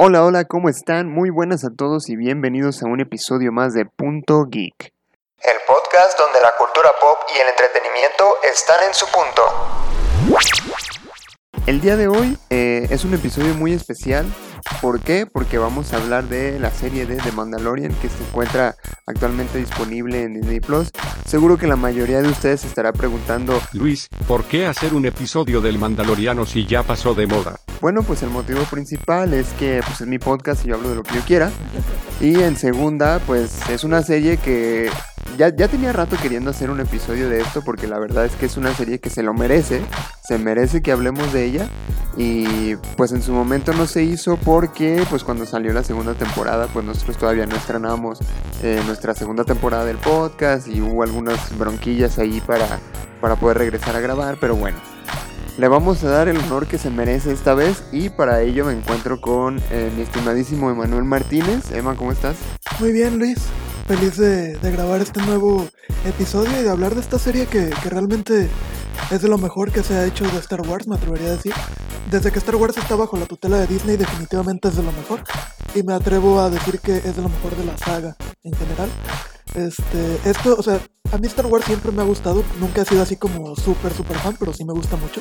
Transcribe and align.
Hola, 0.00 0.24
hola, 0.24 0.44
¿cómo 0.44 0.68
están? 0.68 1.10
Muy 1.10 1.28
buenas 1.28 1.64
a 1.64 1.70
todos 1.76 2.08
y 2.08 2.14
bienvenidos 2.14 2.84
a 2.84 2.86
un 2.86 3.00
episodio 3.00 3.50
más 3.50 3.74
de 3.74 3.84
Punto 3.84 4.44
Geek. 4.48 4.94
El 5.42 5.56
podcast 5.66 6.16
donde 6.16 6.40
la 6.40 6.52
cultura 6.56 6.90
pop 7.00 7.18
y 7.34 7.40
el 7.40 7.48
entretenimiento 7.48 8.24
están 8.48 8.76
en 8.86 8.94
su 8.94 9.06
punto. 9.06 9.42
El 11.66 11.80
día 11.80 11.96
de 11.96 12.06
hoy 12.06 12.38
eh, 12.48 12.86
es 12.90 13.04
un 13.04 13.14
episodio 13.14 13.54
muy 13.54 13.72
especial. 13.72 14.32
¿Por 14.80 15.00
qué? 15.00 15.26
Porque 15.26 15.58
vamos 15.58 15.92
a 15.92 15.96
hablar 15.96 16.28
de 16.28 16.58
la 16.58 16.70
serie 16.70 17.06
de 17.06 17.16
The 17.16 17.32
Mandalorian 17.32 17.92
que 17.94 18.08
se 18.08 18.22
encuentra 18.22 18.76
actualmente 19.06 19.58
disponible 19.58 20.22
en 20.22 20.34
Disney 20.34 20.60
Plus. 20.60 20.90
Seguro 21.26 21.56
que 21.56 21.66
la 21.66 21.76
mayoría 21.76 22.22
de 22.22 22.28
ustedes 22.28 22.62
se 22.62 22.68
estará 22.68 22.92
preguntando, 22.92 23.60
Luis, 23.72 24.08
¿por 24.26 24.44
qué 24.44 24.66
hacer 24.66 24.94
un 24.94 25.06
episodio 25.06 25.60
del 25.60 25.78
Mandaloriano 25.78 26.46
si 26.46 26.66
ya 26.66 26.82
pasó 26.82 27.14
de 27.14 27.26
moda? 27.26 27.56
Bueno, 27.80 28.02
pues 28.02 28.22
el 28.22 28.30
motivo 28.30 28.62
principal 28.64 29.34
es 29.34 29.48
que 29.58 29.80
pues, 29.86 30.00
es 30.00 30.06
mi 30.06 30.18
podcast 30.18 30.64
y 30.64 30.68
yo 30.68 30.74
hablo 30.74 30.90
de 30.90 30.96
lo 30.96 31.02
que 31.02 31.14
yo 31.14 31.20
quiera. 31.22 31.50
Y 32.20 32.40
en 32.40 32.56
segunda, 32.56 33.20
pues 33.26 33.68
es 33.70 33.84
una 33.84 34.02
serie 34.02 34.36
que 34.38 34.90
ya, 35.36 35.54
ya 35.54 35.68
tenía 35.68 35.92
rato 35.92 36.16
queriendo 36.20 36.50
hacer 36.50 36.70
un 36.70 36.80
episodio 36.80 37.28
de 37.28 37.40
esto 37.40 37.62
porque 37.62 37.86
la 37.86 37.98
verdad 37.98 38.24
es 38.24 38.34
que 38.36 38.46
es 38.46 38.56
una 38.56 38.74
serie 38.74 38.98
que 38.98 39.10
se 39.10 39.22
lo 39.22 39.34
merece. 39.34 39.82
Se 40.26 40.38
merece 40.38 40.82
que 40.82 40.92
hablemos 40.92 41.32
de 41.32 41.44
ella. 41.44 41.68
Y 42.16 42.74
pues 42.96 43.12
en 43.12 43.22
su 43.22 43.32
momento 43.32 43.72
no 43.72 43.86
se 43.86 44.02
hizo 44.02 44.36
porque 44.38 45.04
pues 45.08 45.22
cuando 45.22 45.46
salió 45.46 45.72
la 45.72 45.84
segunda 45.84 46.14
temporada 46.14 46.66
pues 46.66 46.84
nosotros 46.84 47.16
todavía 47.16 47.46
no 47.46 47.54
estrenamos 47.54 48.18
eh, 48.62 48.82
nuestra 48.86 49.14
segunda 49.14 49.44
temporada 49.44 49.84
del 49.84 49.98
podcast 49.98 50.66
y 50.66 50.80
hubo 50.80 51.04
algunas 51.04 51.56
bronquillas 51.56 52.18
ahí 52.18 52.40
para, 52.40 52.66
para 53.20 53.36
poder 53.36 53.58
regresar 53.58 53.94
a 53.94 54.00
grabar. 54.00 54.36
Pero 54.40 54.56
bueno, 54.56 54.78
le 55.58 55.66
vamos 55.66 56.04
a 56.04 56.08
dar 56.08 56.28
el 56.28 56.36
honor 56.36 56.68
que 56.68 56.78
se 56.78 56.88
merece 56.88 57.32
esta 57.32 57.52
vez 57.52 57.82
y 57.90 58.10
para 58.10 58.42
ello 58.42 58.64
me 58.64 58.72
encuentro 58.72 59.20
con 59.20 59.60
eh, 59.70 59.90
mi 59.96 60.02
estimadísimo 60.02 60.70
Emanuel 60.70 61.02
Martínez. 61.02 61.72
Emma, 61.72 61.96
¿cómo 61.96 62.12
estás? 62.12 62.36
Muy 62.78 62.92
bien, 62.92 63.18
Luis. 63.18 63.38
Feliz 63.88 64.16
de, 64.18 64.56
de 64.56 64.70
grabar 64.70 65.00
este 65.00 65.20
nuevo 65.20 65.66
episodio 66.06 66.60
y 66.60 66.62
de 66.62 66.70
hablar 66.70 66.94
de 66.94 67.00
esta 67.00 67.18
serie 67.18 67.46
que, 67.46 67.70
que 67.82 67.90
realmente 67.90 68.48
es 69.10 69.20
de 69.20 69.28
lo 69.28 69.36
mejor 69.36 69.72
que 69.72 69.82
se 69.82 69.94
ha 69.96 70.06
hecho 70.06 70.24
de 70.30 70.38
Star 70.38 70.60
Wars, 70.60 70.86
me 70.86 70.94
atrevería 70.94 71.28
a 71.28 71.32
decir. 71.32 71.54
Desde 72.08 72.30
que 72.30 72.38
Star 72.38 72.56
Wars 72.56 72.76
está 72.76 72.94
bajo 72.94 73.16
la 73.16 73.26
tutela 73.26 73.58
de 73.58 73.66
Disney, 73.66 73.96
definitivamente 73.96 74.68
es 74.68 74.76
de 74.76 74.84
lo 74.84 74.92
mejor. 74.92 75.24
Y 75.74 75.82
me 75.82 75.92
atrevo 75.92 76.40
a 76.40 76.50
decir 76.50 76.78
que 76.78 76.98
es 76.98 77.16
de 77.16 77.22
lo 77.22 77.28
mejor 77.28 77.56
de 77.56 77.64
la 77.64 77.76
saga 77.76 78.16
en 78.44 78.54
general. 78.54 78.90
Este, 79.54 80.20
esto, 80.24 80.56
o 80.58 80.62
sea, 80.62 80.80
a 81.12 81.18
mí 81.18 81.26
Star 81.26 81.46
Wars 81.46 81.64
siempre 81.64 81.90
me 81.90 82.02
ha 82.02 82.04
gustado, 82.04 82.44
nunca 82.60 82.82
he 82.82 82.84
sido 82.84 83.02
así 83.02 83.16
como 83.16 83.56
súper, 83.56 83.92
súper 83.92 84.16
fan, 84.18 84.36
pero 84.38 84.52
sí 84.52 84.64
me 84.64 84.72
gusta 84.72 84.96
mucho. 84.96 85.20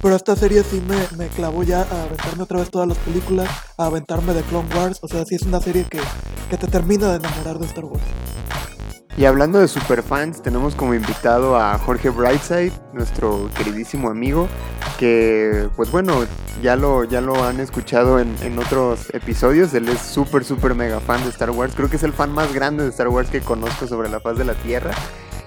Pero 0.00 0.14
esta 0.14 0.36
serie 0.36 0.62
sí 0.62 0.82
me, 0.86 1.16
me 1.16 1.28
clavó 1.28 1.62
ya 1.62 1.82
a 1.82 2.02
aventarme 2.04 2.42
otra 2.44 2.58
vez 2.58 2.70
todas 2.70 2.88
las 2.88 2.98
películas, 2.98 3.48
a 3.76 3.86
aventarme 3.86 4.32
de 4.32 4.42
Clone 4.42 4.68
Wars, 4.74 4.98
o 5.02 5.08
sea, 5.08 5.24
sí 5.24 5.34
es 5.34 5.42
una 5.42 5.60
serie 5.60 5.84
que, 5.84 6.00
que 6.50 6.56
te 6.56 6.68
termina 6.68 7.08
de 7.08 7.16
enamorar 7.16 7.58
de 7.58 7.66
Star 7.66 7.84
Wars. 7.84 8.02
Y 9.16 9.26
hablando 9.26 9.60
de 9.60 9.68
superfans, 9.68 10.42
tenemos 10.42 10.74
como 10.74 10.92
invitado 10.92 11.56
a 11.56 11.78
Jorge 11.78 12.10
Brightside, 12.10 12.72
nuestro 12.92 13.48
queridísimo 13.56 14.10
amigo, 14.10 14.48
que 14.98 15.68
pues 15.76 15.90
bueno, 15.90 16.24
ya 16.62 16.76
lo, 16.76 17.04
ya 17.04 17.20
lo 17.20 17.44
han 17.44 17.60
escuchado 17.60 18.18
en, 18.18 18.34
en 18.42 18.58
otros 18.58 19.12
episodios, 19.12 19.74
él 19.74 19.88
es 19.88 20.00
súper, 20.00 20.44
súper 20.44 20.74
mega 20.74 21.00
fan 21.00 21.22
de 21.24 21.30
Star 21.30 21.50
Wars, 21.50 21.74
creo 21.76 21.90
que 21.90 21.96
es 21.96 22.02
el 22.02 22.12
fan 22.12 22.32
más 22.32 22.52
grande 22.52 22.84
de 22.84 22.90
Star 22.90 23.08
Wars 23.08 23.28
que 23.30 23.40
conozco 23.40 23.86
sobre 23.86 24.08
la 24.08 24.20
faz 24.20 24.38
de 24.38 24.44
la 24.44 24.54
Tierra. 24.54 24.92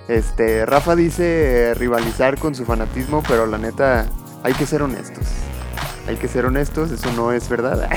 Este, 0.08 0.66
Rafa 0.66 0.95
dice 0.95 1.72
eh, 1.72 1.73
rivalizar 1.73 2.38
con 2.38 2.56
su 2.56 2.66
fanatismo, 2.66 3.23
pero 3.28 3.45
la 3.45 3.58
neta, 3.58 4.08
hay 4.44 4.54
que 4.54 4.66
ser 4.66 4.81
honestos. 4.81 5.26
Hay 6.08 6.16
que 6.16 6.30
ser 6.30 6.45
honestos, 6.45 6.92
eso 6.92 7.11
no 7.14 7.34
es 7.34 7.50
verdad. 7.50 7.89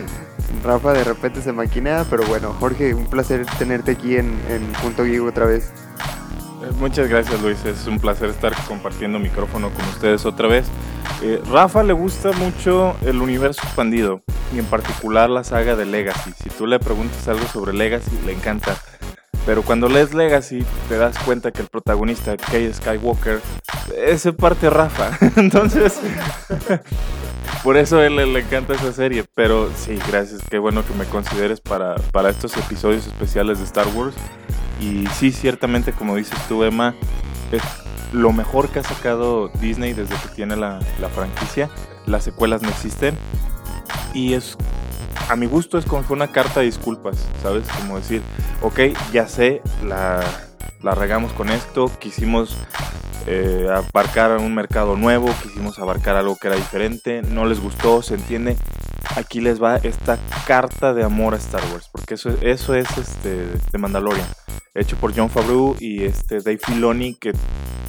Rafa 0.64 0.92
de 0.92 1.04
repente 1.04 1.42
se 1.42 1.52
maquinea, 1.52 2.04
pero 2.10 2.24
bueno, 2.26 2.52
Jorge, 2.58 2.94
un 2.94 3.06
placer 3.06 3.46
tenerte 3.58 3.92
aquí 3.92 4.16
en, 4.16 4.40
en 4.48 4.62
Punto 4.82 5.04
otra 5.26 5.46
vez. 5.46 5.70
Muchas 6.78 7.08
gracias 7.08 7.40
Luis, 7.40 7.64
es 7.64 7.86
un 7.86 7.98
placer 7.98 8.30
estar 8.30 8.52
compartiendo 8.66 9.18
micrófono 9.18 9.70
con 9.70 9.84
ustedes 9.88 10.24
otra 10.26 10.48
vez. 10.48 10.66
Eh, 11.22 11.40
Rafa 11.50 11.82
le 11.82 11.92
gusta 11.92 12.32
mucho 12.32 12.94
el 13.02 13.20
universo 13.22 13.62
expandido 13.62 14.22
y 14.54 14.58
en 14.58 14.66
particular 14.66 15.30
la 15.30 15.44
saga 15.44 15.76
de 15.76 15.86
Legacy. 15.86 16.32
Si 16.42 16.50
tú 16.50 16.66
le 16.66 16.78
preguntas 16.78 17.26
algo 17.28 17.46
sobre 17.46 17.72
Legacy, 17.72 18.18
le 18.26 18.32
encanta. 18.32 18.76
Pero 19.46 19.62
cuando 19.62 19.88
lees 19.88 20.12
Legacy 20.12 20.64
te 20.88 20.98
das 20.98 21.16
cuenta 21.18 21.52
que 21.52 21.62
el 21.62 21.68
protagonista, 21.68 22.36
Kay 22.36 22.72
Skywalker, 22.74 23.40
es 23.96 24.28
parte 24.38 24.68
Rafa. 24.68 25.16
Entonces, 25.36 26.00
por 27.62 27.76
eso 27.76 27.98
a 27.98 28.06
él 28.06 28.16
le 28.16 28.40
encanta 28.40 28.74
esa 28.74 28.92
serie. 28.92 29.24
Pero 29.34 29.70
sí, 29.76 29.98
gracias, 30.08 30.42
qué 30.50 30.58
bueno 30.58 30.84
que 30.84 30.94
me 30.94 31.04
consideres 31.04 31.60
para, 31.60 31.94
para 32.12 32.30
estos 32.30 32.56
episodios 32.56 33.06
especiales 33.06 33.58
de 33.58 33.64
Star 33.64 33.86
Wars. 33.94 34.16
Y 34.80 35.06
sí, 35.08 35.32
ciertamente, 35.32 35.92
como 35.92 36.16
dices 36.16 36.38
tú, 36.48 36.62
Emma, 36.64 36.94
es 37.52 37.62
lo 38.12 38.32
mejor 38.32 38.68
que 38.68 38.80
ha 38.80 38.82
sacado 38.82 39.48
Disney 39.60 39.92
desde 39.92 40.14
que 40.16 40.28
tiene 40.34 40.56
la, 40.56 40.80
la 41.00 41.08
franquicia. 41.08 41.70
Las 42.06 42.24
secuelas 42.24 42.62
no 42.62 42.68
existen. 42.68 43.16
Y 44.14 44.34
es, 44.34 44.56
a 45.28 45.36
mi 45.36 45.46
gusto, 45.46 45.78
es 45.78 45.84
como 45.84 46.02
fue 46.02 46.16
una 46.16 46.32
carta 46.32 46.60
de 46.60 46.66
disculpas, 46.66 47.26
¿sabes? 47.42 47.66
Como 47.68 47.96
decir, 47.96 48.22
ok, 48.62 48.80
ya 49.12 49.28
sé, 49.28 49.62
la, 49.84 50.20
la 50.82 50.94
regamos 50.94 51.32
con 51.32 51.50
esto, 51.50 51.90
quisimos 51.98 52.56
eh, 53.26 53.68
abarcar 53.92 54.36
un 54.38 54.54
mercado 54.54 54.96
nuevo, 54.96 55.28
quisimos 55.42 55.78
abarcar 55.78 56.16
algo 56.16 56.36
que 56.36 56.46
era 56.46 56.56
diferente, 56.56 57.22
no 57.22 57.44
les 57.44 57.60
gustó, 57.60 58.02
se 58.02 58.14
entiende. 58.14 58.56
Aquí 59.14 59.40
les 59.40 59.62
va 59.62 59.76
esta 59.76 60.18
carta 60.46 60.92
de 60.92 61.04
amor 61.04 61.34
a 61.34 61.38
Star 61.38 61.62
Wars, 61.72 61.88
porque 61.90 62.14
eso, 62.14 62.30
eso 62.40 62.74
es 62.74 62.86
este, 62.98 63.46
de 63.72 63.78
Mandalorian, 63.78 64.26
hecho 64.74 64.96
por 64.96 65.14
John 65.16 65.30
Favreau 65.30 65.76
y 65.80 66.04
este 66.04 66.40
Dave 66.40 66.58
Filoni, 66.58 67.14
que 67.14 67.32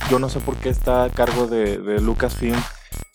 yo 0.10 0.20
no 0.20 0.30
sé 0.30 0.40
por 0.40 0.56
qué 0.58 0.70
está 0.70 1.04
a 1.04 1.10
cargo 1.10 1.48
de, 1.48 1.80
de 1.80 2.00
Lucasfilm, 2.00 2.62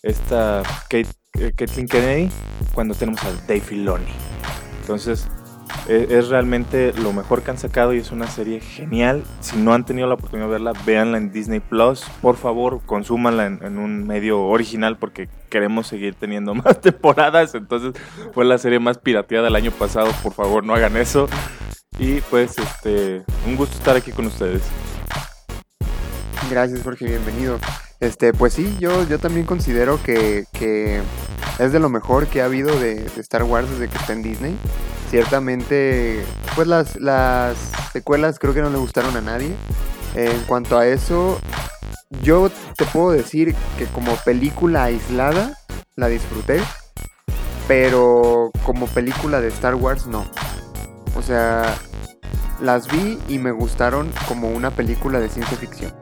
esta 0.03 0.63
Kate, 0.91 1.09
eh, 1.39 1.53
Kennedy, 1.55 2.31
cuando 2.75 2.95
tenemos 2.95 3.23
a 3.25 3.33
Dave 3.47 3.61
Filoni. 3.61 4.13
Entonces, 4.81 5.29
e- 5.89 6.07
es 6.11 6.29
realmente 6.29 6.93
lo 6.95 7.13
mejor 7.13 7.43
que 7.43 7.51
han 7.51 7.59
sacado 7.59 7.95
y 7.95 7.99
es 7.99 8.11
una 8.11 8.27
serie 8.27 8.61
genial. 8.61 9.25
Si 9.41 9.57
no 9.57 9.75
han 9.75 9.85
tenido 9.85 10.07
la 10.07 10.15
oportunidad 10.15 10.47
de 10.47 10.53
verla, 10.53 10.73
véanla 10.87 11.19
en 11.19 11.33
Disney 11.33 11.61
Plus. 11.61 12.05
Por 12.21 12.37
favor, 12.37 12.81
consúmanla 12.87 13.47
en, 13.47 13.79
un 13.79 14.07
medio 14.07 14.43
original 14.43 14.99
porque 14.99 15.29
queremos 15.49 15.87
seguir 15.87 16.15
teniendo 16.15 16.55
más 16.55 16.81
temporadas. 16.81 17.55
Entonces, 17.55 18.01
fue 18.33 18.45
la 18.45 18.59
serie 18.59 18.79
más 18.79 18.99
pirateada 18.99 19.49
el 19.49 19.57
año 19.57 19.71
pasado. 19.73 20.11
Por 20.23 20.33
favor, 20.33 20.65
no 20.65 20.75
hagan 20.75 20.97
eso. 20.97 21.29
Y 21.99 22.21
pues, 22.23 22.59
este, 22.59 23.23
un 23.47 23.57
gusto 23.57 23.77
estar 23.77 23.97
aquí 23.97 24.13
con 24.13 24.27
ustedes. 24.27 24.63
Gracias 26.51 26.83
Jorge, 26.83 27.07
bienvenido. 27.07 27.59
Este, 28.01 28.33
pues 28.33 28.53
sí, 28.53 28.77
yo, 28.81 29.07
yo 29.09 29.19
también 29.19 29.47
considero 29.47 30.03
que, 30.03 30.45
que 30.53 31.01
es 31.59 31.73
de 31.73 31.79
lo 31.79 31.89
mejor 31.89 32.27
que 32.27 32.43
ha 32.43 32.47
habido 32.47 32.79
de 32.79 33.07
Star 33.19 33.45
Wars 33.45 33.71
desde 33.71 33.89
que 33.89 33.97
está 33.97 34.13
en 34.13 34.23
Disney. 34.23 34.57
Ciertamente, 35.13 36.25
pues 36.55 36.67
las, 36.67 36.99
las 36.99 37.59
secuelas 37.93 38.39
creo 38.39 38.55
que 38.55 38.63
no 38.63 38.71
le 38.71 38.79
gustaron 38.79 39.15
a 39.15 39.21
nadie. 39.21 39.55
En 40.15 40.41
cuanto 40.45 40.79
a 40.79 40.87
eso, 40.87 41.39
yo 42.23 42.51
te 42.79 42.87
puedo 42.87 43.11
decir 43.11 43.55
que 43.77 43.85
como 43.89 44.17
película 44.25 44.85
aislada 44.85 45.59
la 45.97 46.09
disfruté, 46.09 46.63
pero 47.69 48.53
como 48.65 48.87
película 48.87 49.43
de 49.43 49.49
Star 49.49 49.75
Wars 49.75 50.07
no. 50.07 50.25
O 51.15 51.21
sea, 51.21 51.77
las 52.63 52.91
vi 52.91 53.19
y 53.29 53.37
me 53.37 53.51
gustaron 53.51 54.11
como 54.27 54.49
una 54.49 54.71
película 54.71 55.21
de 55.21 55.29
ciencia 55.29 55.59
ficción. 55.59 55.93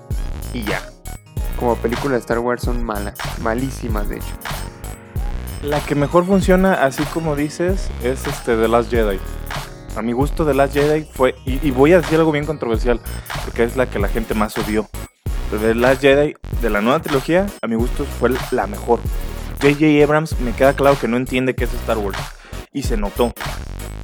Y 0.53 0.63
ya. 0.63 0.89
Como 1.59 1.75
película 1.75 2.15
de 2.15 2.21
Star 2.21 2.39
Wars 2.39 2.63
son 2.63 2.85
malas, 2.85 3.19
malísimas 3.43 4.09
de 4.09 4.19
hecho. 4.19 4.37
La 5.63 5.79
que 5.81 5.95
mejor 5.95 6.25
funciona, 6.25 6.85
así 6.85 7.03
como 7.05 7.37
dices, 7.37 7.91
es 8.03 8.27
este 8.27 8.57
The 8.57 8.67
Last 8.67 8.91
Jedi. 8.91 9.19
A 9.95 10.01
mi 10.01 10.13
gusto, 10.13 10.47
The 10.47 10.55
Last 10.55 10.73
Jedi 10.73 11.05
fue, 11.05 11.35
y, 11.45 11.71
voy 11.71 11.93
a 11.93 12.01
decir 12.01 12.19
algo 12.19 12.33
bien 12.33 12.47
controversial, 12.47 12.99
porque 13.45 13.65
es 13.65 13.77
la 13.77 13.85
que 13.85 13.99
la 13.99 14.09
gente 14.09 14.33
más 14.33 14.57
odió. 14.57 14.89
Pero 15.51 15.61
The 15.61 15.75
Last 15.75 16.01
Jedi, 16.01 16.35
de 16.63 16.71
la 16.71 16.81
nueva 16.81 17.01
trilogía, 17.01 17.47
a 17.61 17.67
mi 17.67 17.77
gusto 17.77 18.07
fue 18.07 18.31
la 18.53 18.67
mejor. 18.67 19.01
J.J. 19.61 20.03
Abrams 20.03 20.41
me 20.41 20.53
queda 20.53 20.73
claro 20.73 20.99
que 20.99 21.09
no 21.09 21.19
entiende 21.19 21.55
qué 21.55 21.65
es 21.65 21.75
Star 21.75 21.99
Wars. 21.99 22.19
Y 22.73 22.85
se 22.85 22.97
notó. 22.97 23.35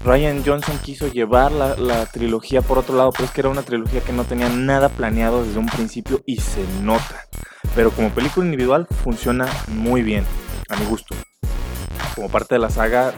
Ryan 0.05 0.43
Johnson 0.45 0.79
quiso 0.85 1.09
llevar 1.09 1.53
la, 1.53 1.75
la 1.77 2.05
trilogía 2.05 2.61
por 2.61 2.77
otro 2.77 2.97
lado, 2.97 3.13
pero 3.13 3.25
es 3.25 3.31
que 3.31 3.41
era 3.41 3.49
una 3.49 3.63
trilogía 3.63 4.03
que 4.03 4.13
no 4.13 4.25
tenía 4.25 4.51
nada 4.51 4.91
planeado 4.91 5.43
desde 5.43 5.59
un 5.59 5.67
principio 5.67 6.21
y 6.27 6.37
se 6.37 6.63
nota. 6.83 7.25
Pero 7.75 7.91
como 7.93 8.11
película 8.11 8.45
individual 8.45 8.87
funciona 9.03 9.49
muy 9.69 10.03
bien, 10.03 10.25
a 10.69 10.77
mi 10.77 10.85
gusto. 10.85 11.17
Como 12.15 12.29
parte 12.29 12.55
de 12.55 12.59
la 12.59 12.71
saga, 12.71 13.15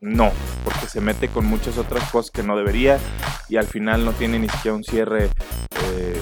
no, 0.00 0.30
porque 0.64 0.86
se 0.86 1.00
mete 1.00 1.28
con 1.28 1.46
muchas 1.46 1.78
otras 1.78 2.08
cosas 2.10 2.30
que 2.30 2.42
no 2.42 2.56
debería 2.56 2.98
y 3.48 3.56
al 3.56 3.66
final 3.66 4.04
no 4.04 4.12
tiene 4.12 4.38
ni 4.38 4.48
siquiera 4.48 4.76
un 4.76 4.84
cierre. 4.84 5.30
eh, 5.86 6.20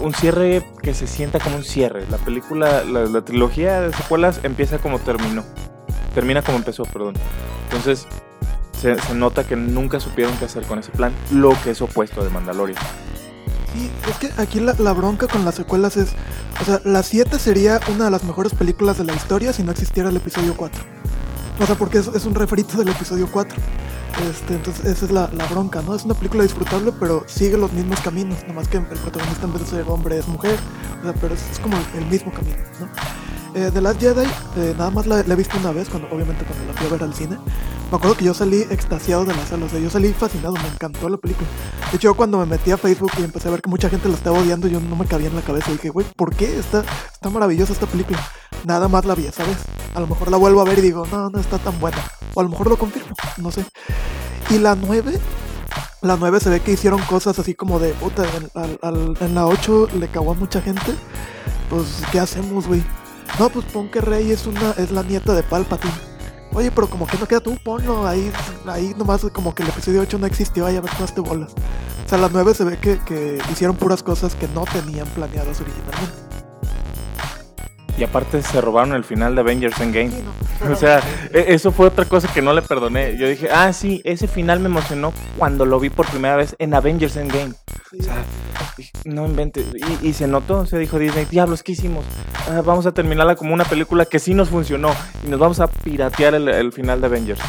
un 0.00 0.12
cierre 0.12 0.62
que 0.82 0.92
se 0.94 1.06
sienta 1.06 1.40
como 1.40 1.56
un 1.56 1.64
cierre. 1.64 2.04
La 2.10 2.18
película, 2.18 2.84
la, 2.84 3.22
trilogía 3.22 3.80
de 3.80 3.92
secuelas 3.92 4.40
empieza 4.42 4.78
como 4.78 4.98
terminó. 4.98 5.44
Termina 6.14 6.42
como 6.42 6.58
empezó, 6.58 6.84
perdón. 6.84 7.14
Entonces, 7.64 8.06
se, 8.78 8.98
se 8.98 9.14
nota 9.14 9.44
que 9.44 9.56
nunca 9.56 10.00
supieron 10.00 10.36
qué 10.36 10.44
hacer 10.44 10.64
con 10.64 10.78
ese 10.78 10.90
plan, 10.92 11.12
lo 11.30 11.50
que 11.64 11.70
es 11.70 11.80
opuesto 11.80 12.22
de 12.22 12.30
Mandalorian. 12.30 12.78
Sí, 13.72 13.90
es 14.10 14.16
que 14.18 14.40
aquí 14.40 14.60
la, 14.60 14.74
la 14.78 14.92
bronca 14.92 15.26
con 15.26 15.44
las 15.44 15.54
secuelas 15.54 15.96
es. 15.96 16.12
O 16.60 16.64
sea, 16.64 16.80
la 16.84 17.02
7 17.02 17.38
sería 17.38 17.80
una 17.94 18.06
de 18.06 18.10
las 18.10 18.24
mejores 18.24 18.54
películas 18.54 18.98
de 18.98 19.04
la 19.04 19.14
historia 19.14 19.52
si 19.52 19.62
no 19.62 19.72
existiera 19.72 20.08
el 20.08 20.16
episodio 20.16 20.54
4. 20.56 20.82
O 21.58 21.66
sea, 21.66 21.74
porque 21.74 21.98
es, 21.98 22.08
es 22.08 22.26
un 22.26 22.34
referito 22.34 22.76
del 22.76 22.88
episodio 22.88 23.28
4. 23.30 23.56
Este, 24.30 24.54
entonces, 24.54 24.84
esa 24.84 25.04
es 25.06 25.10
la, 25.10 25.28
la 25.32 25.46
bronca, 25.46 25.82
¿no? 25.82 25.94
Es 25.94 26.04
una 26.04 26.14
película 26.14 26.42
disfrutable, 26.42 26.92
pero 26.98 27.24
sigue 27.26 27.56
los 27.56 27.72
mismos 27.72 28.00
caminos. 28.00 28.38
Nomás 28.46 28.68
que 28.68 28.78
el 28.78 28.84
protagonista 28.84 29.46
en 29.46 29.52
vez 29.52 29.62
de 29.62 29.68
ser 29.68 29.84
hombre 29.88 30.18
es 30.18 30.28
mujer. 30.28 30.58
O 31.00 31.04
sea, 31.04 31.14
pero 31.20 31.34
es, 31.34 31.42
es 31.50 31.58
como 31.58 31.76
el, 31.76 32.02
el 32.02 32.06
mismo 32.06 32.32
camino, 32.32 32.56
¿no? 32.80 32.88
Eh, 33.54 33.70
The 33.72 33.80
Last 33.80 34.00
Jedi, 34.00 34.26
eh, 34.56 34.74
nada 34.76 34.90
más 34.90 35.06
la, 35.06 35.22
la 35.22 35.32
he 35.32 35.36
visto 35.36 35.56
una 35.56 35.72
vez, 35.72 35.88
cuando, 35.88 36.08
obviamente 36.08 36.44
cuando 36.44 36.66
la 36.66 36.74
fui 36.74 36.86
a 36.86 36.90
ver 36.90 37.02
al 37.02 37.14
cine. 37.14 37.38
Me 37.90 37.96
acuerdo 37.96 38.14
que 38.16 38.24
yo 38.26 38.34
salí 38.34 38.62
extasiado 38.62 39.24
de 39.24 39.34
la 39.34 39.46
sala, 39.46 39.64
o 39.64 39.68
sea, 39.70 39.78
yo 39.78 39.88
salí 39.88 40.12
fascinado, 40.12 40.54
me 40.54 40.68
encantó 40.68 41.08
la 41.08 41.16
película. 41.16 41.48
De 41.90 41.96
hecho, 41.96 42.08
yo 42.08 42.14
cuando 42.14 42.38
me 42.38 42.44
metí 42.44 42.70
a 42.70 42.76
Facebook 42.76 43.12
y 43.18 43.22
empecé 43.22 43.48
a 43.48 43.52
ver 43.52 43.62
que 43.62 43.70
mucha 43.70 43.88
gente 43.88 44.10
la 44.10 44.14
estaba 44.16 44.38
odiando, 44.38 44.68
yo 44.68 44.78
no 44.80 44.94
me 44.94 45.06
cabía 45.06 45.28
en 45.28 45.36
la 45.36 45.40
cabeza. 45.40 45.70
Y 45.70 45.74
dije, 45.74 45.88
güey, 45.88 46.06
¿por 46.16 46.34
qué? 46.34 46.58
Está, 46.58 46.84
está 47.10 47.30
maravillosa 47.30 47.72
esta 47.72 47.86
película. 47.86 48.18
Nada 48.66 48.88
más 48.88 49.04
la 49.04 49.14
vi, 49.14 49.22
¿sabes? 49.30 49.58
A 49.94 50.00
lo 50.00 50.08
mejor 50.08 50.28
la 50.28 50.36
vuelvo 50.38 50.60
a 50.60 50.64
ver 50.64 50.80
y 50.80 50.82
digo, 50.82 51.06
no, 51.12 51.30
no 51.30 51.38
está 51.38 51.56
tan 51.58 51.78
buena. 51.78 51.98
O 52.34 52.40
a 52.40 52.42
lo 52.42 52.48
mejor 52.48 52.68
lo 52.68 52.76
confirmo, 52.76 53.14
no 53.36 53.52
sé. 53.52 53.64
Y 54.50 54.58
la 54.58 54.74
9, 54.74 55.20
la 56.02 56.16
9 56.16 56.40
se 56.40 56.50
ve 56.50 56.58
que 56.58 56.72
hicieron 56.72 57.00
cosas 57.02 57.38
así 57.38 57.54
como 57.54 57.78
de, 57.78 57.90
puta, 57.92 58.24
en, 58.24 58.50
al- 58.82 59.16
en 59.20 59.34
la 59.36 59.46
8 59.46 59.86
le 60.00 60.08
cagó 60.08 60.32
a 60.32 60.34
mucha 60.34 60.60
gente. 60.60 60.96
Pues, 61.70 62.02
¿qué 62.10 62.18
hacemos, 62.18 62.66
güey? 62.66 62.82
No, 63.38 63.50
pues 63.50 63.64
pon 63.66 63.88
que 63.88 64.00
Rey 64.00 64.32
es 64.32 64.48
una 64.48 64.72
es 64.72 64.90
la 64.90 65.04
nieta 65.04 65.32
de 65.32 65.44
Palpatine. 65.44 65.94
Oye, 66.52 66.72
pero 66.72 66.88
como 66.90 67.06
que 67.06 67.18
no 67.18 67.28
queda 67.28 67.38
tú, 67.40 67.56
ponlo 67.64 68.04
ahí, 68.04 68.32
ahí 68.66 68.94
nomás 68.98 69.20
como 69.32 69.54
que 69.54 69.62
el 69.62 69.68
episodio 69.68 70.00
8 70.00 70.18
no 70.18 70.26
existió, 70.26 70.66
ahí 70.66 70.74
a 70.74 70.80
ver 70.80 70.90
todas 70.96 71.14
te 71.14 71.20
bolas. 71.20 71.52
O 72.04 72.08
sea, 72.08 72.18
la 72.18 72.28
9 72.32 72.52
se 72.52 72.64
ve 72.64 72.78
que, 72.78 72.98
que 73.04 73.38
hicieron 73.52 73.76
puras 73.76 74.02
cosas 74.02 74.34
que 74.34 74.48
no 74.48 74.64
tenían 74.64 75.06
planeadas 75.10 75.60
originalmente. 75.60 76.25
Y 77.98 78.04
aparte 78.04 78.42
se 78.42 78.60
robaron 78.60 78.94
el 78.94 79.04
final 79.04 79.34
de 79.34 79.40
Avengers 79.40 79.80
Endgame. 79.80 80.12
O 80.70 80.74
sea, 80.74 81.00
e- 81.32 81.46
eso 81.48 81.70
fue 81.70 81.86
otra 81.86 82.06
cosa 82.06 82.32
que 82.32 82.40
no 82.40 82.54
le 82.54 82.62
perdoné. 82.62 83.16
Yo 83.18 83.28
dije, 83.28 83.48
ah, 83.52 83.72
sí, 83.74 84.00
ese 84.04 84.26
final 84.26 84.58
me 84.58 84.66
emocionó 84.66 85.12
cuando 85.36 85.66
lo 85.66 85.78
vi 85.78 85.90
por 85.90 86.06
primera 86.06 86.34
vez 86.34 86.56
en 86.58 86.72
Avengers 86.72 87.16
Endgame. 87.16 87.52
O 87.98 88.02
sea, 88.02 88.24
no 89.04 89.26
inventes. 89.26 89.66
Y, 90.02 90.12
se 90.12 90.26
notó, 90.26 90.66
se 90.66 90.78
dijo 90.78 90.98
Disney, 90.98 91.26
diablos, 91.26 91.62
¿qué 91.62 91.72
hicimos? 91.72 92.04
Ah, 92.48 92.62
vamos 92.64 92.86
a 92.86 92.92
terminarla 92.92 93.36
como 93.36 93.54
una 93.54 93.64
película 93.64 94.04
que 94.04 94.18
sí 94.18 94.34
nos 94.34 94.48
funcionó 94.48 94.90
y 95.24 95.28
nos 95.28 95.38
vamos 95.38 95.60
a 95.60 95.66
piratear 95.66 96.34
el, 96.34 96.72
final 96.72 97.00
de 97.00 97.06
Avengers. 97.06 97.40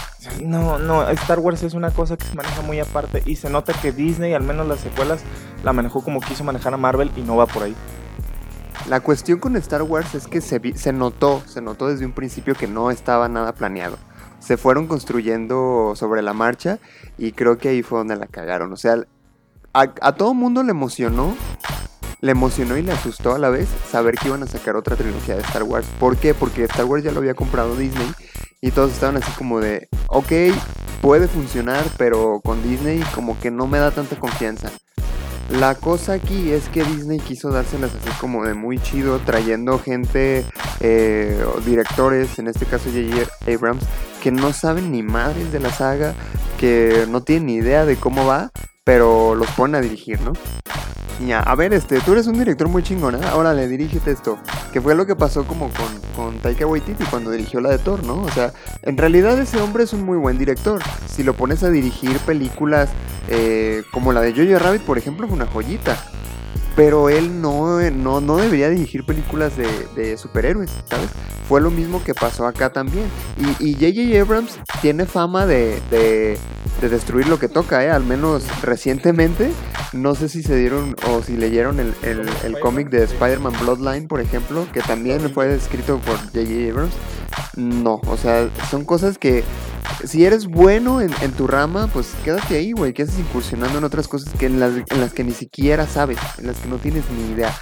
No, 0.42 0.78
no, 0.78 1.08
Star 1.10 1.40
Wars 1.40 1.64
es 1.64 1.74
una 1.74 1.92
cosa 1.92 2.18
que 2.18 2.26
se 2.26 2.36
maneja 2.36 2.62
muy 2.62 2.80
aparte 2.80 3.24
y 3.26 3.36
se 3.36 3.50
nota 3.50 3.74
que 3.74 3.92
Disney, 3.92 4.34
al 4.34 4.44
menos 4.44 4.68
las 4.68 4.80
secuelas, 4.80 5.22
la 5.64 5.74
manejó 5.74 6.02
como 6.04 6.22
quiso 6.22 6.44
manejar 6.44 6.74
a 6.74 6.78
Marvel 6.78 7.12
y 7.16 7.22
no 7.22 7.36
va 7.36 7.46
por 7.46 7.64
ahí. 7.64 7.76
La 8.86 9.02
cuestión 9.02 9.40
con 9.40 9.58
Star 9.58 9.84
Wars 9.84 10.16
es 10.16 10.28
que 10.28 10.40
se, 10.40 10.94
notó, 10.94 11.44
se 11.46 11.62
notó 11.62 11.88
desde 11.90 12.06
un 12.06 12.14
principio 12.14 12.56
que 12.56 12.68
no 12.68 12.90
estaba 12.90 13.28
nada 13.28 13.54
planeado. 13.54 13.98
Se 14.40 14.56
fueron 14.56 14.88
construyendo 14.88 15.94
sobre 15.96 16.22
la 16.22 16.34
marcha 16.34 16.80
y 17.18 17.34
creo 17.34 17.58
que 17.58 17.70
ahí 17.70 17.84
fue 17.84 17.98
donde 18.00 18.16
la 18.16 18.28
cagaron. 18.28 18.72
O 18.72 18.78
sea, 18.78 19.04
a, 19.74 19.82
a 20.02 20.16
todo 20.16 20.34
mundo 20.34 20.64
le 20.64 20.72
emocionó, 20.72 21.36
le 22.22 22.32
emocionó 22.32 22.78
y 22.78 22.82
le 22.82 22.94
asustó 22.94 23.36
a 23.36 23.40
la 23.40 23.50
vez 23.50 23.68
saber 23.90 24.16
que 24.16 24.30
iban 24.30 24.44
a 24.44 24.48
sacar 24.48 24.78
otra 24.78 24.96
trilogía 24.96 25.36
de 25.36 25.42
Star 25.42 25.64
Wars. 25.64 25.88
¿Por 26.00 26.16
qué? 26.16 26.34
Porque 26.34 26.64
Star 26.64 26.86
Wars 26.86 27.04
ya 27.04 27.12
lo 27.12 27.20
había 27.20 27.34
comprado 27.34 27.76
Disney 27.76 28.10
y 28.62 28.72
todos 28.72 28.92
estaban 28.92 29.18
así 29.18 29.32
como 29.34 29.60
de, 29.60 29.90
ok, 30.08 30.32
puede 31.02 31.28
funcionar, 31.28 31.84
pero 31.98 32.42
con 32.42 32.64
Disney 32.64 33.04
como 33.14 33.40
que 33.40 33.52
no 33.52 33.68
me 33.68 33.80
da 33.80 33.92
tanta 33.92 34.18
confianza. 34.18 34.72
La 35.50 35.76
cosa 35.76 36.14
aquí 36.14 36.52
es 36.52 36.68
que 36.68 36.84
Disney 36.84 37.20
quiso 37.20 37.52
dárselas 37.52 37.92
así 37.96 38.10
como 38.20 38.44
de 38.44 38.54
muy 38.54 38.80
chido, 38.80 39.20
trayendo 39.20 39.80
gente, 39.80 40.46
eh, 40.82 41.42
directores, 41.66 42.38
en 42.38 42.48
este 42.48 42.66
caso 42.66 42.90
J.J. 42.90 43.54
Abrams, 43.54 43.84
que 44.22 44.32
no 44.32 44.52
saben 44.52 44.92
ni 44.92 45.04
madres 45.04 45.54
de 45.54 45.62
la 45.62 45.72
saga, 45.72 46.14
que 46.60 47.06
no 47.10 47.24
tienen 47.24 47.46
ni 47.46 47.54
idea 47.56 47.86
de 47.86 47.96
cómo 47.96 48.26
va, 48.26 48.52
pero 48.84 49.36
los 49.36 49.50
ponen 49.52 49.76
a 49.76 49.82
dirigir, 49.82 50.20
¿no? 50.22 50.34
A, 51.34 51.56
ver, 51.56 51.74
este, 51.74 52.00
tú 52.02 52.14
eres 52.14 52.28
un 52.28 52.38
director 52.38 52.68
muy 52.68 52.84
chingón, 52.84 53.16
¿eh? 53.16 53.28
Órale, 53.34 53.68
dirígete 53.68 54.12
esto. 54.12 54.38
Que 54.72 54.80
fue 54.80 54.94
lo 54.94 55.06
que 55.06 55.16
pasó 55.16 55.46
como 55.46 55.70
con, 56.16 56.40
Taika 56.40 56.68
Waititi 56.68 57.04
cuando 57.06 57.32
dirigió 57.32 57.60
la 57.60 57.70
de 57.70 57.80
Thor, 57.80 58.04
¿no? 58.06 58.22
O 58.22 58.30
sea, 58.30 58.54
en 58.84 58.98
realidad 58.98 59.38
ese 59.40 59.60
hombre 59.60 59.84
es 59.84 59.94
un 59.94 60.04
muy 60.04 60.18
buen 60.18 60.38
director. 60.38 60.80
Si 61.08 61.24
lo 61.24 61.34
pones 61.34 61.64
a 61.64 61.70
dirigir 61.70 62.20
películas 62.20 62.90
eh, 63.30 63.84
como 63.92 64.14
la 64.14 64.22
de 64.22 64.34
Jojo 64.34 64.60
Rabbit, 64.60 64.84
por 64.84 64.98
ejemplo, 64.98 65.28
fue 65.28 65.36
una 65.36 65.48
joyita. 65.48 65.98
Pero 66.76 67.10
él 67.10 67.42
no, 67.42 67.80
no, 67.90 68.22
no 68.22 68.38
debería 68.38 68.70
dirigir 68.70 69.04
películas 69.04 69.58
de, 69.58 69.68
de 69.96 70.16
superhéroes, 70.18 70.70
¿sabes? 70.86 71.10
Fue 71.48 71.62
lo 71.62 71.72
mismo 71.72 72.04
que 72.04 72.14
pasó 72.14 72.46
acá 72.46 72.72
también. 72.72 73.06
Y 73.38 73.70
y 73.70 73.74
J.J. 73.74 74.22
Abrams 74.22 74.60
tiene 74.82 75.06
fama 75.06 75.48
de, 75.48 75.82
de, 75.90 76.38
de 76.82 76.90
destruir 76.90 77.28
lo 77.28 77.40
que 77.40 77.48
toca, 77.48 77.84
¿eh? 77.84 77.92
Al 77.92 78.04
menos 78.04 78.44
recientemente. 78.62 79.52
No 79.94 80.16
sé 80.16 80.30
si 80.30 80.44
se 80.44 80.56
dieron 80.56 80.96
o 81.10 81.24
si 81.24 81.38
leyeron 81.38 81.80
el, 81.80 81.94
el, 82.04 82.30
el 82.44 82.60
cómic 82.60 82.90
de 82.90 83.04
Spider-Man 83.04 83.54
Bloodline, 83.62 84.08
por 84.08 84.20
ejemplo, 84.20 84.68
que 84.74 84.82
también 84.82 85.32
fue 85.34 85.54
escrito 85.56 86.00
por 86.00 86.18
J.J. 86.18 86.72
Abrams. 86.72 86.94
No, 87.56 88.02
o 88.08 88.18
sea, 88.18 88.50
son 88.70 88.86
cosas 88.86 89.18
que 89.18 89.44
si 90.04 90.26
eres 90.26 90.48
bueno 90.48 91.02
en, 91.02 91.12
en 91.22 91.32
tu 91.32 91.48
rama, 91.48 91.88
pues 91.92 92.14
quédate 92.24 92.58
ahí, 92.58 92.72
güey. 92.72 92.94
Que 92.94 93.04
haces 93.04 93.20
incursionando 93.20 93.78
en 93.78 93.84
otras 93.84 94.08
cosas 94.08 94.34
que 94.34 94.46
en 94.46 94.60
las, 94.60 94.74
en 94.76 95.00
las 95.00 95.14
que 95.14 95.24
ni 95.24 95.32
siquiera 95.32 95.88
sabes, 95.88 96.18
en 96.38 96.48
las 96.48 96.58
que 96.58 96.68
no 96.68 96.78
tienes 96.78 97.04
ni 97.10 97.34
idea. 97.34 97.54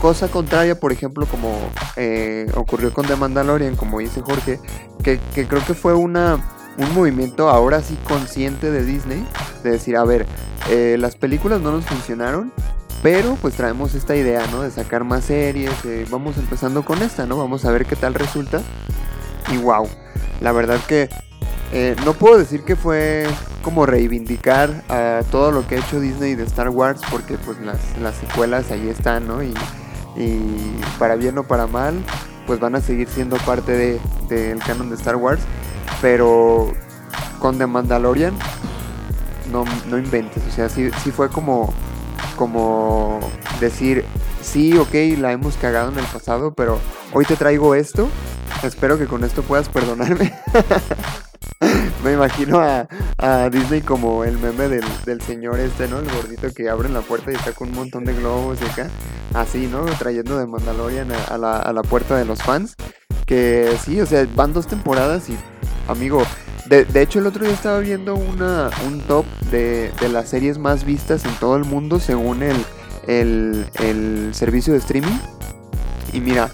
Cosa 0.00 0.28
contraria, 0.28 0.78
por 0.78 0.92
ejemplo, 0.92 1.26
como 1.26 1.58
eh, 1.96 2.46
ocurrió 2.54 2.92
con 2.92 3.06
The 3.06 3.16
Mandalorian, 3.16 3.74
como 3.74 3.98
dice 3.98 4.20
Jorge, 4.20 4.60
que, 5.02 5.18
que 5.34 5.46
creo 5.46 5.64
que 5.64 5.74
fue 5.74 5.94
una, 5.94 6.40
un 6.78 6.94
movimiento 6.94 7.48
ahora 7.50 7.82
sí 7.82 7.98
consciente 8.08 8.70
de 8.70 8.84
Disney, 8.84 9.26
de 9.62 9.70
decir, 9.72 9.96
a 9.96 10.04
ver, 10.04 10.26
eh, 10.70 10.96
las 10.98 11.16
películas 11.16 11.60
no 11.60 11.72
nos 11.72 11.84
funcionaron, 11.84 12.52
pero 13.02 13.36
pues 13.40 13.54
traemos 13.54 13.94
esta 13.94 14.16
idea, 14.16 14.46
¿no? 14.52 14.62
De 14.62 14.70
sacar 14.70 15.04
más 15.04 15.24
series, 15.24 15.72
eh, 15.84 16.06
vamos 16.10 16.36
empezando 16.38 16.84
con 16.84 17.02
esta, 17.02 17.26
¿no? 17.26 17.36
Vamos 17.36 17.64
a 17.64 17.70
ver 17.72 17.84
qué 17.86 17.96
tal 17.96 18.14
resulta. 18.14 18.60
Y 19.52 19.56
wow, 19.58 19.88
la 20.40 20.52
verdad 20.52 20.78
que 20.86 21.08
eh, 21.72 21.94
no 22.04 22.14
puedo 22.14 22.38
decir 22.38 22.62
que 22.64 22.76
fue 22.76 23.26
como 23.62 23.84
reivindicar 23.84 24.84
todo 25.30 25.52
lo 25.52 25.66
que 25.66 25.74
ha 25.76 25.78
hecho 25.78 26.00
Disney 26.00 26.34
de 26.34 26.44
Star 26.44 26.70
Wars, 26.70 27.00
porque 27.10 27.36
pues 27.38 27.58
las, 27.60 27.78
las 28.00 28.14
secuelas 28.16 28.70
ahí 28.70 28.88
están, 28.88 29.26
¿no? 29.28 29.42
Y, 29.42 29.52
para 30.98 31.14
bien 31.14 31.38
o 31.38 31.44
para 31.44 31.66
mal, 31.68 31.94
pues 32.46 32.58
van 32.58 32.74
a 32.74 32.80
seguir 32.80 33.08
siendo 33.08 33.36
parte 33.38 33.72
de- 33.72 34.00
del 34.28 34.58
canon 34.58 34.88
de 34.88 34.96
Star 34.96 35.14
Wars. 35.16 35.40
Pero 36.00 36.72
con 37.38 37.58
The 37.58 37.66
Mandalorian, 37.66 38.34
no, 39.52 39.64
no 39.86 39.98
inventes, 39.98 40.42
o 40.46 40.50
sea, 40.50 40.68
sí, 40.68 40.90
sí 41.02 41.10
fue 41.10 41.28
como, 41.28 41.72
como 42.36 43.20
decir, 43.60 44.04
sí, 44.42 44.76
ok, 44.76 44.94
la 45.18 45.32
hemos 45.32 45.56
cagado 45.56 45.90
en 45.90 45.98
el 45.98 46.04
pasado, 46.06 46.54
pero 46.54 46.78
hoy 47.12 47.24
te 47.24 47.36
traigo 47.36 47.74
esto. 47.74 48.08
Espero 48.62 48.98
que 48.98 49.06
con 49.06 49.24
esto 49.24 49.42
puedas 49.42 49.68
perdonarme. 49.68 50.32
Me 52.04 52.12
imagino 52.12 52.60
a, 52.60 52.88
a 53.18 53.50
Disney 53.50 53.80
como 53.80 54.24
el 54.24 54.38
meme 54.38 54.68
del, 54.68 54.84
del 55.04 55.20
señor 55.20 55.58
este, 55.58 55.88
¿no? 55.88 55.98
El 55.98 56.10
gordito 56.10 56.52
que 56.54 56.68
abre 56.68 56.88
la 56.88 57.00
puerta 57.00 57.32
y 57.32 57.36
con 57.52 57.68
un 57.68 57.74
montón 57.74 58.04
de 58.04 58.14
globos 58.14 58.58
y 58.62 58.64
acá. 58.64 58.88
Así, 59.34 59.66
¿no? 59.66 59.84
Trayendo 59.84 60.38
de 60.38 60.46
Mandalorian 60.46 61.08
a 61.28 61.36
la, 61.36 61.58
a 61.58 61.72
la 61.72 61.82
puerta 61.82 62.16
de 62.16 62.24
los 62.24 62.42
fans. 62.42 62.76
Que 63.26 63.76
sí, 63.84 64.00
o 64.00 64.06
sea, 64.06 64.26
van 64.34 64.52
dos 64.52 64.66
temporadas 64.66 65.28
y, 65.28 65.36
amigo, 65.88 66.22
de, 66.66 66.84
de 66.84 67.02
hecho 67.02 67.18
el 67.18 67.26
otro 67.26 67.44
día 67.44 67.54
estaba 67.54 67.80
viendo 67.80 68.14
una, 68.14 68.70
un 68.86 69.00
top 69.00 69.26
de, 69.50 69.90
de 70.00 70.08
las 70.08 70.28
series 70.28 70.58
más 70.58 70.84
vistas 70.84 71.24
en 71.24 71.34
todo 71.40 71.56
el 71.56 71.64
mundo 71.64 71.98
según 71.98 72.42
el, 72.42 72.56
el, 73.06 73.66
el 73.80 74.34
servicio 74.34 74.72
de 74.72 74.78
streaming. 74.78 75.18
Y 76.12 76.20
mira, 76.20 76.50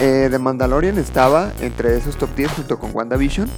eh, 0.00 0.28
The 0.30 0.38
Mandalorian 0.38 0.98
estaba 0.98 1.52
entre 1.60 1.96
esos 1.96 2.16
top 2.16 2.34
10 2.34 2.52
junto 2.52 2.78
con 2.78 2.90
WandaVision. 2.94 3.48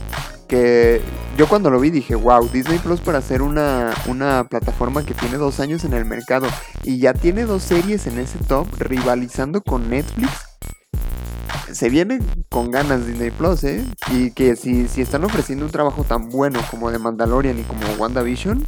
Que 0.48 1.00
yo 1.36 1.48
cuando 1.48 1.70
lo 1.70 1.80
vi 1.80 1.90
dije, 1.90 2.14
wow, 2.14 2.48
Disney 2.48 2.78
Plus 2.78 3.00
para 3.00 3.18
hacer 3.18 3.42
una, 3.42 3.92
una 4.06 4.44
plataforma 4.44 5.04
que 5.04 5.12
tiene 5.12 5.38
dos 5.38 5.58
años 5.58 5.84
en 5.84 5.92
el 5.92 6.04
mercado 6.04 6.46
y 6.84 6.98
ya 6.98 7.14
tiene 7.14 7.46
dos 7.46 7.64
series 7.64 8.06
en 8.06 8.20
ese 8.20 8.38
top 8.38 8.68
rivalizando 8.78 9.60
con 9.60 9.90
Netflix. 9.90 10.45
Se 11.76 11.90
viene 11.90 12.20
con 12.48 12.70
ganas 12.70 13.06
Disney 13.06 13.30
Plus, 13.30 13.62
¿eh? 13.64 13.84
Y 14.10 14.30
que 14.30 14.56
si, 14.56 14.88
si 14.88 15.02
están 15.02 15.24
ofreciendo 15.24 15.66
un 15.66 15.70
trabajo 15.70 16.04
tan 16.04 16.30
bueno 16.30 16.58
como 16.70 16.90
The 16.90 16.98
Mandalorian 16.98 17.58
y 17.58 17.64
como 17.64 17.82
WandaVision, 17.98 18.64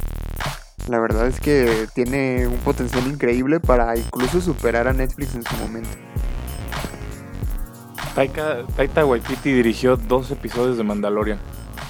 la 0.87 0.99
verdad 0.99 1.25
es 1.25 1.39
que 1.39 1.87
tiene 1.95 2.45
un 2.45 2.57
potencial 2.57 3.07
increíble 3.07 3.59
para 3.59 3.97
incluso 3.97 4.39
superar 4.41 4.87
a 4.87 4.93
Netflix 4.93 5.33
en 5.33 5.41
su 5.41 5.55
momento. 5.55 5.89
Taika, 8.13 8.67
Taika 8.75 9.03
Waititi 9.03 9.53
dirigió 9.53 9.97
dos 9.97 10.29
episodios 10.29 10.77
de 10.77 10.83
Mandalorian. 10.83 11.39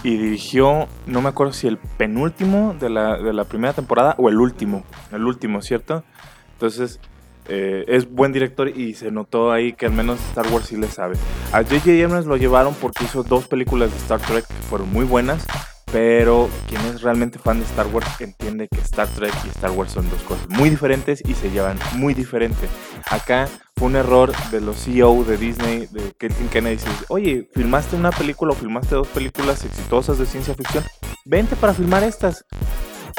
y 0.03 0.15
dirigió, 0.15 0.87
no 1.05 1.21
me 1.21 1.27
acuerdo 1.27 1.51
si 1.51 1.67
el 1.67 1.77
penúltimo 1.97 2.77
de 2.79 2.89
la, 2.89 3.17
de 3.17 3.33
la 3.33 3.43
primera 3.43 3.73
temporada 3.73 4.15
o 4.17 4.29
el 4.29 4.39
último, 4.39 4.85
el 5.11 5.25
último, 5.25 5.61
¿cierto? 5.61 6.05
Entonces, 6.53 7.01
eh, 7.49 7.83
es 7.87 8.09
buen 8.09 8.31
director 8.31 8.69
y 8.69 8.93
se 8.93 9.11
notó 9.11 9.51
ahí 9.51 9.73
que 9.73 9.87
al 9.87 9.91
menos 9.91 10.19
Star 10.29 10.47
Wars 10.51 10.67
sí 10.67 10.77
le 10.77 10.87
sabe. 10.87 11.15
A 11.51 11.63
J.J. 11.63 12.05
Abrams 12.05 12.27
lo 12.27 12.37
llevaron 12.37 12.75
porque 12.75 13.05
hizo 13.05 13.23
dos 13.23 13.47
películas 13.47 13.91
de 13.91 13.97
Star 13.97 14.19
Trek 14.21 14.45
que 14.45 14.53
fueron 14.69 14.91
muy 14.91 15.03
buenas, 15.05 15.45
pero 15.91 16.47
quien 16.67 16.81
es 16.81 17.01
realmente 17.01 17.39
fan 17.39 17.59
de 17.59 17.65
Star 17.65 17.87
Wars 17.87 18.07
entiende 18.19 18.67
que 18.67 18.79
Star 18.81 19.07
Trek 19.07 19.33
y 19.45 19.49
Star 19.49 19.71
Wars 19.71 19.91
son 19.91 20.07
dos 20.09 20.21
cosas 20.23 20.47
muy 20.49 20.69
diferentes 20.69 21.23
y 21.25 21.33
se 21.33 21.49
llevan 21.49 21.79
muy 21.95 22.13
diferente. 22.13 22.67
Acá 23.09 23.47
fue 23.75 23.87
un 23.87 23.95
error 23.95 24.31
de 24.51 24.61
los 24.61 24.77
CEO 24.83 25.23
de 25.23 25.37
Disney, 25.37 25.87
de 25.91 26.13
Kathleen 26.19 26.49
Kennedy, 26.49 26.75
dice, 26.75 26.89
oye, 27.07 27.49
filmaste 27.53 27.95
una 27.95 28.11
película 28.11 28.53
o 28.53 28.55
filmaste 28.55 28.95
dos 28.95 29.07
películas 29.07 29.65
exitosas 29.65 30.19
de 30.19 30.25
ciencia 30.25 30.53
ficción, 30.53 30.83
vente 31.25 31.55
para 31.55 31.73
filmar 31.73 32.03
estas. 32.03 32.45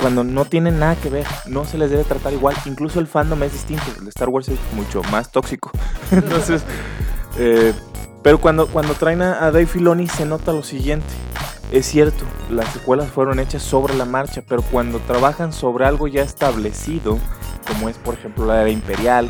Cuando 0.01 0.25
no 0.25 0.45
tienen 0.47 0.79
nada 0.79 0.97
que 0.97 1.11
ver, 1.11 1.27
no 1.47 1.65
se 1.65 1.77
les 1.77 1.91
debe 1.91 2.05
tratar 2.05 2.33
igual. 2.33 2.57
Incluso 2.65 3.01
el 3.01 3.07
fandom 3.07 3.43
es 3.43 3.53
distinto. 3.53 3.85
El 3.99 4.05
de 4.05 4.11
Star 4.11 4.29
Wars 4.29 4.49
es 4.49 4.59
mucho 4.73 5.03
más 5.11 5.31
tóxico. 5.31 5.71
Entonces, 6.11 6.63
eh, 7.39 7.75
pero 8.23 8.39
cuando, 8.39 8.67
cuando 8.67 8.95
traen 8.95 9.23
a, 9.23 9.51
Dave 9.51 9.67
Filoni 9.67 10.09
se 10.09 10.27
nota 10.27 10.53
lo 10.53 10.63
siguiente. 10.63 11.07
Es 11.73 11.87
cierto, 11.87 12.25
las 12.51 12.73
secuelas 12.73 13.11
fueron 13.11 13.39
hechas 13.39 13.63
sobre 13.63 13.95
la 13.95 14.05
marcha, 14.05 14.43
pero 14.47 14.63
cuando 14.63 14.99
trabajan 15.01 15.53
sobre 15.53 15.85
algo 15.85 16.09
ya 16.09 16.23
establecido, 16.23 17.19
como 17.69 17.89
es 17.89 17.97
por 17.97 18.15
ejemplo 18.15 18.45
la 18.45 18.61
era 18.63 18.71
imperial, 18.71 19.27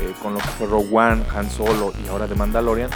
eh, 0.00 0.14
con 0.22 0.34
lo 0.34 0.38
que 0.38 0.46
fue 0.46 0.68
Rogue 0.68 0.88
One, 0.92 1.24
Han 1.34 1.50
Solo 1.50 1.92
y 2.04 2.08
ahora 2.08 2.28
The 2.28 2.36
Mandalorian, 2.36 2.90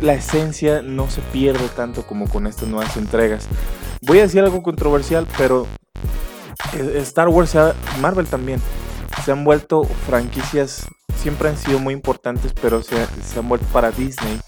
la 0.00 0.14
esencia 0.14 0.80
no 0.80 1.10
se 1.10 1.20
pierde 1.20 1.68
tanto 1.76 2.06
como 2.06 2.26
con 2.26 2.46
estas 2.46 2.68
nuevas 2.68 2.96
entregas. 2.96 3.48
Voy 4.00 4.18
a 4.20 4.22
decir 4.22 4.40
algo 4.40 4.62
controversial, 4.62 5.26
pero 5.36 5.66
Star 7.02 7.28
Wars, 7.28 7.56
Marvel 8.00 8.26
también, 8.26 8.60
se 9.24 9.32
han 9.32 9.44
vuelto 9.44 9.84
franquicias, 10.06 10.86
siempre 11.16 11.48
han 11.48 11.56
sido 11.56 11.78
muy 11.78 11.94
importantes, 11.94 12.52
pero 12.60 12.82
se, 12.82 13.06
se 13.24 13.38
han 13.38 13.48
vuelto 13.48 13.66
para 13.72 13.90
Disney 13.90 14.40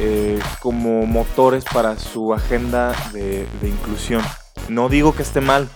eh, 0.00 0.38
como 0.60 1.06
motores 1.06 1.64
para 1.64 1.98
su 1.98 2.32
agenda 2.34 2.94
de, 3.12 3.46
de 3.60 3.68
inclusión. 3.68 4.22
No 4.68 4.88
digo 4.88 5.14
que 5.14 5.22
esté 5.22 5.40
mal, 5.40 5.68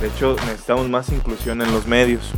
de 0.00 0.08
hecho 0.08 0.36
necesitamos 0.46 0.88
más 0.88 1.10
inclusión 1.10 1.62
en 1.62 1.72
los 1.72 1.86
medios, 1.86 2.30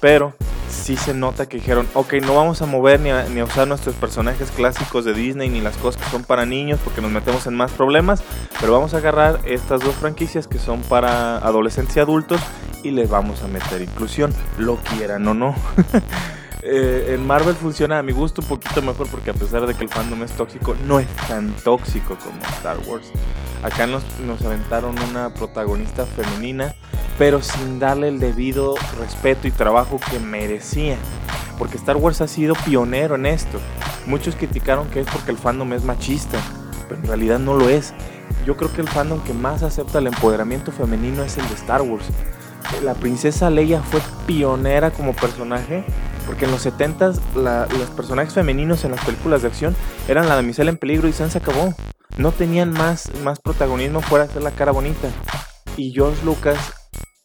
pero 0.00 0.34
sí 0.68 0.96
se 0.96 1.14
nota 1.14 1.48
que 1.48 1.58
dijeron, 1.58 1.86
ok, 1.94 2.14
no 2.22 2.34
vamos 2.34 2.62
a 2.62 2.66
mover 2.66 3.00
ni 3.00 3.10
a, 3.10 3.24
ni 3.24 3.40
a, 3.40 3.44
usar 3.44 3.68
nuestros 3.68 3.94
personajes 3.94 4.50
clásicos 4.50 5.04
de 5.04 5.14
Disney 5.14 5.48
ni 5.48 5.60
las 5.60 5.76
cosas 5.76 6.02
que 6.02 6.10
son 6.10 6.24
para 6.24 6.46
niños 6.46 6.80
porque 6.82 7.00
nos 7.00 7.10
metemos 7.10 7.46
en 7.46 7.54
más 7.54 7.72
problemas, 7.72 8.22
pero 8.60 8.72
vamos 8.72 8.94
a 8.94 8.98
agarrar 8.98 9.40
estas 9.44 9.80
dos 9.80 9.94
franquicias 9.94 10.48
que 10.48 10.58
son 10.58 10.80
para 10.82 11.38
adolescentes 11.38 11.96
y 11.96 12.00
adultos 12.00 12.40
y 12.82 12.90
les 12.90 13.08
vamos 13.08 13.42
a 13.42 13.48
meter 13.48 13.82
inclusión, 13.82 14.34
lo 14.58 14.76
quieran 14.76 15.26
o 15.28 15.34
no. 15.34 15.54
eh, 16.64 17.14
en 17.14 17.26
Marvel 17.26 17.56
funciona 17.56 17.98
a 17.98 18.02
mi 18.04 18.12
gusto 18.12 18.40
un 18.40 18.46
poquito 18.46 18.80
mejor 18.82 19.08
porque 19.08 19.30
a 19.30 19.34
pesar 19.34 19.66
de 19.66 19.74
que 19.74 19.82
el 19.82 19.90
fandom 19.90 20.22
es 20.22 20.30
tóxico, 20.32 20.76
no 20.86 21.00
es 21.00 21.08
tan 21.28 21.50
tóxico 21.56 22.16
como 22.16 22.40
Star 22.56 22.78
Wars. 22.86 23.10
Acá 23.64 23.88
nos, 23.88 24.04
nos 24.20 24.40
aventaron 24.42 24.94
una 25.10 25.34
protagonista 25.34 26.06
femenina, 26.06 26.72
pero 27.18 27.42
sin 27.42 27.80
darle 27.80 28.08
el 28.08 28.20
debido 28.20 28.76
respeto 28.98 29.48
y 29.48 29.50
trabajo 29.50 29.98
que 30.08 30.20
merecía. 30.20 30.96
Porque 31.58 31.78
Star 31.78 31.96
Wars 31.96 32.20
ha 32.20 32.28
sido 32.28 32.54
pionero 32.54 33.16
en 33.16 33.26
esto. 33.26 33.58
Muchos 34.06 34.36
criticaron 34.36 34.88
que 34.88 35.00
es 35.00 35.06
porque 35.06 35.32
el 35.32 35.38
fandom 35.38 35.72
es 35.72 35.82
machista, 35.82 36.38
pero 36.88 37.00
en 37.00 37.06
realidad 37.08 37.40
no 37.40 37.54
lo 37.54 37.68
es. 37.68 37.92
Yo 38.46 38.56
creo 38.56 38.72
que 38.72 38.80
el 38.80 38.88
fandom 38.88 39.20
que 39.24 39.34
más 39.34 39.64
acepta 39.64 39.98
el 39.98 40.06
empoderamiento 40.06 40.70
femenino 40.70 41.24
es 41.24 41.38
el 41.38 41.48
de 41.48 41.54
Star 41.54 41.82
Wars. 41.82 42.06
La 42.84 42.94
princesa 42.94 43.50
Leia 43.50 43.82
fue 43.82 44.00
pionera 44.26 44.90
como 44.92 45.12
personaje 45.12 45.84
porque 46.26 46.44
en 46.44 46.50
los 46.50 46.64
70s 46.64 47.18
la, 47.34 47.66
los 47.66 47.90
personajes 47.90 48.34
femeninos 48.34 48.84
en 48.84 48.92
las 48.92 49.04
películas 49.04 49.42
de 49.42 49.48
acción 49.48 49.76
eran 50.08 50.28
la 50.28 50.36
damisela 50.36 50.70
en 50.70 50.76
peligro 50.76 51.08
y 51.08 51.12
se 51.12 51.24
acabó. 51.24 51.74
No 52.16 52.32
tenían 52.32 52.72
más, 52.72 53.10
más 53.22 53.40
protagonismo 53.40 54.02
fuera 54.02 54.26
de 54.26 54.40
la 54.40 54.50
cara 54.50 54.72
bonita. 54.72 55.08
Y 55.76 55.92
George 55.92 56.22
Lucas 56.24 56.58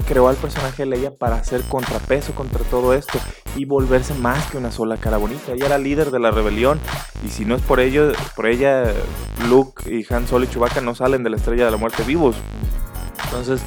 creó 0.08 0.30
al 0.30 0.38
personaje 0.38 0.84
de 0.84 0.86
Leia 0.86 1.12
para 1.12 1.36
hacer 1.36 1.62
contrapeso 1.64 2.34
contra 2.34 2.64
todo 2.64 2.94
esto 2.94 3.20
y 3.56 3.66
volverse 3.66 4.14
más 4.14 4.50
que 4.50 4.58
una 4.58 4.72
sola 4.72 4.98
cara 4.98 5.18
bonita. 5.18 5.52
Ella 5.52 5.66
era 5.66 5.78
líder 5.78 6.12
de 6.12 6.20
la 6.20 6.32
rebelión 6.32 6.80
y 7.26 7.30
si 7.30 7.46
no 7.46 7.56
es 7.56 7.62
por 7.62 7.78
por 8.36 8.48
ella, 8.48 8.94
Luke 9.50 9.92
y 9.92 10.06
Han 10.12 10.28
Solo 10.28 10.46
y 10.46 10.48
Chewbacca 10.48 10.82
no 10.82 10.96
salen 10.96 11.24
de 11.24 11.30
la 11.30 11.36
estrella 11.36 11.66
de 11.66 11.72
la 11.72 11.78
muerte 11.78 12.04
vivos. 12.04 12.36
Entonces, 13.26 13.62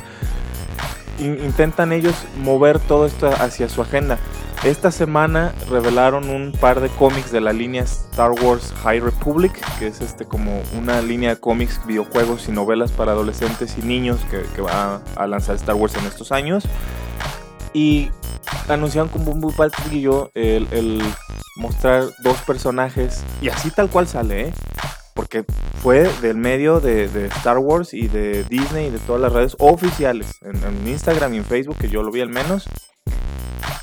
in 1.19 1.39
intentan 1.45 1.93
ellos 1.93 2.15
mover 2.39 2.79
todo 2.81 3.07
esto 3.07 3.29
hacia 3.29 3.69
su 3.69 3.83
agenda. 3.83 4.19
Esta 4.65 4.91
semana 4.91 5.55
revelaron 5.71 6.29
un 6.29 6.53
par 6.53 6.83
de 6.83 6.91
cómics 6.91 7.33
de 7.33 7.41
la 7.41 7.55
línea 7.55 7.83
Star 7.85 8.33
Wars 8.43 8.75
High 8.83 9.01
Republic, 9.01 9.53
que 9.79 9.87
es 9.87 10.03
este 10.03 10.27
como 10.27 10.61
una 10.77 11.01
línea 11.01 11.31
de 11.31 11.41
cómics, 11.41 11.81
videojuegos 11.87 12.47
y 12.47 12.53
novelas 12.53 12.93
para 12.93 13.13
adolescentes 13.13 13.79
y 13.79 13.83
niños 13.83 14.21
que, 14.31 14.61
va 14.61 15.01
a 15.17 15.27
lanzar 15.27 15.57
Star 15.57 15.77
Wars 15.77 15.95
en 15.95 16.05
estos 16.05 16.31
años. 16.31 16.65
Y 17.73 18.11
anunciaron 18.69 19.09
con 19.09 19.25
Bumbu 19.25 19.51
Paltrillo 19.53 20.31
el, 20.35 20.69
el 20.73 21.03
mostrar 21.57 22.05
dos 22.23 22.37
personajes, 22.43 23.25
y 23.41 23.49
así 23.49 23.71
tal 23.71 23.89
cual 23.89 24.09
sale, 24.09 24.49
¿eh? 24.49 24.53
porque 25.15 25.47
fue 25.83 26.11
del 26.21 26.37
medio 26.37 26.81
de, 26.81 27.09
de, 27.09 27.27
Star 27.29 27.57
Wars 27.57 27.95
y 27.95 28.09
de 28.09 28.45
Disney 28.45 28.89
y 28.89 28.91
de 28.91 28.99
todas 28.99 29.23
las 29.23 29.33
redes 29.33 29.57
oficiales, 29.59 30.39
en, 30.43 30.63
en 30.63 30.87
Instagram 30.87 31.33
y 31.33 31.39
en 31.39 31.45
Facebook, 31.47 31.79
que 31.79 31.89
yo 31.89 32.03
lo 32.03 32.13
vi 32.13 32.21
al 32.21 32.29
menos. 32.29 32.69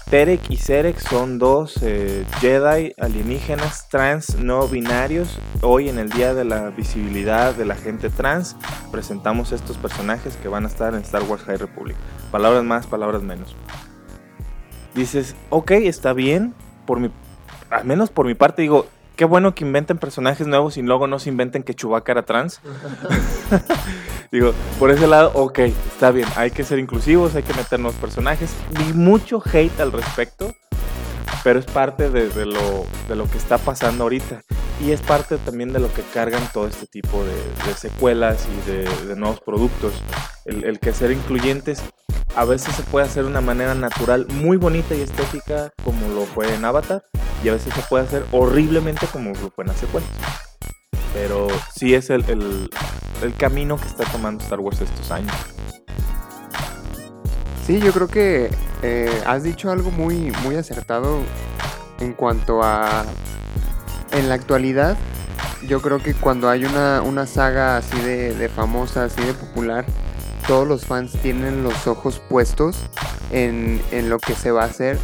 Terek 0.09 0.49
y 0.49 0.55
Serek 0.55 0.97
son 0.99 1.37
dos 1.37 1.79
eh, 1.81 2.25
Jedi 2.39 2.93
alienígenas 2.97 3.89
trans 3.89 4.37
no 4.37 4.65
binarios. 4.65 5.37
Hoy 5.61 5.89
en 5.89 5.99
el 5.99 6.09
Día 6.09 6.33
de 6.33 6.45
la 6.45 6.69
Visibilidad 6.69 7.53
de 7.53 7.65
la 7.65 7.75
Gente 7.75 8.09
Trans 8.09 8.55
presentamos 8.89 9.51
estos 9.51 9.75
personajes 9.75 10.37
que 10.37 10.47
van 10.47 10.63
a 10.63 10.69
estar 10.69 10.93
en 10.93 11.01
Star 11.01 11.23
Wars 11.23 11.43
High 11.43 11.57
Republic. 11.57 11.97
Palabras 12.31 12.63
más, 12.63 12.87
palabras 12.87 13.21
menos. 13.21 13.53
Dices, 14.95 15.35
ok, 15.49 15.71
está 15.71 16.13
bien. 16.13 16.53
Por 16.85 17.01
mi, 17.01 17.11
al 17.69 17.83
menos 17.83 18.09
por 18.09 18.25
mi 18.25 18.33
parte 18.33 18.61
digo, 18.61 18.87
qué 19.17 19.25
bueno 19.25 19.55
que 19.55 19.65
inventen 19.65 19.97
personajes 19.97 20.47
nuevos 20.47 20.77
y 20.77 20.83
luego 20.83 21.07
no 21.07 21.19
se 21.19 21.27
inventen 21.29 21.63
que 21.63 21.73
Chewbacca 21.73 22.13
era 22.13 22.23
trans. 22.23 22.61
Digo, 24.31 24.53
por 24.79 24.91
ese 24.91 25.07
lado, 25.07 25.31
ok, 25.33 25.59
está 25.59 26.11
bien, 26.11 26.27
hay 26.35 26.51
que 26.51 26.63
ser 26.63 26.79
inclusivos, 26.79 27.35
hay 27.35 27.43
que 27.43 27.53
meter 27.53 27.79
nuevos 27.79 27.99
personajes. 27.99 28.51
Vi 28.71 28.93
mucho 28.93 29.41
hate 29.41 29.79
al 29.79 29.91
respecto, 29.91 30.53
pero 31.43 31.59
es 31.59 31.65
parte 31.65 32.09
de, 32.09 32.29
de, 32.29 32.45
lo, 32.45 32.85
de 33.07 33.15
lo 33.15 33.29
que 33.29 33.37
está 33.37 33.57
pasando 33.57 34.03
ahorita. 34.03 34.41
Y 34.79 34.91
es 34.91 35.01
parte 35.01 35.37
también 35.37 35.73
de 35.73 35.79
lo 35.79 35.91
que 35.91 36.03
cargan 36.13 36.43
todo 36.53 36.67
este 36.67 36.85
tipo 36.85 37.23
de, 37.23 37.33
de 37.67 37.73
secuelas 37.75 38.47
y 38.51 38.69
de, 38.69 38.83
de, 39.07 39.15
nuevos 39.15 39.39
productos. 39.39 39.93
El, 40.45 40.65
el 40.65 40.79
que 40.79 40.93
ser 40.93 41.11
incluyentes 41.11 41.81
a 42.35 42.45
veces 42.45 42.75
se 42.75 42.83
puede 42.83 43.07
hacer 43.07 43.23
de 43.23 43.29
una 43.29 43.41
manera 43.41 43.73
natural, 43.73 44.27
muy 44.27 44.57
bonita 44.57 44.93
y 44.93 45.01
estética, 45.01 45.71
como 45.83 46.07
lo 46.09 46.25
fue 46.25 46.53
en 46.53 46.65
Avatar, 46.65 47.03
y 47.43 47.49
a 47.49 47.53
veces 47.53 47.73
se 47.73 47.81
puede 47.83 48.03
hacer 48.03 48.25
horriblemente 48.31 49.07
como 49.07 49.31
lo 49.31 49.49
fue 49.49 49.63
en 49.63 49.69
las 49.69 49.77
secuelas. 49.77 50.46
Pero 51.19 51.47
sí 51.75 51.95
es 51.95 52.11
el, 52.11 52.23
el, 52.29 53.33
camino 53.37 53.77
que 53.77 53.87
está 53.87 54.03
tomando 54.03 54.43
Star 54.43 54.59
Wars 54.59 54.81
estos 54.81 55.09
años. 55.09 55.33
Sí, 57.65 57.79
yo 57.79 57.91
creo 57.91 58.07
que 58.07 58.51
eh, 58.83 59.23
has 59.25 59.41
dicho 59.41 59.71
algo 59.71 59.89
muy, 59.89 60.31
muy 60.43 60.55
acertado 60.55 61.19
en 61.99 62.13
cuanto 62.13 62.61
a... 62.63 63.03
En 64.11 64.29
la 64.29 64.35
actualidad, 64.35 64.95
yo 65.67 65.81
creo 65.81 66.01
que 66.01 66.13
cuando 66.13 66.49
hay 66.49 66.65
una, 66.65 67.01
una 67.01 67.25
saga 67.25 67.77
así 67.77 67.99
de, 67.99 68.35
de, 68.35 68.47
famosa, 68.47 69.05
así 69.05 69.21
de 69.21 69.33
popular, 69.33 69.85
todos 70.47 70.67
los 70.67 70.85
fans 70.85 71.13
tienen 71.21 71.63
los 71.63 71.87
ojos 71.87 72.21
puestos 72.29 72.77
en, 73.31 73.81
en 73.91 74.09
lo 74.09 74.19
que 74.19 74.33
se 74.33 74.51
va 74.51 74.63
a 74.63 74.67
hacer 74.67 74.97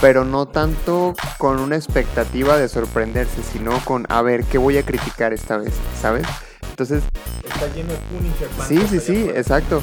pero 0.00 0.24
no 0.24 0.46
tanto 0.46 1.14
con 1.38 1.60
una 1.60 1.76
expectativa 1.76 2.56
de 2.56 2.68
sorprenderse, 2.68 3.42
sino 3.42 3.78
con 3.84 4.06
a 4.08 4.22
ver 4.22 4.44
qué 4.44 4.58
voy 4.58 4.78
a 4.78 4.82
criticar 4.82 5.32
esta 5.32 5.58
vez, 5.58 5.74
¿sabes? 6.00 6.26
Entonces... 6.70 7.02
Está 7.44 7.66
lleno 7.74 7.92
de 7.92 7.98
Punisher. 7.98 8.48
Sí, 8.66 8.86
sí, 8.88 9.00
sí, 9.00 9.30
exacto. 9.34 9.82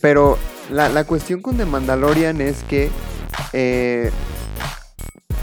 Pero 0.00 0.38
la, 0.70 0.88
la, 0.88 1.04
cuestión 1.04 1.42
con 1.42 1.56
The 1.56 1.66
Mandalorian 1.66 2.40
es 2.40 2.62
que 2.64 2.90
eh, 3.52 4.10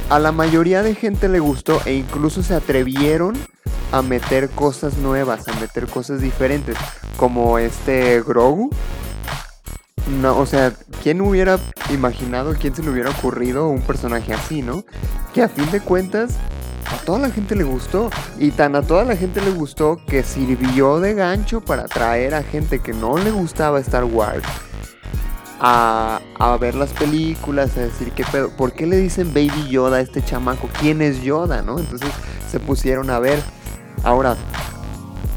a 0.10 0.20
la 0.20 0.32
mayoría 0.32 0.82
de 0.82 0.96
gente 0.96 1.30
le 1.30 1.40
gustó 1.40 1.82
e 1.86 1.94
incluso 1.94 2.42
se 2.42 2.56
atrevieron 2.56 3.38
a 3.92 4.02
meter 4.02 4.50
cosas 4.50 4.98
nuevas, 4.98 5.48
a 5.48 5.54
meter 5.60 5.88
cosas 5.88 6.22
diferentes, 6.22 6.76
como 7.18 7.60
este 7.60 8.22
Grogu, 8.22 8.70
no, 10.10 10.38
o 10.38 10.46
sea, 10.46 10.74
¿quién 11.04 11.22
hubiera 11.22 11.60
imaginado, 11.92 12.54
quién 12.60 12.76
se 12.76 12.84
le 12.84 12.90
hubiera 12.90 13.10
ocurrido 13.10 13.70
un 13.70 13.82
personaje 13.82 14.34
así, 14.34 14.62
¿no? 14.62 14.84
Que 15.34 15.44
a 15.44 15.50
fin 15.50 15.70
de 15.72 15.82
cuentas, 15.82 16.36
a 16.92 16.98
toda 17.06 17.20
la 17.20 17.30
gente 17.30 17.56
le 17.56 17.64
gustó. 17.64 18.10
Y 18.38 18.52
tan 18.52 18.76
a 18.76 18.82
toda 18.82 19.04
la 19.04 19.16
gente 19.16 19.42
le 19.42 19.52
gustó 19.52 20.00
que 20.08 20.24
sirvió 20.24 21.00
de 21.00 21.14
gancho 21.14 21.62
para 21.62 21.84
atraer 21.84 22.34
a 22.34 22.44
gente 22.44 22.80
que 22.80 22.94
no 22.94 23.18
le 23.18 23.32
gustaba 23.32 23.80
Star 23.80 24.06
Wars 24.06 24.44
a, 25.60 26.22
a 26.38 26.58
ver 26.58 26.76
las 26.76 26.92
películas, 26.92 27.78
a 27.78 27.82
decir 27.82 28.12
qué 28.12 28.24
pedo. 28.32 28.50
¿Por 28.50 28.72
qué 28.74 28.88
le 28.88 28.98
dicen 28.98 29.34
Baby 29.34 29.68
Yoda 29.70 29.98
a 29.98 30.02
este 30.02 30.24
chamaco? 30.24 30.70
¿Quién 30.80 31.02
es 31.02 31.22
Yoda, 31.22 31.62
no? 31.62 31.80
Entonces 31.80 32.10
se 32.50 32.60
pusieron 32.60 33.10
a 33.10 33.20
ver. 33.20 33.40
Ahora, 34.04 34.38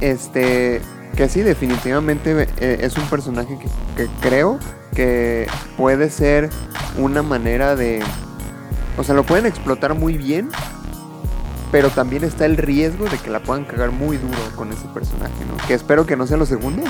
este, 0.00 0.80
que 1.16 1.28
sí, 1.28 1.42
definitivamente 1.42 2.48
eh, 2.58 2.78
es 2.80 2.96
un 2.96 3.04
personaje 3.08 3.58
que, 3.58 3.68
que 3.96 4.10
creo 4.20 4.58
que 4.94 5.46
puede 5.76 6.10
ser 6.10 6.50
una 6.98 7.22
manera 7.22 7.76
de... 7.76 8.02
O 8.96 9.04
sea, 9.04 9.14
lo 9.14 9.24
pueden 9.24 9.46
explotar 9.46 9.94
muy 9.94 10.18
bien, 10.18 10.50
pero 11.72 11.88
también 11.88 12.22
está 12.24 12.44
el 12.44 12.58
riesgo 12.58 13.08
de 13.08 13.16
que 13.18 13.30
la 13.30 13.42
puedan 13.42 13.64
cagar 13.64 13.90
muy 13.90 14.18
duro 14.18 14.38
con 14.54 14.70
ese 14.70 14.86
personaje, 14.88 15.44
¿no? 15.46 15.56
Que 15.66 15.74
espero 15.74 16.04
que 16.04 16.16
no 16.16 16.26
sea 16.26 16.36
lo 16.36 16.44
segundo, 16.44 16.82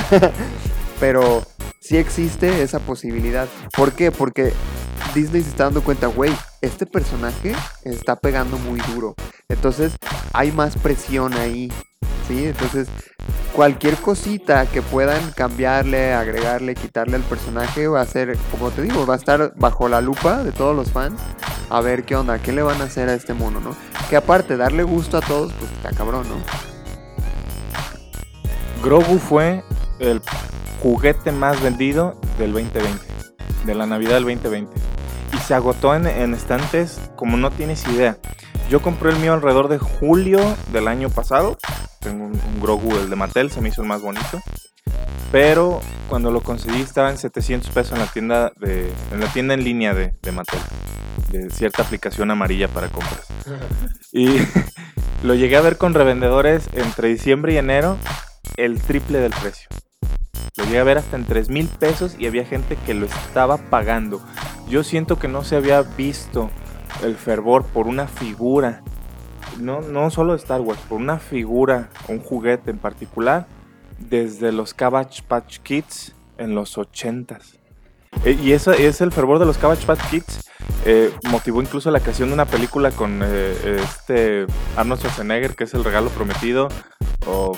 pero 1.01 1.43
sí 1.81 1.97
existe 1.97 2.63
esa 2.63 2.81
posibilidad. 2.81 3.49
¿Por 3.77 3.93
qué? 3.93 4.11
Porque 4.11 4.53
Disney 5.15 5.43
se 5.43 5.51
está 5.51 5.65
dando 5.65 5.85
cuenta, 5.85 6.09
güey, 6.09 6.33
este 6.61 6.87
personaje 6.87 7.55
está 7.85 8.17
pegando 8.17 8.59
muy 8.59 8.81
duro. 8.93 9.15
Entonces 9.49 9.93
hay 10.33 10.51
más 10.51 10.77
presión 10.77 11.35
ahí, 11.35 11.73
¿sí? 12.29 12.47
Entonces 12.47 12.89
cualquier 13.53 13.97
cosita 13.97 14.67
que 14.67 14.83
puedan 14.83 15.31
cambiarle, 15.33 16.15
agregarle, 16.15 16.75
quitarle 16.75 17.17
al 17.17 17.23
personaje 17.23 17.87
va 17.87 18.01
a 18.01 18.07
ser, 18.07 18.37
como 18.51 18.71
te 18.71 18.83
digo, 18.83 19.07
va 19.07 19.15
a 19.15 19.19
estar 19.19 19.53
bajo 19.57 19.89
la 19.89 20.01
lupa 20.01 20.43
de 20.43 20.53
todos 20.53 20.75
los 20.75 20.91
fans 20.91 21.21
a 21.73 21.81
ver 21.81 22.05
qué 22.05 22.17
onda, 22.17 22.39
qué 22.39 22.53
le 22.53 22.63
van 22.63 22.81
a 22.83 22.85
hacer 22.85 23.09
a 23.09 23.15
este 23.15 23.33
mono, 23.33 23.59
¿no? 23.61 23.75
Que 24.11 24.17
aparte, 24.17 24.59
darle 24.59 24.83
gusto 24.83 25.17
a 25.17 25.21
todos, 25.23 25.53
pues 25.55 25.71
está 25.73 25.91
cabrón, 25.91 26.27
¿no? 26.29 26.37
Grogu 28.83 29.19
fue 29.19 29.65
el 29.99 30.21
juguete 30.83 31.33
más 31.33 31.63
vendido 31.63 32.21
del 32.39 32.53
2020, 32.53 33.07
de 33.65 33.75
la 33.75 33.87
Navidad 33.87 34.15
del 34.15 34.25
2020. 34.25 34.71
Y 35.33 35.37
se 35.39 35.55
agotó 35.55 35.95
en, 35.95 36.07
en 36.07 36.35
estantes 36.35 37.01
como 37.17 37.39
no 37.39 37.51
tienes 37.51 37.87
idea. 37.89 38.19
Yo 38.69 38.83
compré 38.83 39.11
el 39.11 39.17
mío 39.17 39.33
alrededor 39.33 39.69
de 39.69 39.79
julio 39.79 40.41
del 40.73 40.89
año 40.89 41.09
pasado. 41.09 41.57
Tengo 42.03 42.25
un, 42.25 42.33
un 42.33 42.61
Grogu, 42.61 42.97
el 42.97 43.11
de 43.11 43.17
Mattel, 43.17 43.51
se 43.51 43.61
me 43.61 43.69
hizo 43.69 43.83
el 43.83 43.89
más 43.89 44.03
bonito. 44.03 44.41
Pero 45.31 45.81
cuando 46.09 46.31
lo 46.31 46.43
conseguí 46.43 46.83
estaba 46.83 47.11
en 47.11 47.17
700 47.17 47.71
pesos 47.71 47.93
en 47.93 48.01
la 48.01 48.07
tienda, 48.07 48.53
de, 48.61 48.93
en, 49.13 49.21
la 49.21 49.33
tienda 49.33 49.55
en 49.55 49.65
línea 49.65 49.95
de, 49.95 50.15
de 50.21 50.33
Mattel. 50.33 50.61
De 51.31 51.49
cierta 51.51 51.83
aplicación 51.83 52.31
amarilla 52.31 52.69
para 52.69 52.89
compras. 52.89 53.27
Y 54.15 54.29
lo 55.23 55.35
llegué 55.35 55.57
a 55.57 55.63
ver 55.63 55.79
con 55.79 55.95
revendedores 55.95 56.69
entre 56.75 57.09
diciembre 57.09 57.55
y 57.55 57.57
enero 57.57 57.97
el 58.59 58.83
triple 58.83 59.21
del 59.21 59.33
precio. 59.33 59.69
Lo 60.59 60.65
llegué 60.65 60.81
a 60.81 60.85
ver 60.85 60.99
hasta 60.99 61.17
en 61.17 61.25
3 61.25 61.49
mil 61.49 61.67
pesos 61.67 62.15
y 62.19 62.27
había 62.27 62.45
gente 62.45 62.77
que 62.85 62.93
lo 62.93 63.07
estaba 63.07 63.57
pagando. 63.57 64.23
Yo 64.69 64.85
siento 64.85 65.19
que 65.19 65.29
no 65.29 65.45
se 65.45 65.57
había 65.57 65.81
visto 65.81 66.51
el 67.03 67.17
fervor 67.17 67.65
por 67.65 67.87
una 67.87 68.07
figura, 68.07 68.83
no, 69.63 69.81
no 69.81 70.11
solo 70.11 70.35
Star 70.35 70.61
Wars, 70.61 70.81
por 70.89 70.99
una 71.01 71.19
figura, 71.19 71.89
un 72.09 72.19
juguete 72.21 72.71
en 72.71 72.79
particular, 72.79 73.47
desde 73.99 74.53
los 74.53 74.75
Cabbage 74.75 75.23
Patch 75.27 75.59
Kids 75.61 76.15
en 76.39 76.55
los 76.55 76.77
80s. 76.77 77.59
E- 78.25 78.33
Y 78.43 78.53
eso 78.53 78.73
es 78.73 79.01
el 79.01 79.13
fervor 79.13 79.39
de 79.39 79.47
los 79.47 79.59
Cabbage 79.59 79.87
Patch 79.87 80.01
Kids. 80.11 80.49
eh, 80.85 81.13
motivó 81.31 81.61
incluso 81.63 81.91
la 81.93 82.01
creación 82.01 82.29
de 82.29 82.35
una 82.35 82.45
película 82.45 82.91
con 82.91 83.21
eh, 83.25 83.81
este 83.85 84.47
Arnold 84.77 85.01
Schwarzenegger, 85.01 85.55
que 85.55 85.65
es 85.65 85.75
El 85.75 85.85
Regalo 85.85 86.09
Prometido, 86.11 86.69
o 87.27 87.53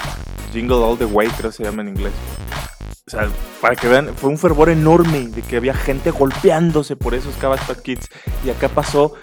Jingle 0.52 0.76
All 0.76 0.98
the 0.98 1.06
Way, 1.06 1.28
creo 1.30 1.50
que 1.50 1.56
se 1.56 1.64
llama 1.64 1.82
en 1.82 1.88
inglés. 1.88 2.12
O 3.06 3.10
sea, 3.10 3.28
para 3.60 3.76
que 3.76 3.88
vean, 3.88 4.14
fue 4.14 4.30
un 4.30 4.38
fervor 4.38 4.68
enorme 4.70 5.28
de 5.28 5.42
que 5.42 5.56
había 5.56 5.74
gente 5.74 6.10
golpeándose 6.10 6.96
por 6.96 7.14
esos 7.14 7.34
Cabbage 7.36 7.64
Patch 7.66 7.80
Kids. 7.82 8.08
Y 8.44 8.50
acá 8.50 8.68
pasó, 8.68 9.14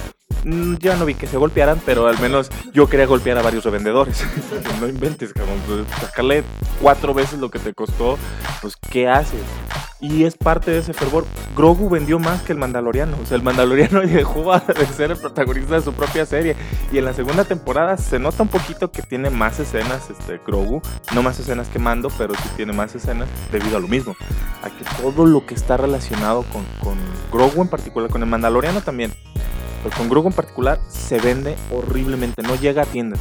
ya 0.80 0.96
no 0.96 1.06
vi 1.06 1.15
que 1.15 1.28
se 1.28 1.38
golpearan, 1.38 1.82
pero 1.86 2.08
al 2.08 2.20
menos 2.20 2.50
yo 2.74 2.88
quería 2.88 3.06
golpear 3.06 3.38
a 3.38 3.41
varios 3.41 3.63
revendedores. 3.63 4.24
no 4.82 4.88
inventes, 4.88 5.34
cabrón. 5.34 5.60
pues, 5.67 5.86
Sacarle 6.00 6.44
cuatro 6.82 7.13
veces 7.13 7.39
lo 7.39 7.50
que 7.50 7.60
te 7.60 7.74
costó, 7.74 8.17
pues, 8.62 8.76
¿qué 8.89 9.08
haces? 9.08 9.41
Y 10.02 10.24
es 10.24 10.36
parte 10.36 10.72
de 10.72 10.80
ese 10.80 10.94
fervor. 10.94 11.26
Grogu 11.56 11.88
vendió 11.88 12.18
más 12.18 12.42
que 12.42 12.54
el 12.54 12.58
Mandaloriano. 12.58 13.16
O 13.22 13.26
sea, 13.28 13.38
el 13.38 13.44
Mandaloriano 13.44 14.02
dejó 14.08 14.52
de 14.60 14.86
ser 14.88 15.12
el 15.12 15.18
protagonista 15.18 15.76
de 15.76 15.82
su 15.84 15.94
propia 15.94 16.26
serie. 16.26 16.56
Y 16.92 16.98
en 16.98 17.06
la 17.06 17.14
segunda 17.14 17.46
temporada 17.46 17.98
se 17.98 18.18
nota 18.18 18.42
un 18.42 18.50
poquito 18.50 18.92
que 18.92 19.04
tiene 19.04 19.30
más 19.30 19.60
escenas 19.60 20.10
este, 20.10 20.42
Grogu. 20.46 20.82
No 21.14 21.22
más 21.22 21.40
escenas 21.40 21.70
que 21.70 21.78
Mando, 21.78 22.10
pero 22.18 22.34
sí 22.34 22.50
tiene 22.56 22.74
más 22.74 22.96
escenas 22.96 23.30
debido 23.52 23.78
a 23.78 23.80
lo 23.80 23.88
mismo. 23.88 24.16
A 24.64 24.70
que 24.72 24.84
todo 25.00 25.28
lo 25.28 25.46
que 25.46 25.54
está 25.54 25.78
relacionado 25.78 26.44
con, 26.52 26.66
con 26.84 26.98
Grogu 27.32 27.62
en 27.62 27.70
particular, 27.70 28.10
con 28.10 28.24
el 28.24 28.30
Mandaloriano 28.30 28.82
también. 28.82 29.14
Pero 29.84 29.96
con 29.96 30.10
Grogu 30.10 30.30
en 30.30 30.34
particular 30.34 30.80
se 30.90 31.20
vende 31.20 31.56
horriblemente. 31.70 32.42
No 32.42 32.56
llega 32.56 32.82
a 32.82 32.86
tiendas. 32.86 33.20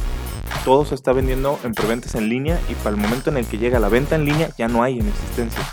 Todo 0.65 0.83
se 0.85 0.95
está 0.95 1.13
vendiendo 1.13 1.59
en 1.63 1.73
preventas 1.73 2.15
en 2.15 2.27
línea 2.27 2.59
y 2.69 2.73
para 2.75 2.91
el 2.91 2.97
momento 2.97 3.29
en 3.29 3.37
el 3.37 3.45
que 3.45 3.59
llega 3.59 3.79
la 3.79 3.89
venta 3.89 4.15
en 4.15 4.25
línea 4.25 4.49
ya 4.57 4.67
no 4.67 4.81
hay 4.81 4.99
en 4.99 5.07
existencia. 5.07 5.63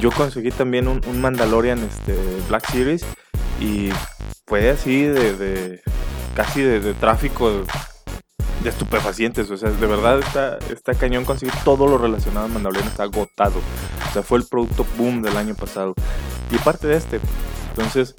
Yo 0.00 0.10
conseguí 0.10 0.50
también 0.50 0.88
un, 0.88 1.00
un 1.06 1.20
Mandalorian 1.20 1.78
este, 1.78 2.16
Black 2.48 2.70
Series 2.70 3.04
y 3.60 3.90
fue 4.46 4.70
así 4.70 5.04
de, 5.04 5.80
casi 6.34 6.62
de, 6.62 6.94
tráfico 6.94 7.50
de, 7.50 8.68
estupefacientes. 8.68 9.50
O 9.50 9.56
sea, 9.56 9.70
de 9.70 9.86
verdad 9.86 10.20
está, 10.70 10.94
cañón 10.94 11.24
conseguir 11.24 11.54
todo 11.64 11.86
lo 11.86 11.98
relacionado 11.98 12.46
al 12.46 12.52
Mandalorian, 12.52 12.88
está 12.88 13.04
agotado. 13.04 13.60
O 14.08 14.12
sea, 14.12 14.22
fue 14.22 14.38
el 14.38 14.46
producto 14.46 14.86
boom 14.96 15.22
del 15.22 15.36
año 15.36 15.54
pasado. 15.54 15.94
Y 16.50 16.56
parte 16.58 16.88
de 16.88 16.96
este. 16.96 17.20
Entonces, 17.68 18.14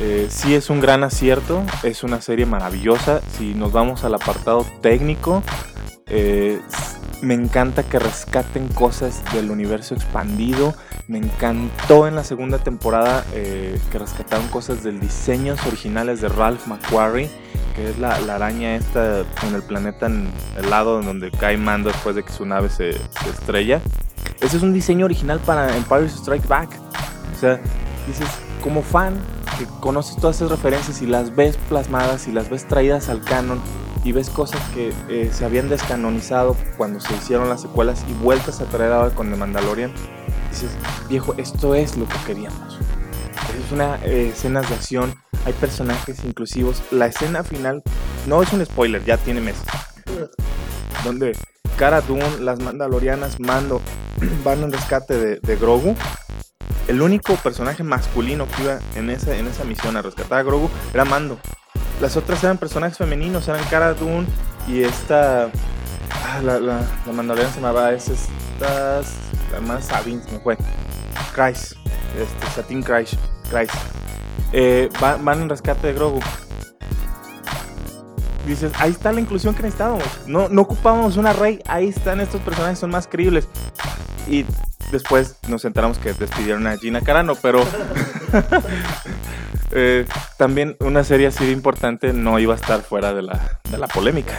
eh, 0.00 0.26
sí 0.28 0.54
es 0.54 0.70
un 0.70 0.80
gran 0.80 1.04
acierto, 1.04 1.62
es 1.82 2.02
una 2.02 2.20
serie 2.20 2.46
maravillosa. 2.46 3.20
Si 3.36 3.54
nos 3.54 3.72
vamos 3.72 4.04
al 4.04 4.14
apartado 4.14 4.66
técnico, 4.80 5.42
eh, 6.06 6.60
me 7.26 7.34
encanta 7.34 7.82
que 7.82 7.98
rescaten 7.98 8.68
cosas 8.68 9.22
del 9.32 9.50
universo 9.50 9.94
expandido. 9.94 10.74
Me 11.08 11.18
encantó 11.18 12.06
en 12.06 12.14
la 12.14 12.22
segunda 12.22 12.58
temporada 12.58 13.24
eh, 13.34 13.78
que 13.90 13.98
rescataron 13.98 14.46
cosas 14.48 14.84
del 14.84 15.00
diseños 15.00 15.58
originales 15.66 16.20
de 16.20 16.28
Ralph 16.28 16.68
McQuarrie, 16.68 17.28
que 17.74 17.90
es 17.90 17.98
la, 17.98 18.14
araña 18.14 18.76
esta 18.76 19.24
en 19.42 19.54
el 19.54 19.62
planeta 19.62 20.06
en 20.06 20.28
el 20.56 20.70
lado 20.70 21.02
donde 21.02 21.32
cae 21.32 21.56
Mando 21.56 21.90
después 21.90 22.14
de 22.14 22.22
que 22.22 22.32
su 22.32 22.46
nave 22.46 22.68
se, 22.68 22.92
se 22.92 23.30
estrella. 23.30 23.80
Ese 24.40 24.58
es 24.58 24.62
un 24.62 24.72
diseño 24.72 25.04
original 25.04 25.40
para 25.40 25.76
Empire 25.76 26.06
Strike 26.06 26.46
Back. 26.46 26.70
O 27.34 27.40
sea, 27.40 27.60
dices, 28.06 28.28
como 28.62 28.82
fan, 28.82 29.14
que 29.58 29.66
conoces 29.80 30.16
todas 30.16 30.36
esas 30.36 30.50
referencias 30.50 31.02
y 31.02 31.06
las 31.06 31.34
ves 31.34 31.58
plasmadas 31.68 32.28
y 32.28 32.32
las 32.32 32.48
ves 32.50 32.68
traídas 32.68 33.08
al 33.08 33.22
canon 33.22 33.60
y 34.06 34.12
ves 34.12 34.30
cosas 34.30 34.60
que 34.72 34.92
eh, 35.08 35.30
se 35.32 35.44
habían 35.44 35.68
descanonizado 35.68 36.56
cuando 36.76 37.00
se 37.00 37.12
hicieron 37.16 37.48
las 37.48 37.62
secuelas 37.62 38.04
y 38.08 38.12
vueltas 38.22 38.60
a 38.60 38.66
traer 38.66 38.92
ahora 38.92 39.12
con 39.12 39.30
The 39.30 39.36
Mandalorian, 39.36 39.92
dices, 40.48 40.70
viejo, 41.08 41.34
esto 41.38 41.74
es 41.74 41.96
lo 41.96 42.06
que 42.06 42.16
queríamos. 42.24 42.78
Es 43.66 43.72
una 43.72 43.96
eh, 44.04 44.28
escenas 44.32 44.68
de 44.68 44.76
acción, 44.76 45.12
hay 45.44 45.52
personajes 45.54 46.24
inclusivos. 46.24 46.84
La 46.92 47.06
escena 47.06 47.42
final 47.42 47.82
no 48.28 48.44
es 48.44 48.52
un 48.52 48.64
spoiler, 48.64 49.04
ya 49.04 49.16
tiene 49.16 49.40
meses. 49.40 49.64
Donde 51.02 51.36
Cara 51.76 52.00
Dune, 52.00 52.38
las 52.40 52.60
Mandalorianas, 52.60 53.40
Mando 53.40 53.82
van 54.44 54.62
en 54.62 54.72
rescate 54.72 55.18
de, 55.18 55.40
de 55.40 55.56
Grogu. 55.56 55.96
El 56.86 57.02
único 57.02 57.34
personaje 57.34 57.82
masculino 57.82 58.46
que 58.46 58.62
iba 58.62 58.78
en 58.94 59.10
esa, 59.10 59.36
en 59.36 59.48
esa 59.48 59.64
misión 59.64 59.96
a 59.96 60.02
rescatar 60.02 60.38
a 60.38 60.42
Grogu 60.44 60.70
era 60.94 61.04
Mando. 61.04 61.40
Las 62.00 62.16
otras 62.16 62.42
eran 62.44 62.58
personajes 62.58 62.98
femeninos, 62.98 63.48
eran 63.48 63.64
Cara 63.70 63.94
Dune 63.94 64.26
y 64.68 64.82
esta. 64.82 65.44
ah, 66.24 66.40
la, 66.42 66.58
la, 66.60 66.80
la 67.06 67.12
Mandaloriana 67.12 67.52
se 67.52 67.60
llamaba, 67.60 67.92
es 67.92 68.08
esta. 68.08 69.00
La 69.50 69.56
hermana 69.56 69.80
Sabine, 69.80 70.22
me 70.32 70.38
fue. 70.40 70.56
Christ, 71.34 71.72
este, 72.18 72.46
Satin 72.54 72.82
Christ. 72.82 73.14
Christ. 73.50 73.72
Eh, 74.52 74.88
va- 75.02 75.16
van 75.16 75.42
en 75.42 75.48
rescate 75.48 75.86
de 75.88 75.92
Grogu. 75.94 76.20
Dices, 78.46 78.72
ahí 78.78 78.90
está 78.92 79.10
la 79.12 79.20
inclusión 79.20 79.54
que 79.54 79.62
necesitábamos. 79.62 80.04
No, 80.26 80.48
no 80.48 80.62
ocupábamos 80.62 81.16
una 81.16 81.32
rey, 81.32 81.60
ahí 81.66 81.88
están 81.88 82.20
estos 82.20 82.40
personajes, 82.42 82.78
son 82.78 82.90
más 82.90 83.06
creíbles. 83.08 83.48
Y 84.28 84.44
después 84.92 85.36
nos 85.48 85.64
enteramos 85.64 85.98
que 85.98 86.12
despidieron 86.12 86.66
a 86.66 86.76
Gina 86.76 87.00
Carano, 87.00 87.34
pero 87.34 87.64
eh, 89.72 90.06
también 90.38 90.76
una 90.80 91.04
serie 91.04 91.26
así 91.28 91.44
de 91.46 91.52
importante 91.52 92.12
no 92.12 92.38
iba 92.38 92.54
a 92.54 92.56
estar 92.56 92.82
fuera 92.82 93.12
de 93.14 93.22
la, 93.22 93.60
de 93.70 93.78
la 93.78 93.88
polémica. 93.88 94.34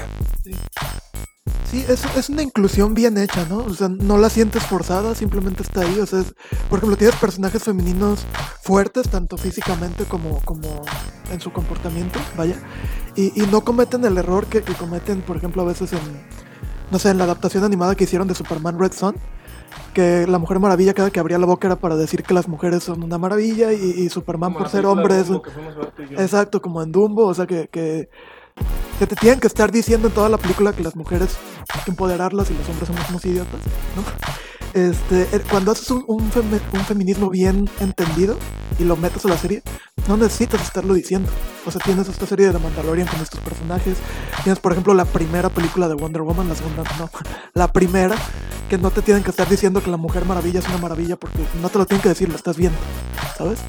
Sí, 1.69 1.83
es, 1.87 2.05
es 2.15 2.29
una 2.29 2.43
inclusión 2.43 2.93
bien 2.93 3.17
hecha, 3.17 3.45
¿no? 3.49 3.57
O 3.57 3.73
sea, 3.73 3.89
no 3.89 4.17
la 4.17 4.29
sientes 4.29 4.63
forzada, 4.63 5.13
simplemente 5.15 5.63
está 5.63 5.81
ahí. 5.81 5.99
O 5.99 6.05
sea, 6.05 6.19
es- 6.21 6.33
por 6.69 6.79
ejemplo, 6.79 6.95
tienes 6.97 7.15
personajes 7.17 7.61
femeninos 7.63 8.25
fuertes, 8.63 9.09
tanto 9.09 9.37
físicamente 9.37 10.05
como, 10.05 10.39
como 10.45 10.85
en 11.31 11.41
su 11.41 11.51
comportamiento, 11.51 12.19
vaya. 12.37 12.55
y, 13.17 13.33
y 13.41 13.45
no 13.47 13.61
cometen 13.61 14.05
el 14.05 14.17
error 14.17 14.45
que, 14.45 14.61
que 14.61 14.73
cometen, 14.75 15.21
por 15.21 15.35
ejemplo, 15.35 15.61
a 15.61 15.65
veces 15.65 15.91
en, 15.91 15.99
no 16.89 16.99
sé, 16.99 17.09
en 17.09 17.17
la 17.17 17.25
adaptación 17.25 17.65
animada 17.65 17.95
que 17.95 18.05
hicieron 18.05 18.29
de 18.29 18.35
Superman 18.35 18.79
Red 18.79 18.93
Son, 18.93 19.15
que 19.93 20.27
la 20.27 20.37
Mujer 20.37 20.59
Maravilla 20.59 20.93
cada 20.93 21.09
que 21.09 21.19
abría 21.19 21.37
la 21.37 21.45
boca 21.45 21.67
era 21.67 21.75
para 21.75 21.95
decir 21.95 22.23
que 22.23 22.33
las 22.33 22.47
mujeres 22.47 22.83
son 22.83 23.03
una 23.03 23.17
maravilla 23.17 23.73
y, 23.73 23.77
y 23.77 24.09
Superman 24.09 24.53
por 24.53 24.69
ser 24.69 24.85
hombre 24.85 25.19
es 25.19 25.29
Exacto, 26.11 26.61
como 26.61 26.83
en 26.83 26.91
Dumbo, 26.91 27.25
o 27.25 27.33
sea 27.33 27.47
que, 27.47 27.67
que, 27.67 28.09
que 28.99 29.07
te 29.07 29.15
tienen 29.15 29.39
que 29.39 29.47
estar 29.47 29.71
diciendo 29.71 30.07
en 30.07 30.13
toda 30.13 30.29
la 30.29 30.37
película 30.37 30.73
que 30.73 30.83
las 30.83 30.95
mujeres 30.95 31.37
hay 31.73 31.81
que 31.81 31.91
empoderarlas 31.91 32.51
y 32.51 32.53
los 32.53 32.69
hombres 32.69 32.87
somos 32.87 33.09
unos 33.09 33.25
idiotas, 33.25 33.61
¿no? 33.95 34.03
Este, 34.73 35.23
eh, 35.35 35.41
cuando 35.49 35.71
haces 35.71 35.89
un, 35.89 36.05
un 36.07 36.85
feminismo 36.85 37.29
bien 37.29 37.69
entendido 37.79 38.37
y 38.79 38.83
lo 38.83 38.95
metes 38.95 39.25
a 39.25 39.29
la 39.29 39.37
serie, 39.37 39.63
no 40.07 40.17
necesitas 40.17 40.61
estarlo 40.61 40.93
diciendo. 40.93 41.29
O 41.65 41.71
sea, 41.71 41.81
tienes 41.83 42.07
esta 42.07 42.25
serie 42.25 42.51
de 42.51 42.59
Mandalorian 42.59 43.07
con 43.07 43.19
estos 43.21 43.39
personajes. 43.41 43.97
Tienes, 44.43 44.59
por 44.59 44.71
ejemplo, 44.71 44.93
la 44.93 45.05
primera 45.05 45.49
película 45.49 45.87
de 45.87 45.95
Wonder 45.95 46.21
Woman, 46.21 46.49
la 46.49 46.55
segunda 46.55 46.83
no, 46.97 47.09
la 47.53 47.71
primera, 47.71 48.15
que 48.69 48.77
no 48.77 48.91
te 48.91 49.01
tienen 49.01 49.23
que 49.23 49.31
estar 49.31 49.47
diciendo 49.47 49.81
que 49.81 49.91
la 49.91 49.97
Mujer 49.97 50.25
Maravilla 50.25 50.59
es 50.59 50.67
una 50.67 50.77
maravilla 50.77 51.15
porque 51.15 51.39
no 51.61 51.69
te 51.69 51.77
lo 51.77 51.85
tienen 51.85 52.01
que 52.01 52.09
decir, 52.09 52.29
lo 52.29 52.35
estás 52.35 52.57
viendo, 52.57 52.77
¿sabes? 53.37 53.59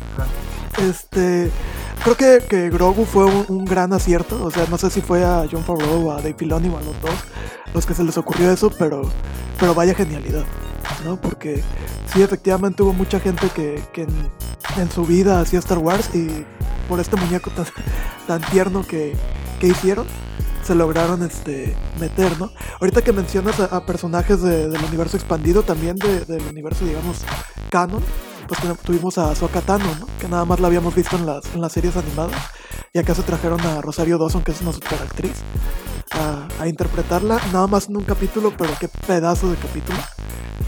Este, 0.76 1.50
creo 2.04 2.16
que, 2.16 2.44
que 2.48 2.70
Grogu 2.70 3.04
fue 3.04 3.24
un, 3.24 3.64
gran 3.64 3.92
acierto. 3.92 4.44
O 4.44 4.50
sea, 4.50 4.66
no 4.70 4.78
sé 4.78 4.90
si 4.90 5.00
fue 5.00 5.24
a 5.24 5.44
John 5.50 5.64
Favreau 5.64 6.08
o 6.08 6.12
a 6.12 6.16
Dave 6.16 6.34
Filoni 6.38 6.68
o 6.68 6.76
a 6.78 6.82
los 6.82 7.00
dos 7.00 7.14
los 7.74 7.84
que 7.86 7.94
se 7.94 8.04
les 8.04 8.16
ocurrió 8.16 8.50
eso, 8.50 8.70
pero, 8.70 9.02
pero 9.60 9.74
vaya 9.74 9.94
genialidad, 9.94 10.44
¿no? 11.04 11.20
Porque 11.20 11.62
sí, 12.12 12.22
efectivamente 12.22 12.82
hubo 12.82 12.92
mucha 12.92 13.20
gente 13.20 13.48
que, 13.54 13.82
que 13.92 14.02
en, 14.02 14.90
su 14.90 15.04
vida 15.04 15.40
hacía 15.40 15.58
Star 15.58 15.78
Wars 15.78 16.14
y 16.14 16.44
por 16.88 16.98
este 17.00 17.16
muñeco 17.16 17.50
tan, 18.26 18.40
tierno 18.50 18.86
que, 18.86 19.14
que 19.60 19.68
hicieron, 19.68 20.06
se 20.64 20.74
lograron 20.74 21.22
este, 21.22 21.76
meter, 22.00 22.38
¿no? 22.38 22.50
Ahorita 22.80 23.02
que 23.02 23.12
mencionas 23.12 23.60
a, 23.60 23.84
personajes 23.84 24.40
de- 24.40 24.68
del 24.68 24.82
universo 24.84 25.16
expandido, 25.16 25.62
también 25.62 25.96
de- 25.96 26.24
del 26.24 26.42
universo, 26.46 26.84
digamos, 26.86 27.18
canon, 27.70 28.02
pues 28.48 28.60
tu- 28.60 28.74
tuvimos 28.76 29.18
a 29.18 29.30
Ahsoka 29.30 29.60
Tano, 29.60 29.84
¿no? 30.00 30.06
Que 30.18 30.26
nada 30.28 30.44
más 30.44 30.58
la 30.58 30.66
habíamos 30.66 30.94
visto 30.94 31.16
en 31.16 31.26
las, 31.26 31.44
en 31.54 31.60
las 31.60 31.70
series 31.72 31.96
animadas. 31.96 32.40
Y 32.92 32.98
acá 32.98 33.14
se 33.14 33.22
trajeron 33.22 33.60
a 33.60 33.80
Rosario 33.82 34.18
Dawson, 34.18 34.42
que 34.42 34.50
es 34.52 34.60
una 34.62 34.72
super 34.72 35.00
actriz, 35.02 35.34
a, 36.12 36.48
a 36.62 36.66
interpretarla, 36.66 37.38
nada 37.52 37.66
más 37.66 37.88
en 37.88 37.96
un 37.98 38.04
capítulo, 38.04 38.52
pero 38.56 38.72
qué 38.80 38.88
pedazo 39.06 39.50
de 39.50 39.56
capítulo. 39.56 39.98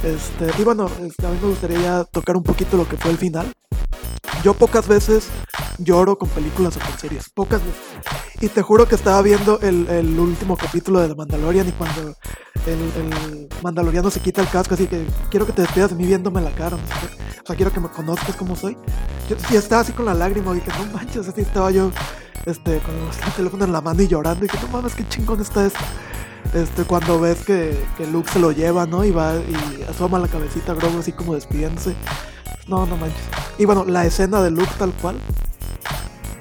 Este, 0.02 0.50
y 0.60 0.64
bueno, 0.64 0.90
este, 1.02 1.26
a 1.26 1.30
mí 1.30 1.38
me 1.40 1.48
gustaría 1.48 2.04
tocar 2.04 2.36
un 2.36 2.42
poquito 2.42 2.76
lo 2.76 2.88
que 2.88 2.96
fue 2.96 3.10
el 3.10 3.18
final. 3.18 3.52
Yo 4.42 4.54
pocas 4.54 4.88
veces 4.88 5.28
lloro 5.78 6.16
con 6.16 6.28
películas 6.30 6.76
o 6.76 6.80
con 6.80 6.98
series, 6.98 7.28
pocas 7.28 7.60
veces. 7.64 7.80
Y 8.40 8.48
te 8.48 8.62
juro 8.62 8.88
que 8.88 8.94
estaba 8.94 9.20
viendo 9.20 9.60
el, 9.60 9.86
el 9.88 10.18
último 10.18 10.56
capítulo 10.56 11.00
de 11.00 11.08
The 11.08 11.14
Mandalorian 11.14 11.68
y 11.68 11.72
cuando 11.72 12.14
el, 12.66 12.80
el 12.80 13.48
mandaloriano 13.62 14.10
se 14.10 14.20
quita 14.20 14.40
el 14.40 14.48
casco, 14.48 14.74
así 14.74 14.86
que 14.86 15.06
quiero 15.30 15.44
que 15.44 15.52
te 15.52 15.62
despidas 15.62 15.90
de 15.90 15.96
mí 15.96 16.06
viéndome 16.06 16.40
la 16.40 16.50
cara, 16.52 16.76
no. 16.76 16.82
O 17.42 17.46
sea, 17.46 17.56
quiero 17.56 17.72
que 17.72 17.80
me 17.80 17.88
conozcas 17.88 18.36
como 18.36 18.56
soy. 18.56 18.76
Yo 19.28 19.36
sí 19.48 19.56
estaba 19.56 19.82
así 19.82 19.92
con 19.92 20.06
la 20.06 20.14
lágrima, 20.14 20.56
y 20.56 20.60
que 20.60 20.70
no 20.72 20.92
manches, 20.92 21.28
así 21.28 21.42
estaba 21.42 21.70
yo 21.70 21.90
este, 22.46 22.78
con 22.78 22.94
el 22.94 23.32
teléfono 23.36 23.64
en 23.64 23.72
la 23.72 23.80
mano 23.80 24.02
y 24.02 24.08
llorando, 24.08 24.44
y 24.44 24.48
que 24.48 24.58
no 24.58 24.68
mames, 24.68 24.94
qué 24.94 25.06
chingón 25.08 25.40
está 25.40 25.66
esto. 25.66 25.80
Este, 26.54 26.84
cuando 26.84 27.20
ves 27.20 27.44
que, 27.44 27.78
que 27.96 28.06
Luke 28.06 28.30
se 28.32 28.38
lo 28.38 28.52
lleva, 28.52 28.86
¿no? 28.86 29.04
Y 29.04 29.10
va 29.10 29.34
y 29.36 29.82
asoma 29.88 30.18
la 30.18 30.28
cabecita 30.28 30.72
a 30.72 30.74
Grogu 30.74 30.98
así 30.98 31.12
como 31.12 31.34
despidiéndose. 31.34 31.94
No, 32.66 32.86
no 32.86 32.96
manches. 32.96 33.22
Y 33.58 33.64
bueno, 33.64 33.84
la 33.84 34.04
escena 34.06 34.40
de 34.42 34.50
Luke 34.50 34.70
tal 34.78 34.92
cual. 34.94 35.16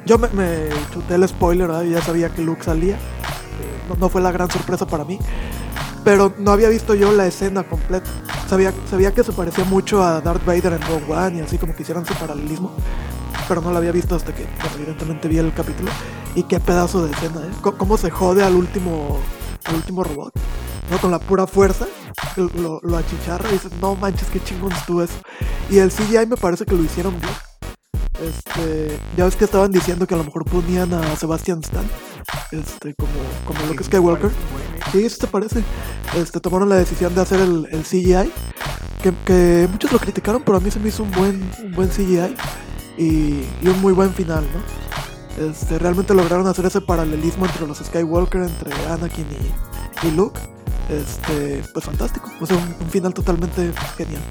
Yo 0.06 0.18
me, 0.18 0.28
me 0.30 0.70
chuté 0.92 1.16
el 1.16 1.28
spoiler, 1.28 1.68
¿verdad? 1.68 1.84
Ya 1.84 2.02
sabía 2.02 2.30
que 2.30 2.42
Luke 2.42 2.64
salía. 2.64 2.96
Eh, 2.96 3.80
No, 3.90 3.96
no 3.96 4.10
fue 4.10 4.22
la 4.22 4.32
gran 4.32 4.50
sorpresa 4.50 4.88
para 4.88 5.04
mí. 5.04 5.20
Pero 6.04 6.34
no 6.40 6.52
había 6.52 6.70
visto 6.70 6.96
yo 6.96 7.12
la 7.12 7.28
escena 7.28 7.64
completa. 7.64 8.10
Sabía, 8.48 8.74
sabía 8.90 9.14
que 9.14 9.24
se 9.24 9.32
parecía 9.32 9.64
mucho 9.66 10.02
a 10.04 10.22
Darth 10.22 10.44
Vader 10.46 10.74
en 10.74 10.82
Rogue 10.82 11.14
One 11.14 11.38
y 11.38 11.42
así 11.42 11.58
como 11.58 11.76
que 11.76 11.84
hicieran 11.84 12.06
su 12.06 12.14
paralelismo. 12.16 12.72
Pero 13.48 13.62
no 13.62 13.72
la 13.72 13.78
había 13.80 13.92
visto 13.92 14.16
hasta 14.16 14.34
que, 14.34 14.48
evidentemente 14.76 15.28
vi 15.28 15.38
el 15.38 15.54
capítulo. 15.54 15.92
Y 16.36 16.44
qué 16.44 16.60
pedazo 16.60 17.06
de 17.06 17.12
escena, 17.12 17.42
¿eh? 17.42 17.72
Cómo 17.78 17.98
se 17.98 18.10
jode 18.10 18.44
al 18.44 18.56
último, 18.56 19.20
al 19.66 19.76
último 19.76 20.04
robot. 20.04 20.34
¿no? 20.90 20.98
Con 21.00 21.12
la 21.12 21.20
pura 21.20 21.46
fuerza. 21.48 21.86
Lo, 22.36 22.80
lo- 22.84 22.98
achicharra 22.98 23.48
y 23.50 23.54
dices, 23.54 23.72
no 23.82 23.96
manches, 23.96 24.28
qué 24.30 24.42
chingón 24.44 24.72
estuvo 24.72 25.04
eso. 25.04 25.14
Y 25.70 25.78
el 25.78 25.92
CGI 25.92 26.26
me 26.28 26.36
parece 26.38 26.66
que 26.66 26.76
lo 26.76 26.84
hicieron 26.84 27.20
bien. 27.20 27.34
Este, 28.22 29.00
ya 29.16 29.26
ves 29.26 29.36
que 29.36 29.46
estaban 29.46 29.72
diciendo 29.72 30.06
que 30.06 30.14
a 30.14 30.18
lo 30.18 30.24
mejor 30.26 30.44
ponían 30.46 30.94
a 30.94 31.16
Sebastian 31.16 31.60
Stan, 31.64 31.86
este, 32.52 32.94
como, 32.96 33.12
como 33.46 33.66
Luke 33.68 33.84
Skywalker. 33.84 34.32
Sí, 34.92 35.06
eso 35.06 35.18
te 35.22 35.28
parece. 35.28 35.64
Este, 36.18 36.40
tomaron 36.40 36.68
la 36.70 36.76
decisión 36.76 37.16
de 37.16 37.22
hacer 37.22 37.40
el, 37.40 37.68
el 37.72 37.84
CGI, 37.84 38.32
que, 39.02 39.14
que 39.26 39.68
muchos 39.72 39.92
lo 39.94 40.00
criticaron, 40.00 40.42
pero 40.44 40.58
a 40.58 40.60
mí 40.62 40.70
se 40.70 40.80
me 40.80 40.90
hizo 40.90 41.04
un 41.04 41.12
buen, 41.12 41.50
un 41.64 41.72
buen 41.72 41.88
CGI 41.90 42.36
y, 42.98 43.46
y 43.62 43.68
un 43.68 43.80
muy 43.82 43.94
buen 43.94 44.14
final, 44.14 44.44
¿no? 44.54 44.89
Este, 45.40 45.80
realmente 45.80 46.14
lograron 46.14 46.48
hacer 46.48 46.66
ese 46.66 46.82
paralelismo 46.82 47.46
entre 47.46 47.66
los 47.66 47.78
Skywalker, 47.78 48.42
entre 48.42 48.74
Anakin 48.88 49.26
y, 49.32 50.08
y 50.08 50.12
Luke. 50.12 50.40
Este, 50.90 51.64
pues 51.74 51.86
fantástico. 51.86 52.30
O 52.42 52.46
sea, 52.46 52.58
un, 52.58 52.76
un 52.80 52.90
final 52.90 53.14
totalmente 53.14 53.72
genial. 53.98 54.22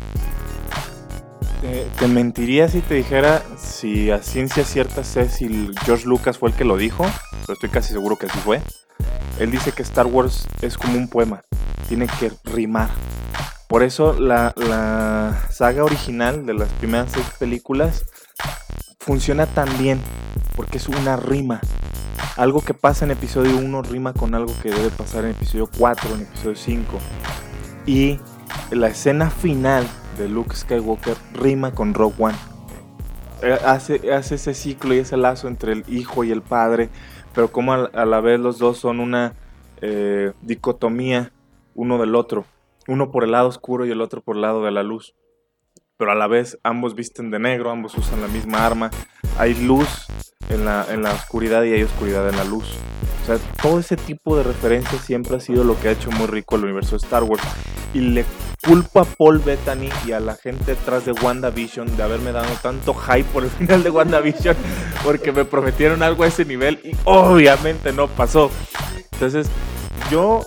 Te, 1.60 1.86
te 1.98 2.08
mentiría 2.08 2.68
si 2.68 2.80
te 2.80 2.94
dijera 2.94 3.42
si 3.56 4.10
a 4.10 4.22
ciencia 4.22 4.64
cierta 4.64 5.02
sé 5.02 5.28
si 5.28 5.70
George 5.84 6.06
Lucas 6.06 6.38
fue 6.38 6.50
el 6.50 6.54
que 6.54 6.64
lo 6.64 6.76
dijo, 6.76 7.04
pero 7.42 7.54
estoy 7.54 7.68
casi 7.70 7.92
seguro 7.92 8.16
que 8.16 8.26
así 8.26 8.38
fue. 8.40 8.60
Él 9.38 9.50
dice 9.50 9.72
que 9.72 9.82
Star 9.82 10.06
Wars 10.06 10.46
es 10.62 10.76
como 10.76 10.98
un 10.98 11.08
poema, 11.08 11.42
tiene 11.88 12.06
que 12.20 12.32
rimar. 12.44 12.90
Por 13.68 13.82
eso 13.82 14.12
la, 14.14 14.52
la 14.56 15.46
saga 15.50 15.84
original 15.84 16.46
de 16.46 16.54
las 16.54 16.68
primeras 16.74 17.12
seis 17.12 17.26
películas 17.38 18.04
funciona 18.98 19.46
tan 19.46 19.68
bien, 19.78 20.00
porque 20.56 20.78
es 20.78 20.88
una 20.88 21.16
rima. 21.16 21.60
Algo 22.36 22.60
que 22.60 22.74
pasa 22.74 23.04
en 23.04 23.10
episodio 23.10 23.56
1 23.56 23.82
rima 23.82 24.12
con 24.12 24.34
algo 24.34 24.52
que 24.62 24.70
debe 24.70 24.90
pasar 24.90 25.24
en 25.24 25.30
episodio 25.30 25.68
4, 25.78 26.14
en 26.14 26.20
episodio 26.22 26.56
5. 26.56 26.98
Y 27.86 28.20
la 28.70 28.88
escena 28.88 29.30
final 29.30 29.86
de 30.18 30.28
Luke 30.28 30.54
Skywalker 30.54 31.16
rima 31.34 31.72
con 31.72 31.94
Rogue 31.94 32.14
One. 32.18 32.36
Eh, 33.42 33.56
Hace, 33.64 34.12
hace 34.12 34.34
ese 34.34 34.54
ciclo 34.54 34.94
y 34.94 34.98
ese 34.98 35.16
lazo 35.16 35.48
entre 35.48 35.72
el 35.72 35.84
hijo 35.88 36.24
y 36.24 36.32
el 36.32 36.42
padre, 36.42 36.90
pero 37.34 37.50
como 37.50 37.72
a, 37.72 38.04
la 38.04 38.20
vez 38.20 38.40
los 38.40 38.58
dos 38.58 38.78
son 38.78 39.00
una 39.00 39.34
eh, 39.80 40.32
dicotomía 40.42 41.32
uno 41.74 41.98
del 41.98 42.14
otro. 42.14 42.44
Uno 42.88 43.10
por 43.10 43.24
el 43.24 43.32
lado 43.32 43.48
oscuro 43.48 43.86
y 43.86 43.90
el 43.90 44.00
otro 44.00 44.20
por 44.20 44.36
el 44.36 44.42
lado 44.42 44.64
de 44.64 44.70
la 44.70 44.82
luz. 44.82 45.14
Pero 45.98 46.12
a 46.12 46.14
la 46.14 46.28
vez 46.28 46.58
ambos 46.62 46.94
visten 46.94 47.30
de 47.30 47.40
negro, 47.40 47.70
ambos 47.70 47.96
usan 47.98 48.20
la 48.20 48.28
misma 48.28 48.64
arma. 48.64 48.90
Hay 49.36 49.54
luz 49.54 50.06
en 50.48 50.64
la, 50.64 50.86
en 50.90 51.02
la 51.02 51.12
oscuridad 51.12 51.64
y 51.64 51.72
hay 51.72 51.82
oscuridad 51.82 52.28
en 52.28 52.36
la 52.36 52.44
luz. 52.44 52.64
O 53.22 53.26
sea, 53.26 53.38
todo 53.60 53.80
ese 53.80 53.96
tipo 53.96 54.36
de 54.36 54.44
referencias 54.44 55.04
siempre 55.04 55.36
ha 55.36 55.40
sido 55.40 55.64
lo 55.64 55.78
que 55.78 55.88
ha 55.88 55.90
hecho 55.90 56.10
muy 56.12 56.26
rico 56.26 56.56
el 56.56 56.64
universo 56.64 56.92
de 56.92 57.04
Star 57.04 57.24
Wars. 57.24 57.42
Y 57.92 58.00
le 58.00 58.24
culpo 58.64 59.00
a 59.00 59.04
Paul 59.04 59.40
Bettany 59.40 59.90
y 60.06 60.12
a 60.12 60.20
la 60.20 60.36
gente 60.36 60.72
detrás 60.72 61.04
de 61.04 61.12
WandaVision 61.12 61.96
de 61.96 62.02
haberme 62.02 62.32
dado 62.32 62.52
tanto 62.62 62.94
hype 62.94 63.28
por 63.32 63.44
el 63.44 63.50
final 63.58 63.82
de 63.82 63.90
WandaVision 63.90 64.56
porque 65.04 65.32
me 65.32 65.44
prometieron 65.44 66.02
algo 66.02 66.24
a 66.24 66.28
ese 66.28 66.44
nivel 66.44 66.78
y 66.84 66.92
obviamente 67.04 67.92
no 67.92 68.06
pasó. 68.08 68.50
Entonces, 69.12 69.50
yo 70.10 70.42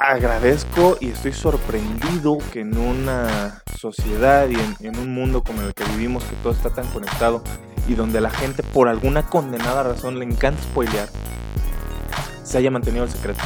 agradezco 0.00 0.96
y 0.98 1.10
estoy 1.10 1.34
sorprendido 1.34 2.38
que 2.52 2.60
en 2.60 2.76
una 2.78 3.62
sociedad 3.78 4.48
y 4.48 4.54
en, 4.54 4.76
en 4.80 4.98
un 4.98 5.12
mundo 5.12 5.42
como 5.42 5.60
el 5.60 5.74
que 5.74 5.84
vivimos, 5.84 6.24
que 6.24 6.34
todo 6.36 6.54
está 6.54 6.70
tan 6.70 6.86
conectado 6.86 7.44
y 7.86 7.94
donde 7.94 8.22
la 8.22 8.30
gente 8.30 8.62
por 8.62 8.88
alguna 8.88 9.26
condenada 9.26 9.82
razón 9.82 10.18
le 10.18 10.24
encanta 10.24 10.62
spoilear, 10.62 11.08
se 12.42 12.56
haya 12.56 12.70
mantenido 12.70 13.04
el 13.04 13.10
secreto. 13.10 13.42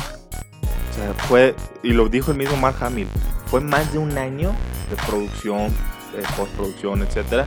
O 0.90 0.94
sea, 0.94 1.12
fue, 1.26 1.56
y 1.82 1.92
lo 1.92 2.08
dijo 2.08 2.30
el 2.30 2.38
mismo 2.38 2.56
Mark 2.56 2.76
Hamill, 2.80 3.08
fue 3.46 3.60
más 3.60 3.92
de 3.92 3.98
un 3.98 4.16
año 4.16 4.54
de 4.90 4.96
producción, 5.08 5.72
de 6.16 6.22
postproducción, 6.36 7.02
etcétera, 7.02 7.46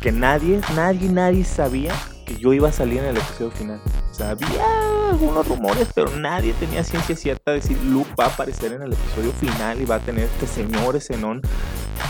que 0.00 0.12
nadie, 0.12 0.60
nadie, 0.74 1.10
nadie 1.10 1.44
sabía 1.44 1.92
yo 2.38 2.52
iba 2.52 2.68
a 2.68 2.72
salir 2.72 2.98
en 2.98 3.06
el 3.06 3.16
episodio 3.16 3.50
final. 3.50 3.80
O 4.10 4.14
sea, 4.14 4.30
había 4.30 5.10
algunos 5.10 5.46
rumores, 5.46 5.88
pero 5.94 6.10
nadie 6.16 6.52
tenía 6.54 6.84
ciencia 6.84 7.16
cierta 7.16 7.52
de 7.52 7.60
decir 7.60 7.78
Luke 7.84 8.10
va 8.18 8.24
a 8.24 8.28
aparecer 8.28 8.72
en 8.72 8.82
el 8.82 8.92
episodio 8.92 9.32
final 9.32 9.80
y 9.80 9.84
va 9.84 9.96
a 9.96 10.00
tener 10.00 10.24
este 10.24 10.46
señor 10.46 11.00
Zenón. 11.00 11.40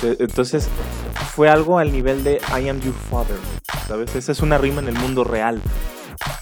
Eh, 0.03 0.17
Entonces, 0.19 0.69
fue 1.35 1.49
algo 1.49 1.79
al 1.79 1.93
nivel 1.93 2.25
de 2.25 2.41
I 2.59 2.69
am 2.69 2.81
your 2.81 2.95
father, 3.11 3.37
¿sabes? 3.87 4.15
Esa 4.15 4.33
es 4.33 4.41
una 4.41 4.59
rima 4.59 4.81
en 4.81 4.89
el 4.89 4.95
mundo 4.95 5.25
real. 5.25 5.61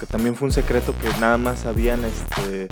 Que 0.00 0.06
también 0.06 0.34
fue 0.34 0.46
un 0.46 0.52
secreto 0.52 0.94
que 1.00 1.08
nada 1.20 1.38
más 1.38 1.60
sabían 1.60 2.04
este, 2.04 2.68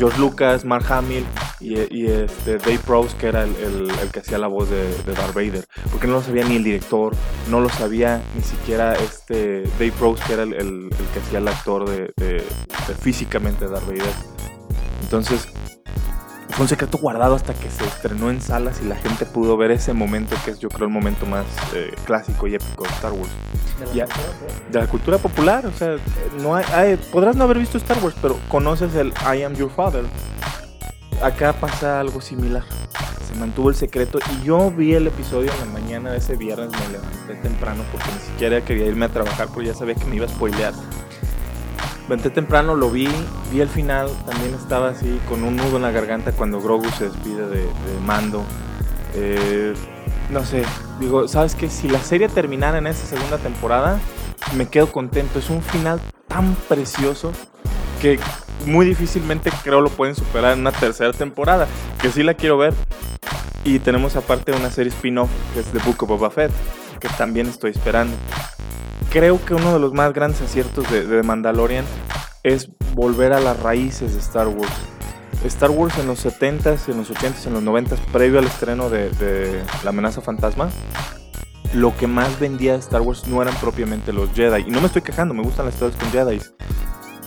George 0.00 0.18
Lucas, 0.18 0.64
Mark 0.64 0.90
Hamill 0.90 1.26
y, 1.60 1.74
este 2.06 2.56
Dave 2.56 2.78
Prowse, 2.86 3.14
que 3.18 3.26
era 3.26 3.42
el, 3.42 3.92
que 4.10 4.20
hacía 4.20 4.38
la 4.38 4.46
voz 4.46 4.70
de, 4.70 4.82
Darth 5.12 5.34
Vader, 5.34 5.66
porque 5.90 6.06
no 6.06 6.14
lo 6.14 6.22
sabía 6.22 6.42
ni 6.44 6.56
el 6.56 6.64
director, 6.64 7.14
no 7.50 7.60
lo 7.60 7.68
sabía 7.68 8.22
ni 8.34 8.40
siquiera 8.42 8.94
este 8.94 9.64
Dave 9.78 9.92
Prowse, 9.98 10.22
que 10.26 10.32
era 10.32 10.44
el 10.44 10.88
que 11.12 11.20
hacía 11.20 11.38
el 11.38 11.48
actor 11.48 11.86
de, 11.86 12.12
de- 12.16 12.42
de 12.88 12.94
físicamente 12.98 13.68
Darth 13.68 13.86
Vader. 13.86 14.14
Entonces, 15.02 15.46
fue 16.52 16.64
un 16.64 16.68
secreto 16.68 16.98
guardado 16.98 17.34
hasta 17.34 17.54
que 17.54 17.70
se 17.70 17.84
estrenó 17.84 18.30
en 18.30 18.40
salas 18.40 18.80
y 18.82 18.86
la 18.86 18.96
gente 18.96 19.24
pudo 19.26 19.56
ver 19.56 19.70
ese 19.70 19.92
momento 19.92 20.36
que 20.44 20.50
es 20.52 20.58
yo 20.58 20.68
creo 20.68 20.86
el 20.88 20.92
momento 20.92 21.24
más 21.26 21.44
eh, 21.74 21.92
clásico 22.04 22.46
y 22.46 22.54
épico 22.54 22.84
de 22.84 22.90
Star 22.90 23.12
Wars. 23.12 23.30
Ya, 23.94 24.06
de 24.70 24.78
la 24.78 24.86
cultura 24.86 25.16
popular, 25.18 25.64
o 25.66 25.72
sea, 25.72 25.96
no 26.42 26.54
hay, 26.54 26.64
hay- 26.74 26.96
podrás 26.96 27.34
no 27.36 27.44
haber 27.44 27.58
visto 27.58 27.78
Star 27.78 27.98
Wars, 28.02 28.14
pero 28.20 28.38
conoces 28.48 28.94
el 28.94 29.12
I 29.34 29.42
am 29.42 29.54
your 29.54 29.70
father. 29.70 30.04
Acá 31.22 31.52
pasa 31.52 32.00
algo 32.00 32.20
similar. 32.20 32.62
Se 33.26 33.38
mantuvo 33.38 33.68
el 33.70 33.76
secreto 33.76 34.18
y 34.38 34.44
yo 34.44 34.70
vi 34.70 34.94
el 34.94 35.06
episodio 35.06 35.52
en 35.52 35.58
la 35.60 35.66
mañana 35.80 36.10
de 36.10 36.18
ese 36.18 36.36
viernes, 36.36 36.70
me 36.70 36.88
levanté 36.92 37.34
temprano 37.48 37.84
porque 37.92 38.08
ni 38.12 38.20
siquiera 38.26 38.60
quería 38.62 38.86
irme 38.86 39.06
a 39.06 39.08
trabajar 39.08 39.48
porque 39.48 39.68
ya 39.68 39.74
sabía 39.74 39.94
que 39.94 40.04
me 40.06 40.16
iba 40.16 40.26
a 40.26 40.28
spoilear. 40.28 40.72
Levanté 42.10 42.30
temprano, 42.30 42.74
lo 42.74 42.90
vi, 42.90 43.06
vi 43.52 43.60
el 43.60 43.68
final, 43.68 44.10
también 44.26 44.52
estaba 44.52 44.88
así 44.88 45.20
con 45.28 45.44
un 45.44 45.54
nudo 45.54 45.76
en 45.76 45.82
la 45.82 45.92
garganta 45.92 46.32
cuando 46.32 46.60
Grogu 46.60 46.90
se 46.98 47.04
despide 47.04 47.46
de, 47.46 47.60
de 47.60 48.00
Mando. 48.04 48.42
Eh, 49.14 49.74
no 50.28 50.44
sé, 50.44 50.64
digo, 50.98 51.28
¿sabes 51.28 51.54
qué? 51.54 51.70
Si 51.70 51.88
la 51.88 52.00
serie 52.00 52.28
terminara 52.28 52.78
en 52.78 52.88
esa 52.88 53.06
segunda 53.06 53.38
temporada, 53.38 54.00
me 54.56 54.66
quedo 54.66 54.90
contento. 54.90 55.38
Es 55.38 55.50
un 55.50 55.62
final 55.62 56.00
tan 56.26 56.56
precioso 56.68 57.30
que 58.02 58.18
muy 58.66 58.86
difícilmente 58.86 59.52
creo 59.62 59.80
lo 59.80 59.90
pueden 59.90 60.16
superar 60.16 60.54
en 60.54 60.62
una 60.62 60.72
tercera 60.72 61.12
temporada, 61.12 61.68
que 62.02 62.10
sí 62.10 62.24
la 62.24 62.34
quiero 62.34 62.58
ver. 62.58 62.74
Y 63.62 63.78
tenemos 63.78 64.16
aparte 64.16 64.50
una 64.50 64.72
serie 64.72 64.90
spin-off 64.90 65.30
que 65.54 65.60
es 65.60 65.66
The 65.66 65.78
Book 65.78 66.02
of 66.02 66.08
Boba 66.08 66.30
Fett, 66.30 66.50
que 66.98 67.08
también 67.10 67.46
estoy 67.46 67.70
esperando. 67.70 68.16
Creo 69.10 69.44
que 69.44 69.54
uno 69.54 69.72
de 69.72 69.80
los 69.80 69.92
más 69.92 70.12
grandes 70.12 70.40
aciertos 70.40 70.88
de, 70.90 71.04
de 71.04 71.22
Mandalorian 71.22 71.84
es 72.42 72.70
volver 72.94 73.32
a 73.32 73.40
las 73.40 73.60
raíces 73.60 74.14
de 74.14 74.20
Star 74.20 74.48
Wars. 74.48 74.72
Star 75.44 75.70
Wars 75.70 75.96
en 75.98 76.06
los 76.06 76.24
70s, 76.24 76.88
en 76.88 76.98
los 76.98 77.10
80s, 77.10 77.46
en 77.46 77.54
los 77.54 77.62
90s, 77.62 77.98
previo 78.12 78.38
al 78.38 78.44
estreno 78.44 78.90
de, 78.90 79.62
La 79.84 79.90
amenaza 79.90 80.20
fantasma, 80.20 80.70
lo 81.74 81.96
que 81.96 82.06
más 82.06 82.38
vendía 82.38 82.74
Star 82.74 83.00
Wars 83.00 83.26
no 83.26 83.40
eran 83.40 83.54
propiamente 83.56 84.12
los 84.12 84.30
Jedi. 84.32 84.64
Y 84.66 84.70
no 84.70 84.80
me 84.80 84.86
estoy 84.86 85.02
quejando, 85.02 85.32
me 85.32 85.42
gustan 85.42 85.66
las 85.66 85.74
historias 85.74 85.98
con 85.98 86.10
Jedi. 86.10 86.40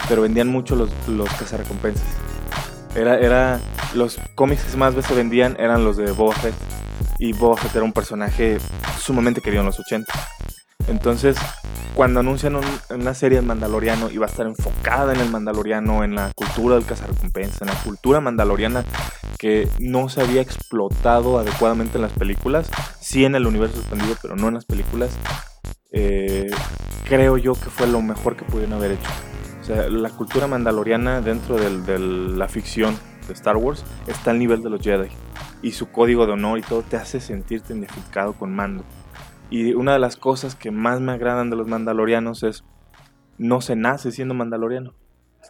Pero 0.08 0.22
vendían 0.22 0.48
mucho 0.48 0.76
los, 0.76 0.90
los 1.08 1.30
cazarrecompensas. 1.30 2.06
Era, 2.96 3.18
era, 3.18 3.60
los 3.96 4.20
cómics 4.36 4.64
que 4.64 4.78
más 4.78 4.94
veces 4.94 5.16
vendían 5.16 5.56
eran 5.60 5.84
los 5.84 5.98
de 5.98 6.12
Boba 6.12 6.36
Fett. 6.36 6.54
Y 7.20 7.34
Boba 7.34 7.58
Fett 7.58 7.76
era 7.76 7.86
un 7.86 7.94
personaje 7.94 8.58
sumamente 9.00 9.42
querido 9.42 9.62
en 9.62 9.68
los 9.68 9.80
80. 9.80 10.14
Entonces, 10.88 11.38
cuando 11.96 12.20
anuncian 12.20 12.56
un- 12.56 12.64
una 12.90 13.14
serie 13.14 13.40
de 13.40 13.46
Mandaloriano 13.46 14.10
y 14.10 14.18
va 14.18 14.26
a 14.26 14.30
estar 14.30 14.46
enfocada 14.48 15.14
en 15.14 15.20
el 15.22 15.30
Mandaloriano, 15.30 16.04
en 16.04 16.16
la 16.16 16.32
cultura 16.36 16.76
del 16.76 16.86
cazarrecompensa, 16.86 17.66
en 17.66 17.72
la 17.72 17.80
cultura 17.84 18.20
mandaloriana 18.20 18.84
que 19.38 19.68
no 19.80 20.10
se 20.10 20.22
había 20.22 20.42
explotado 20.42 21.38
adecuadamente 21.40 21.98
en 21.98 22.02
las 22.02 22.14
películas, 22.14 22.70
sí 23.00 23.26
en 23.26 23.36
el 23.36 23.46
universo 23.46 23.80
expandido, 23.80 24.16
pero 24.22 24.36
no 24.36 24.48
en 24.48 24.56
las 24.56 24.66
películas, 24.66 25.12
eh, 25.92 26.50
creo 27.08 27.38
yo 27.38 27.54
que 27.54 27.70
fue 27.70 27.88
lo 27.88 28.02
mejor 28.02 28.36
que 28.36 28.46
pudieron 28.46 28.74
haber 28.74 28.92
hecho. 28.94 29.10
O 29.62 29.66
sea, 29.66 29.88
la 29.90 30.10
cultura 30.10 30.48
mandaloriana 30.48 31.22
dentro 31.22 31.58
de 31.58 32.00
la 32.00 32.50
ficción 32.50 32.98
de 33.28 33.34
Star 33.34 33.56
Wars 33.56 33.86
está 34.08 34.32
al 34.32 34.40
nivel 34.40 34.62
de 34.62 34.70
los 34.70 34.82
Jedi. 34.82 35.08
Y 35.62 35.72
su 35.72 35.90
código 35.90 36.26
de 36.26 36.34
honor 36.34 36.60
y 36.60 36.62
todo 36.62 36.82
te 36.82 36.98
hace 36.98 37.22
sentirte 37.22 37.74
identificado 37.74 38.34
con 38.34 38.54
Mando. 38.54 38.84
Y 39.50 39.74
una 39.74 39.94
de 39.94 40.00
las 40.00 40.18
cosas 40.18 40.56
que 40.56 40.72
más 40.72 41.00
me 41.00 41.12
agradan 41.12 41.50
de 41.50 41.56
los 41.56 41.68
mandalorianos 41.68 42.44
es 42.44 42.64
no 43.38 43.62
se 43.62 43.76
nace 43.76 44.12
siendo 44.12 44.34
mandaloriano. 44.34 44.94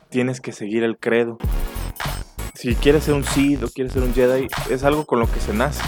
Tienes 0.10 0.42
que 0.42 0.52
seguir 0.52 0.84
el 0.84 0.98
credo. 0.98 1.38
Si 2.56 2.76
quieres 2.76 3.04
ser 3.04 3.14
un 3.14 3.24
Sith 3.24 3.64
o 3.64 3.68
quieres 3.68 3.94
ser 3.94 4.04
un 4.04 4.14
Jedi, 4.14 4.48
es 4.70 4.84
algo 4.84 5.06
con 5.06 5.20
lo 5.20 5.32
que 5.32 5.40
se 5.40 5.54
nace. 5.54 5.84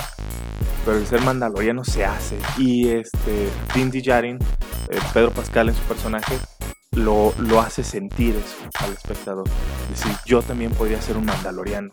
Pero 0.84 0.98
el 0.98 1.06
ser 1.06 1.22
mandaloriano 1.22 1.84
se 1.84 2.06
hace. 2.06 2.38
Y 2.58 2.89
este, 2.89 3.50
Din 3.74 3.91
Djarin, 3.91 4.38
eh, 4.89 5.00
Pedro 5.13 5.32
Pascal 5.32 5.70
en 5.70 5.76
su 5.76 5.82
personaje, 5.84 6.38
lo, 6.91 7.34
lo 7.39 7.60
hace 7.60 7.84
sentir 7.84 8.36
eso 8.36 8.70
al 8.80 8.94
espectador. 8.94 9.48
Decir, 9.89 10.12
yo 10.26 10.41
también 10.41 10.72
podría 10.72 11.02
ser 11.02 11.18
un 11.18 11.26
mandaloriano. 11.26 11.91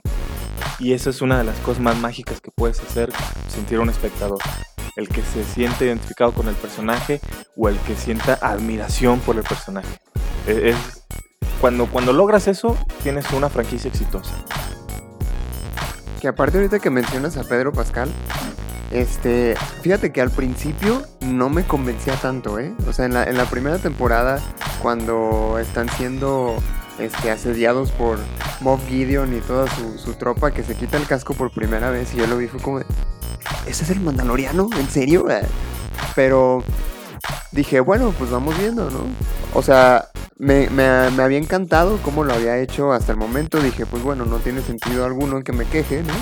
Y 0.79 0.93
eso 0.93 1.11
es 1.11 1.23
una 1.23 1.39
de 1.39 1.45
las 1.45 1.59
cosas 1.61 1.83
más 1.83 1.97
mágicas 1.99 2.41
que 2.41 2.51
puedes 2.51 2.81
hacer, 2.81 3.13
sentir 3.49 3.79
a 3.79 3.83
un 3.83 3.91
espectador. 3.91 4.39
El 4.97 5.09
que 5.09 5.23
se 5.23 5.45
siente 5.45 5.87
identificado 5.87 6.33
con 6.33 6.49
el 6.49 6.55
personaje 6.55 7.21
o 7.57 7.69
el 7.69 7.79
que 7.81 7.95
sienta 7.97 8.39
admiración 8.43 9.21
por 9.21 9.37
el 9.37 9.43
personaje. 9.43 9.89
E- 10.47 10.71
Es, 10.71 10.77
cuando, 11.61 11.87
cuando 11.87 12.13
logras 12.13 12.49
eso, 12.49 12.77
tienes 13.03 13.31
una 13.33 13.49
franquicia 13.49 13.89
exitosa. 13.89 14.35
Que 16.21 16.29
aparte 16.29 16.59
ahorita 16.59 16.79
que 16.79 16.91
mencionas 16.91 17.37
a 17.37 17.45
Pedro 17.45 17.73
Pascal, 17.73 18.11
este, 18.91 19.55
fíjate 19.81 20.13
que 20.13 20.21
al 20.21 20.31
principio 20.31 21.03
no 21.21 21.49
me 21.49 21.65
convencía 21.65 22.15
tanto, 22.17 22.59
¿eh? 22.59 22.75
O 22.87 22.93
sea, 22.93 23.07
en 23.07 23.15
la, 23.15 23.25
en 23.25 23.37
la 23.39 23.47
primera 23.47 23.79
temporada, 23.79 24.41
cuando 24.83 25.59
están 25.59 25.89
siendo 25.91 26.57
este, 26.99 27.31
asediados 27.31 27.91
por 27.93 28.19
Moff 28.61 28.87
Gideon 28.89 29.35
y 29.37 29.41
toda 29.41 29.67
su, 29.75 29.99
su 29.99 30.15
tropa 30.15 30.51
que 30.51 30.63
se 30.63 30.75
quita 30.77 30.97
el 30.99 31.07
casco 31.07 31.33
por 31.35 31.51
primera 31.53 31.91
vez 31.91 32.13
y 32.15 32.19
yo 32.19 32.27
lo 32.27 32.37
vi, 32.37 32.49
fue 32.49 32.61
como 32.61 32.81
¿ese 33.67 33.85
es 33.85 33.91
el 33.91 34.01
mandaloriano? 34.01 34.69
¿En 34.79 34.89
serio? 34.89 35.29
Eh, 35.31 35.43
Pero 36.15 36.63
dije, 37.53 37.81
bueno, 37.81 38.15
pues 38.19 38.31
vamos 38.31 38.57
viendo, 38.59 38.91
¿no? 38.91 39.01
O 39.55 39.63
sea, 39.63 40.09
me, 40.39 40.69
me- 40.71 40.83
había 41.23 41.39
encantado 41.39 41.99
cómo 42.03 42.25
lo 42.25 42.33
había 42.35 42.59
hecho 42.59 42.93
hasta 42.93 43.13
el 43.13 43.19
momento. 43.19 43.61
Dije, 43.61 43.87
pues 43.87 44.03
bueno, 44.03 44.25
no 44.25 44.39
tiene 44.39 44.63
sentido 44.63 45.05
alguno 45.05 45.43
que 45.43 45.53
me 45.53 45.65
queje, 45.67 46.03
¿no? 46.03 46.15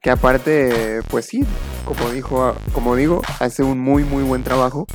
Que 0.00 0.10
aparte, 0.10 1.00
pues 1.10 1.26
sí, 1.26 1.44
como 1.84 2.10
dijo, 2.10 2.54
como 2.72 2.94
digo, 2.96 3.20
hace 3.40 3.62
un 3.62 3.78
muy 3.80 4.04
muy 4.04 4.22
buen 4.22 4.42
trabajo. 4.44 4.86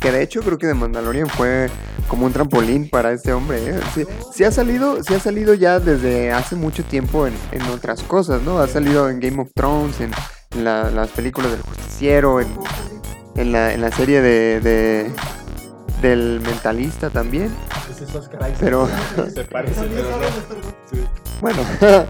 Que 0.00 0.12
de 0.12 0.22
hecho 0.22 0.40
creo 0.42 0.58
que 0.58 0.66
The 0.66 0.74
Mandalorian 0.74 1.28
fue 1.28 1.70
como 2.08 2.26
un 2.26 2.32
trampolín 2.32 2.90
para 2.90 3.12
este 3.12 3.32
hombre. 3.32 3.58
¿eh? 3.70 4.06
Sí 4.34 4.44
ha 4.44 4.50
salido, 4.50 5.02
sí 5.02 5.14
ha 5.14 5.20
salido 5.20 5.54
ya 5.54 5.80
desde 5.80 6.30
hace 6.30 6.56
mucho 6.56 6.84
tiempo 6.84 7.26
en, 7.26 7.32
en 7.52 7.62
otras 7.70 8.02
cosas, 8.02 8.42
¿no? 8.42 8.58
Ha 8.58 8.68
salido 8.68 9.08
en 9.08 9.18
Game 9.20 9.40
of 9.40 9.48
Thrones, 9.54 10.00
en, 10.00 10.10
en 10.54 10.64
la- 10.64 10.90
las 10.90 11.08
películas 11.10 11.50
del 11.52 11.60
justiciero, 11.62 12.40
en, 12.40 12.48
en 13.36 13.52
la, 13.52 13.72
en 13.72 13.80
la 13.80 13.90
serie 13.92 14.20
de, 14.20 14.60
de- 14.60 15.10
del 16.02 16.40
mentalista 16.44 17.10
también. 17.10 17.50
Pero 18.60 18.88
Se 19.34 19.44
parece, 19.44 19.74
También 19.80 20.02
pero 20.02 20.10
no. 21.02 21.08
Bueno. 21.40 21.58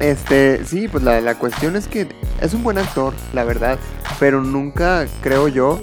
Este, 0.00 0.64
sí, 0.64 0.86
pues 0.86 1.02
la, 1.02 1.20
la 1.20 1.34
cuestión 1.34 1.74
es 1.74 1.88
que 1.88 2.06
es 2.40 2.54
un 2.54 2.62
buen 2.62 2.78
actor, 2.78 3.12
la 3.32 3.42
verdad, 3.42 3.78
pero 4.20 4.40
nunca, 4.42 5.06
creo 5.22 5.48
yo, 5.48 5.82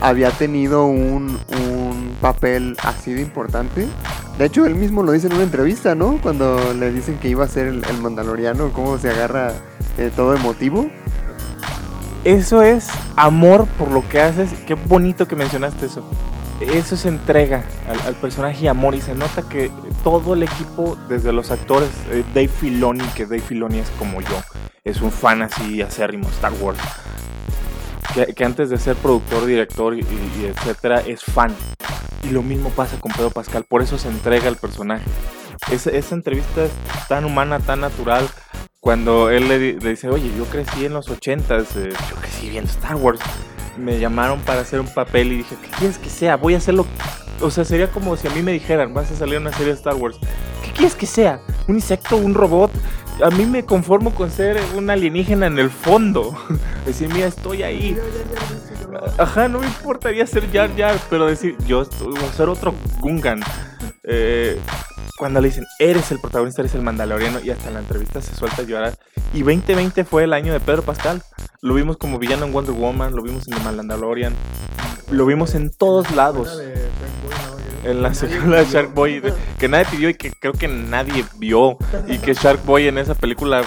había 0.00 0.30
tenido 0.30 0.84
un, 0.86 1.36
un 1.60 2.16
papel 2.20 2.76
así 2.84 3.12
de 3.12 3.22
importante. 3.22 3.88
De 4.38 4.44
hecho, 4.44 4.66
él 4.66 4.76
mismo 4.76 5.02
lo 5.02 5.10
dice 5.10 5.26
en 5.26 5.32
una 5.32 5.42
entrevista, 5.42 5.96
¿no? 5.96 6.20
Cuando 6.22 6.74
le 6.74 6.92
dicen 6.92 7.18
que 7.18 7.28
iba 7.28 7.44
a 7.44 7.48
ser 7.48 7.66
el, 7.66 7.84
el 7.84 7.98
mandaloriano, 8.00 8.72
cómo 8.72 8.98
se 8.98 9.10
agarra 9.10 9.52
eh, 9.98 10.10
todo 10.14 10.34
emotivo. 10.34 10.90
Eso 12.24 12.62
es 12.62 12.88
amor 13.14 13.66
por 13.78 13.90
lo 13.90 14.06
que 14.08 14.20
haces. 14.20 14.50
Qué 14.66 14.74
bonito 14.74 15.28
que 15.28 15.36
mencionaste 15.36 15.86
eso. 15.86 16.04
Eso 16.60 16.94
es 16.94 17.06
entrega 17.06 17.64
al, 18.04 18.14
personaje 18.14 18.64
y 18.64 18.68
amor. 18.68 18.94
Y 18.94 19.00
se 19.00 19.14
nota 19.14 19.42
que 19.48 19.70
todo 20.02 20.34
el 20.34 20.42
equipo, 20.42 20.96
desde 21.08 21.32
los 21.32 21.50
actores, 21.50 21.90
eh, 22.10 22.24
Dave 22.34 22.48
Filoni, 22.48 23.04
que 23.14 23.26
Dave 23.26 23.42
Filoni 23.42 23.78
es 23.78 23.90
como 23.98 24.20
yo, 24.20 24.42
es 24.82 25.02
un 25.02 25.12
fan 25.12 25.42
así 25.42 25.82
acérrimo 25.82 26.28
Star 26.30 26.52
Wars. 26.60 26.78
Que, 28.34 28.44
antes 28.44 28.70
de 28.70 28.78
ser 28.78 28.96
productor, 28.96 29.44
director 29.44 29.94
y, 29.94 30.00
y- 30.00 30.46
etcétera, 30.46 31.02
es 31.02 31.22
fan. 31.22 31.54
Y 32.22 32.30
lo 32.30 32.42
mismo 32.42 32.70
pasa 32.70 32.98
con 32.98 33.12
Pedro 33.12 33.30
Pascal. 33.30 33.64
Por 33.68 33.82
eso 33.82 33.98
se 33.98 34.08
entrega 34.08 34.48
al 34.48 34.56
personaje. 34.56 35.04
Esa 35.70 36.14
entrevista 36.14 36.64
es 36.64 36.72
tan 37.08 37.24
humana, 37.24 37.60
tan 37.60 37.80
natural. 37.80 38.28
Cuando 38.86 39.30
él 39.30 39.48
le, 39.48 39.58
di- 39.58 39.72
le 39.80 39.90
dice, 39.90 40.08
oye, 40.08 40.30
yo 40.38 40.44
crecí 40.44 40.84
en 40.84 40.92
los 40.92 41.08
80s, 41.08 41.66
eh, 41.74 41.92
yo 42.08 42.16
crecí 42.20 42.48
viendo 42.50 42.70
Star 42.70 42.94
Wars. 42.94 43.18
Me 43.76 43.98
llamaron 43.98 44.38
para 44.42 44.60
hacer 44.60 44.78
un 44.78 44.86
papel 44.86 45.32
y 45.32 45.36
dije, 45.38 45.56
¿qué 45.60 45.68
quieres 45.76 45.98
que 45.98 46.08
sea? 46.08 46.36
Voy 46.36 46.54
a 46.54 46.58
hacerlo. 46.58 46.86
O 47.40 47.50
sea, 47.50 47.64
sería 47.64 47.90
como 47.90 48.16
si 48.16 48.28
a 48.28 48.30
mí 48.30 48.42
me 48.42 48.52
dijeran, 48.52 48.94
vas 48.94 49.10
a 49.10 49.16
salir 49.16 49.38
una 49.40 49.50
serie 49.50 49.72
de 49.72 49.72
Star 49.72 49.96
Wars. 49.96 50.18
¿Qué 50.64 50.70
quieres 50.70 50.94
que 50.94 51.04
sea? 51.06 51.40
¿Un 51.66 51.74
insecto? 51.74 52.16
¿Un 52.16 52.32
robot? 52.34 52.70
A 53.24 53.30
mí 53.30 53.44
me 53.44 53.64
conformo 53.64 54.14
con 54.14 54.30
ser 54.30 54.56
un 54.76 54.88
alienígena 54.88 55.46
en 55.48 55.58
el 55.58 55.68
fondo. 55.70 56.38
Decir, 56.86 57.12
mira, 57.12 57.26
estoy 57.26 57.64
ahí. 57.64 57.98
Ajá, 59.18 59.48
no 59.48 59.58
me 59.58 59.66
importaría 59.66 60.24
ser 60.28 60.48
Jar 60.52 60.70
Jar, 60.76 60.96
pero 61.10 61.26
decir, 61.26 61.56
yo 61.66 61.82
estoy- 61.82 62.14
voy 62.14 62.24
a 62.24 62.32
ser 62.32 62.48
otro 62.48 62.72
Gungan. 63.00 63.40
Eh, 64.06 64.58
cuando 65.18 65.40
le 65.40 65.48
dicen, 65.48 65.66
eres 65.78 66.12
el 66.12 66.20
protagonista, 66.20 66.62
eres 66.62 66.74
el 66.74 66.82
mandaloriano, 66.82 67.40
y 67.40 67.50
hasta 67.50 67.68
en 67.68 67.74
la 67.74 67.80
entrevista 67.80 68.20
se 68.22 68.34
suelta 68.34 68.62
a 68.62 68.64
llorar. 68.64 68.98
Y 69.34 69.40
2020 69.40 70.04
fue 70.04 70.24
el 70.24 70.32
año 70.32 70.52
de 70.52 70.60
Pedro 70.60 70.82
Pascal. 70.82 71.22
Lo 71.60 71.74
vimos 71.74 71.96
como 71.96 72.18
villano 72.18 72.46
en 72.46 72.52
Wonder 72.52 72.74
Woman, 72.74 73.16
lo 73.16 73.22
vimos 73.22 73.48
en 73.48 73.56
The 73.56 73.64
Mandalorian, 73.64 74.34
lo 75.10 75.26
vimos 75.26 75.54
en 75.54 75.70
todos 75.70 76.10
lados. 76.12 76.60
En 77.84 78.02
la 78.02 78.14
secuela 78.14 78.58
de 78.58 78.66
Shark 78.66 78.94
Boy, 78.94 79.22
que 79.58 79.68
nadie 79.68 79.86
pidió 79.90 80.08
y 80.08 80.14
que 80.14 80.32
creo 80.32 80.52
que 80.52 80.68
nadie 80.68 81.24
vio. 81.38 81.78
Y 82.08 82.18
que 82.18 82.34
Shark 82.34 82.64
Boy 82.64 82.88
en 82.88 82.98
esa 82.98 83.14
película 83.14 83.62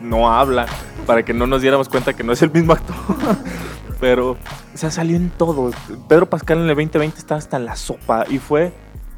no 0.00 0.32
habla, 0.32 0.66
para 1.06 1.24
que 1.24 1.34
no 1.34 1.46
nos 1.46 1.60
diéramos 1.60 1.88
cuenta 1.88 2.12
que 2.14 2.22
no 2.22 2.32
es 2.32 2.42
el 2.42 2.50
mismo 2.50 2.72
actor. 2.72 2.96
Pero, 4.00 4.32
o 4.32 4.76
sea, 4.76 4.90
salió 4.90 5.16
en 5.16 5.30
todo. 5.30 5.70
Pedro 6.08 6.28
Pascal 6.28 6.58
en 6.58 6.64
el 6.64 6.76
2020 6.76 7.18
estaba 7.18 7.38
hasta 7.38 7.56
en 7.56 7.64
la 7.64 7.76
sopa. 7.76 8.26
Y 8.28 8.38
fue 8.38 8.72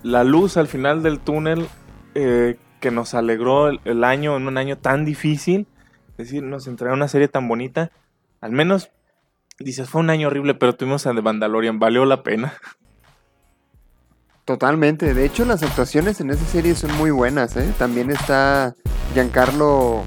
la 0.07 0.23
luz 0.23 0.57
al 0.57 0.69
final 0.69 1.03
del 1.03 1.19
túnel 1.19 1.69
eh, 2.15 2.57
que 2.81 2.93
nos 2.93 3.15
alegró 3.15 3.69
el, 3.69 4.05
año, 4.05 4.37
en 4.37 4.47
un 4.47 4.57
año 4.57 4.79
tan 4.79 5.05
difícil. 5.05 5.67
Es 6.11 6.29
decir, 6.29 6.45
nos 6.45 6.69
entregaron 6.69 7.01
una 7.01 7.09
serie 7.09 7.27
tan 7.27 7.49
bonita. 7.49 7.91
Al 8.41 8.53
menos, 8.53 8.91
dices, 9.59 9.91
fue 9.91 10.03
un 10.03 10.11
año 10.11 10.29
horrible, 10.29 10.55
pero 10.55 10.77
tuvimos 10.77 11.09
a 11.09 11.15
The 11.15 11.23
Mandalorian. 11.23 11.81
Valió 11.81 12.05
la 12.05 12.23
pena. 12.23 12.55
Totalmente. 14.45 15.13
De 15.13 15.25
hecho, 15.25 15.45
las 15.45 15.65
actuaciones 15.65 16.21
en 16.21 16.31
esa 16.31 16.45
serie 16.45 16.77
son 16.77 16.97
muy 16.97 17.11
buenas, 17.11 17.57
¿eh? 17.57 17.75
También 17.77 18.11
está 18.11 18.77
Giancarlo 19.13 20.05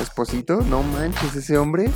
Esposito. 0.00 0.62
No 0.62 0.82
manches, 0.82 1.36
ese 1.36 1.58
hombre. 1.58 1.90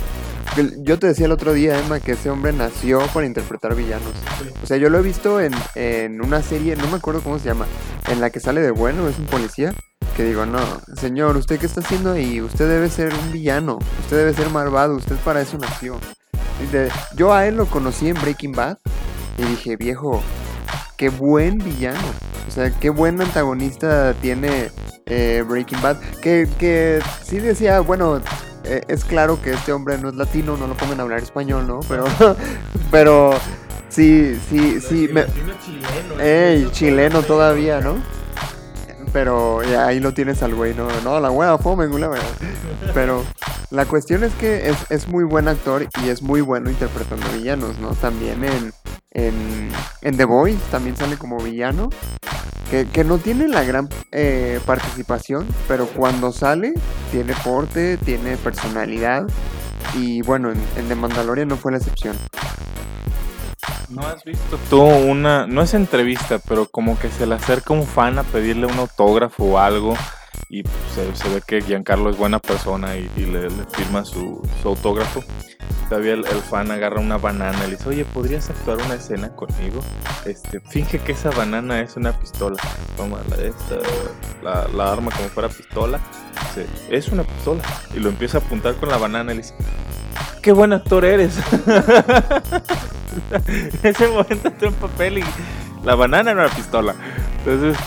Yo 0.83 0.99
te 0.99 1.07
decía 1.07 1.25
el 1.25 1.31
otro 1.31 1.53
día, 1.53 1.79
Emma, 1.79 1.99
que 1.99 2.11
ese 2.11 2.29
hombre 2.29 2.53
nació 2.53 2.99
para 3.13 3.25
interpretar 3.25 3.75
villanos. 3.75 4.13
O 4.61 4.67
sea, 4.67 4.77
yo 4.77 4.89
lo 4.89 4.99
he 4.99 5.01
visto 5.01 5.41
en, 5.41 5.53
en 5.73 6.21
una 6.23 6.41
serie, 6.43 6.75
no 6.75 6.87
me 6.87 6.97
acuerdo 6.97 7.21
cómo 7.21 7.39
se 7.39 7.45
llama, 7.45 7.65
en 8.07 8.21
la 8.21 8.29
que 8.29 8.39
sale 8.39 8.61
de 8.61 8.71
bueno, 8.71 9.07
es 9.07 9.17
un 9.17 9.25
policía. 9.25 9.73
Que 10.15 10.23
digo, 10.23 10.45
no, 10.45 10.59
señor, 10.95 11.35
¿usted 11.37 11.59
qué 11.59 11.65
está 11.65 11.81
haciendo 11.81 12.11
ahí? 12.11 12.39
Usted 12.39 12.69
debe 12.69 12.87
ser 12.89 13.11
un 13.15 13.31
villano. 13.31 13.79
Usted 14.01 14.17
debe 14.17 14.33
ser 14.35 14.49
malvado. 14.51 14.95
Usted 14.95 15.15
para 15.25 15.41
eso 15.41 15.57
nació. 15.57 15.99
De- 16.71 16.91
yo 17.15 17.33
a 17.33 17.47
él 17.47 17.57
lo 17.57 17.65
conocí 17.65 18.09
en 18.09 18.21
Breaking 18.21 18.51
Bad. 18.51 18.77
Y 19.39 19.43
dije, 19.43 19.75
viejo, 19.75 20.21
qué 20.97 21.09
buen 21.09 21.57
villano. 21.57 21.97
O 22.47 22.51
sea, 22.51 22.69
qué 22.79 22.91
buen 22.91 23.19
antagonista 23.19 24.13
tiene 24.21 24.69
eh, 25.07 25.43
Breaking 25.47 25.81
Bad. 25.81 25.97
Que, 26.21 26.47
que 26.59 27.01
sí 27.25 27.39
decía, 27.39 27.79
bueno, 27.79 28.21
eh, 28.63 28.81
es 28.87 29.05
claro 29.05 29.41
que 29.41 29.51
este 29.51 29.71
hombre 29.71 29.97
no 29.97 30.09
es 30.09 30.15
latino, 30.15 30.57
no 30.57 30.67
lo 30.67 30.75
pongan 30.75 30.99
a 30.99 31.03
hablar 31.03 31.19
español, 31.19 31.67
¿no? 31.67 31.79
Pero, 31.87 32.05
pero 32.91 33.33
sí, 33.89 34.39
sí, 34.49 34.79
sí. 34.79 35.09
Me, 35.11 35.25
ey, 36.19 36.69
chileno 36.71 37.23
todavía, 37.23 37.81
¿no? 37.81 37.95
Pero 39.11 39.61
ya 39.63 39.87
ahí 39.87 39.99
lo 39.99 40.13
tienes 40.13 40.41
al 40.41 40.55
güey, 40.55 40.73
no, 40.73 40.87
no, 41.03 41.19
la 41.19 41.29
wea 41.29 41.57
fome, 41.57 41.87
la 41.99 42.09
wea. 42.09 42.21
Pero 42.93 43.23
la 43.69 43.85
cuestión 43.85 44.23
es 44.23 44.33
que 44.35 44.69
es, 44.69 44.77
es 44.89 45.07
muy 45.07 45.23
buen 45.23 45.47
actor 45.47 45.87
y 46.03 46.09
es 46.09 46.21
muy 46.21 46.41
bueno 46.41 46.69
interpretando 46.69 47.25
villanos, 47.33 47.77
¿no? 47.79 47.89
También 47.89 48.43
en, 48.43 48.73
en, 49.13 49.71
The 50.01 50.25
Voice 50.25 50.59
también 50.71 50.95
sale 50.97 51.17
como 51.17 51.37
villano. 51.37 51.89
Que, 52.69 52.87
que 52.87 53.03
no 53.03 53.19
tiene 53.19 53.47
la 53.47 53.63
gran 53.63 53.87
eh, 54.11 54.59
participación, 54.65 55.47
pero 55.67 55.85
cuando 55.85 56.31
sale 56.31 56.73
tiene 57.11 57.33
porte, 57.43 57.97
tiene 57.97 58.35
personalidad. 58.37 59.27
Y 59.93 60.23
bueno, 60.23 60.51
en, 60.51 60.57
en 60.77 60.87
The 60.87 60.95
Mandalorian 60.95 61.47
no 61.47 61.57
fue 61.57 61.71
la 61.71 61.77
excepción. 61.77 62.17
¿No 63.89 64.01
has 64.07 64.23
visto 64.23 64.57
tú 64.71 64.81
una, 64.81 65.45
no 65.45 65.61
es 65.61 65.75
entrevista, 65.75 66.39
pero 66.47 66.65
como 66.65 66.97
que 66.97 67.09
se 67.09 67.27
le 67.27 67.35
acerca 67.35 67.73
un 67.73 67.85
fan 67.85 68.17
a 68.17 68.23
pedirle 68.23 68.65
un 68.65 68.79
autógrafo 68.79 69.43
o 69.43 69.59
algo 69.59 69.95
y 70.49 70.63
se, 70.93 71.15
se 71.15 71.29
ve 71.29 71.41
que 71.45 71.61
Giancarlo 71.61 72.09
es 72.09 72.17
buena 72.17 72.39
persona 72.39 72.95
y, 72.97 73.09
y 73.15 73.25
le, 73.25 73.49
le 73.49 73.65
firma 73.71 74.05
su, 74.05 74.41
su 74.61 74.67
autógrafo? 74.67 75.23
Todavía 75.89 76.13
el, 76.13 76.25
el 76.25 76.41
fan 76.41 76.71
agarra 76.71 76.99
una 76.99 77.17
banana 77.17 77.57
y 77.65 77.71
le 77.71 77.75
dice, 77.75 77.89
oye, 77.89 78.05
¿podrías 78.05 78.49
actuar 78.49 78.77
una 78.77 78.95
escena 78.95 79.29
conmigo? 79.35 79.81
Este, 80.25 80.59
finge 80.61 80.99
que 80.99 81.11
esa 81.11 81.29
banana 81.31 81.81
es 81.81 81.95
una 81.97 82.17
pistola. 82.17 82.57
Toma 82.97 83.19
la, 83.29 83.35
esta, 83.43 83.77
la, 84.41 84.67
la 84.69 84.91
arma 84.91 85.11
como 85.11 85.29
fuera 85.29 85.49
pistola. 85.49 85.99
Dice, 86.55 86.67
es 86.89 87.09
una 87.09 87.23
pistola. 87.23 87.61
Y 87.95 87.99
lo 87.99 88.09
empieza 88.09 88.37
a 88.37 88.41
apuntar 88.41 88.75
con 88.75 88.89
la 88.89 88.97
banana 88.97 89.33
y 89.33 89.37
le 89.37 89.41
dice, 89.43 89.55
qué 90.41 90.51
buen 90.51 90.73
actor 90.73 91.05
eres. 91.05 91.37
en 93.31 93.79
ese 93.83 94.07
momento 94.07 94.47
entró 94.47 94.67
en 94.69 94.73
papel 94.75 95.17
y 95.19 95.23
la 95.83 95.95
banana 95.95 96.31
era 96.31 96.45
una 96.45 96.55
pistola. 96.55 96.95
Entonces, 97.39 97.77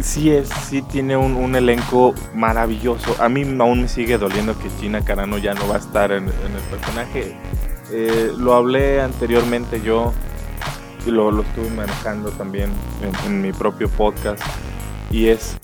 sí 0.00 0.30
es, 0.30 0.48
sí 0.48 0.82
tiene 0.82 1.16
un, 1.16 1.34
un 1.36 1.54
elenco 1.56 2.14
maravilloso. 2.34 3.16
A 3.20 3.28
mí 3.28 3.42
aún 3.60 3.82
me 3.82 3.88
sigue 3.88 4.18
doliendo 4.18 4.58
que 4.58 4.68
Gina 4.80 5.04
Carano 5.04 5.38
ya 5.38 5.54
no 5.54 5.66
va 5.68 5.76
a 5.76 5.78
estar 5.78 6.12
en, 6.12 6.24
el 6.28 6.62
personaje. 6.70 7.36
Eh, 7.92 8.32
lo 8.36 8.54
hablé 8.54 9.00
anteriormente 9.00 9.80
yo 9.82 10.12
y 11.06 11.10
lo, 11.10 11.30
lo 11.30 11.42
estuve 11.42 11.70
manejando 11.70 12.30
también 12.30 12.70
en, 13.02 13.26
en 13.26 13.42
mi 13.42 13.52
propio 13.52 13.88
podcast. 13.88 14.42
Y 15.10 15.28
es 15.28 15.58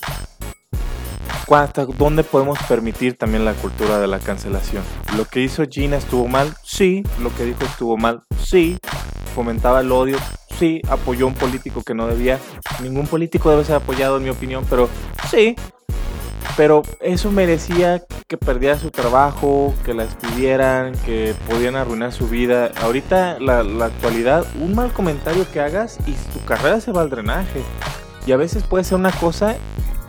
¿cu- 1.46 1.56
hasta 1.56 1.86
dónde 1.86 2.22
podemos 2.22 2.58
permitir 2.68 3.16
también 3.16 3.44
la 3.44 3.54
cultura 3.54 3.98
de 3.98 4.06
la 4.06 4.18
cancelación. 4.18 4.84
Lo 5.16 5.24
que 5.24 5.40
hizo 5.40 5.64
Gina 5.68 5.96
estuvo 5.96 6.28
mal, 6.28 6.54
sí. 6.62 7.02
Lo 7.20 7.34
que 7.34 7.44
dijo 7.44 7.64
estuvo 7.64 7.96
mal, 7.96 8.22
sí. 8.38 8.78
Fomentaba 9.34 9.80
el 9.80 9.90
odio, 9.92 10.18
sí. 10.60 10.82
Apoyó 10.88 11.26
un 11.26 11.34
político 11.34 11.82
que 11.82 11.94
no 11.94 12.06
debía. 12.06 12.38
Ningún 12.80 13.06
político 13.06 13.50
debe 13.50 13.64
ser 13.64 13.76
apoyado, 13.76 14.18
en 14.18 14.24
mi 14.24 14.30
opinión, 14.30 14.64
pero 14.68 14.88
sí. 15.28 15.56
Pero 16.56 16.82
eso 17.00 17.30
merecía 17.30 18.04
que 18.28 18.36
perdiera 18.36 18.78
su 18.78 18.90
trabajo, 18.90 19.74
que 19.84 19.94
la 19.94 20.04
despidieran, 20.04 20.92
que 21.06 21.34
podían 21.48 21.76
arruinar 21.76 22.12
su 22.12 22.28
vida. 22.28 22.70
Ahorita, 22.82 23.38
la, 23.40 23.62
la 23.62 23.86
actualidad, 23.86 24.44
un 24.60 24.74
mal 24.74 24.92
comentario 24.92 25.46
que 25.50 25.60
hagas 25.60 25.98
y 26.06 26.12
tu 26.32 26.44
carrera 26.44 26.80
se 26.80 26.92
va 26.92 27.00
al 27.00 27.10
drenaje. 27.10 27.62
Y 28.26 28.32
a 28.32 28.36
veces 28.36 28.62
puede 28.64 28.84
ser 28.84 28.98
una 28.98 29.12
cosa 29.12 29.56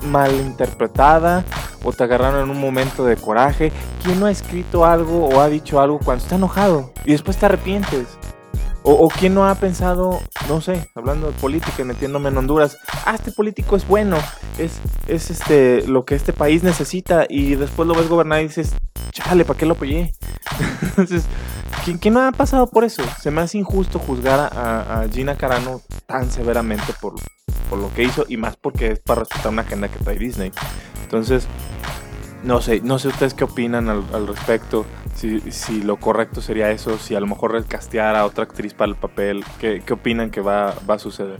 malinterpretada 0.04 1.46
o 1.84 1.94
te 1.94 2.04
agarraron 2.04 2.44
en 2.44 2.50
un 2.50 2.60
momento 2.60 3.06
de 3.06 3.16
coraje. 3.16 3.72
¿Quién 4.04 4.20
no 4.20 4.26
ha 4.26 4.32
escrito 4.32 4.86
algo 4.86 5.28
o 5.28 5.40
ha 5.40 5.48
dicho 5.48 5.80
algo 5.80 6.00
cuando 6.00 6.24
está 6.24 6.36
enojado 6.36 6.92
y 7.06 7.12
después 7.12 7.38
te 7.38 7.46
arrepientes? 7.46 8.18
O, 8.84 8.94
o 8.94 9.10
quién 9.10 9.36
no 9.36 9.48
ha 9.48 9.56
pensado, 9.56 10.20
no 10.50 10.60
sé, 10.60 10.90
hablando 10.96 11.28
de 11.28 11.34
política 11.34 11.82
y 11.82 11.86
metiéndome 11.86 12.30
en 12.30 12.38
Honduras, 12.38 12.78
ah, 13.06 13.14
este 13.14 13.32
político 13.32 13.76
es 13.76 13.88
bueno, 13.88 14.18
es, 14.58 14.80
es 15.08 15.30
este 15.30 15.86
lo 15.88 16.04
que 16.04 16.16
este 16.16 16.34
país 16.34 16.64
necesita 16.64 17.26
y 17.30 17.56
después 17.56 17.88
lo 17.88 17.94
ves 17.94 18.10
gobernar 18.10 18.42
y 18.42 18.48
dices, 18.48 18.74
chale, 19.12 19.46
¿para 19.46 19.60
qué 19.60 19.66
lo 19.66 19.74
apoyé? 19.74 20.14
Entonces, 20.82 21.26
¿quién, 22.00 22.14
no 22.14 22.22
ha 22.22 22.32
pasado 22.32 22.68
por 22.68 22.84
eso? 22.84 23.04
Se 23.22 23.32
me 23.32 23.42
hace 23.42 23.58
injusto 23.58 24.00
juzgar 24.00 24.40
a, 24.40 25.06
Gina 25.12 25.36
Carano 25.36 25.82
tan 26.08 26.32
severamente 26.32 26.94
por, 27.00 27.16
por 27.70 27.80
lo 27.80 27.94
que 27.94 28.04
hizo 28.04 28.26
y 28.28 28.38
más 28.38 28.56
porque 28.56 28.92
es 28.92 29.00
para 29.00 29.22
respetar 29.22 29.52
una 29.52 29.62
agenda 29.62 29.90
que 29.90 30.04
trae 30.04 30.18
Disney. 30.18 30.52
Entonces, 31.04 31.48
no 32.44 32.62
sé, 32.62 32.82
no 32.82 32.98
sé 33.00 33.10
ustedes 33.10 33.34
qué 33.34 33.44
opinan 33.44 33.90
al 33.90 34.28
respecto. 34.28 34.86
Si, 35.16 35.40
si 35.52 35.82
lo 35.82 35.98
correcto 35.98 36.42
sería 36.42 36.72
eso, 36.72 36.98
si 36.98 37.16
a 37.16 37.20
lo 37.20 37.28
mejor 37.28 37.52
recastear 37.52 38.16
a 38.16 38.26
otra 38.26 38.46
actriz 38.46 38.74
para 38.74 38.90
el 38.90 38.98
papel, 38.98 39.44
¿qué, 39.60 39.84
qué 39.86 39.94
opinan 39.94 40.32
que 40.32 40.42
va, 40.42 40.76
va 40.90 40.96
a 40.96 41.00
suceder? 41.00 41.40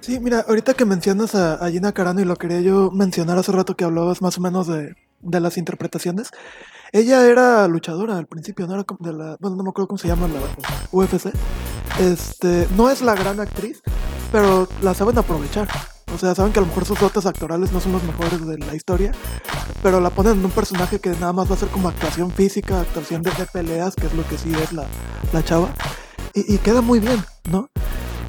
Sí, 0.00 0.18
mira, 0.18 0.44
ahorita 0.48 0.74
que 0.74 0.84
mencionas 0.84 1.34
a, 1.34 1.54
a 1.54 1.70
Gina 1.70 1.92
Carano 1.92 2.20
y 2.20 2.24
lo 2.24 2.36
quería 2.36 2.60
yo 2.60 2.90
mencionar 2.90 3.38
hace 3.38 3.52
rato 3.52 3.76
que 3.76 3.84
hablabas 3.84 4.20
más 4.22 4.38
o 4.38 4.40
menos 4.40 4.66
de, 4.66 4.94
de 5.20 5.40
las 5.40 5.56
interpretaciones. 5.56 6.30
Ella 6.92 7.24
era 7.26 7.66
luchadora 7.68 8.18
al 8.18 8.26
principio, 8.26 8.66
no 8.66 8.74
era 8.74 8.84
de 8.98 9.12
la, 9.12 9.36
bueno, 9.40 9.56
no 9.56 9.62
me 9.62 9.70
acuerdo 9.70 9.88
cómo 9.88 9.98
se 9.98 10.08
llama 10.08 10.28
la 10.28 10.40
UFC. 10.90 11.32
Este, 12.00 12.66
no 12.76 12.90
es 12.90 13.00
la 13.00 13.14
gran 13.14 13.40
actriz, 13.40 13.80
pero 14.30 14.68
la 14.82 14.92
saben 14.92 15.16
aprovechar. 15.16 15.68
O 16.14 16.18
sea, 16.18 16.34
saben 16.34 16.52
que 16.52 16.58
a 16.58 16.62
lo 16.62 16.68
mejor 16.68 16.84
sus 16.84 16.98
dotes 17.00 17.24
actorales 17.26 17.72
no 17.72 17.80
son 17.80 17.92
los 17.92 18.02
mejores 18.02 18.46
de 18.46 18.58
la 18.58 18.74
historia, 18.74 19.12
pero 19.82 20.00
la 20.00 20.10
ponen 20.10 20.34
en 20.38 20.44
un 20.44 20.50
personaje 20.50 21.00
que 21.00 21.10
nada 21.10 21.32
más 21.32 21.50
va 21.50 21.54
a 21.54 21.58
ser 21.58 21.68
como 21.68 21.88
actuación 21.88 22.30
física, 22.30 22.80
actuación 22.80 23.22
de, 23.22 23.32
peleas, 23.52 23.94
que 23.94 24.06
es 24.06 24.14
lo 24.14 24.26
que 24.28 24.36
sí 24.36 24.52
es 24.62 24.72
la, 24.72 24.84
la 25.32 25.42
chava. 25.42 25.68
Y, 26.34 26.58
queda 26.58 26.80
muy 26.80 26.98
bien, 27.00 27.24
¿no? 27.50 27.68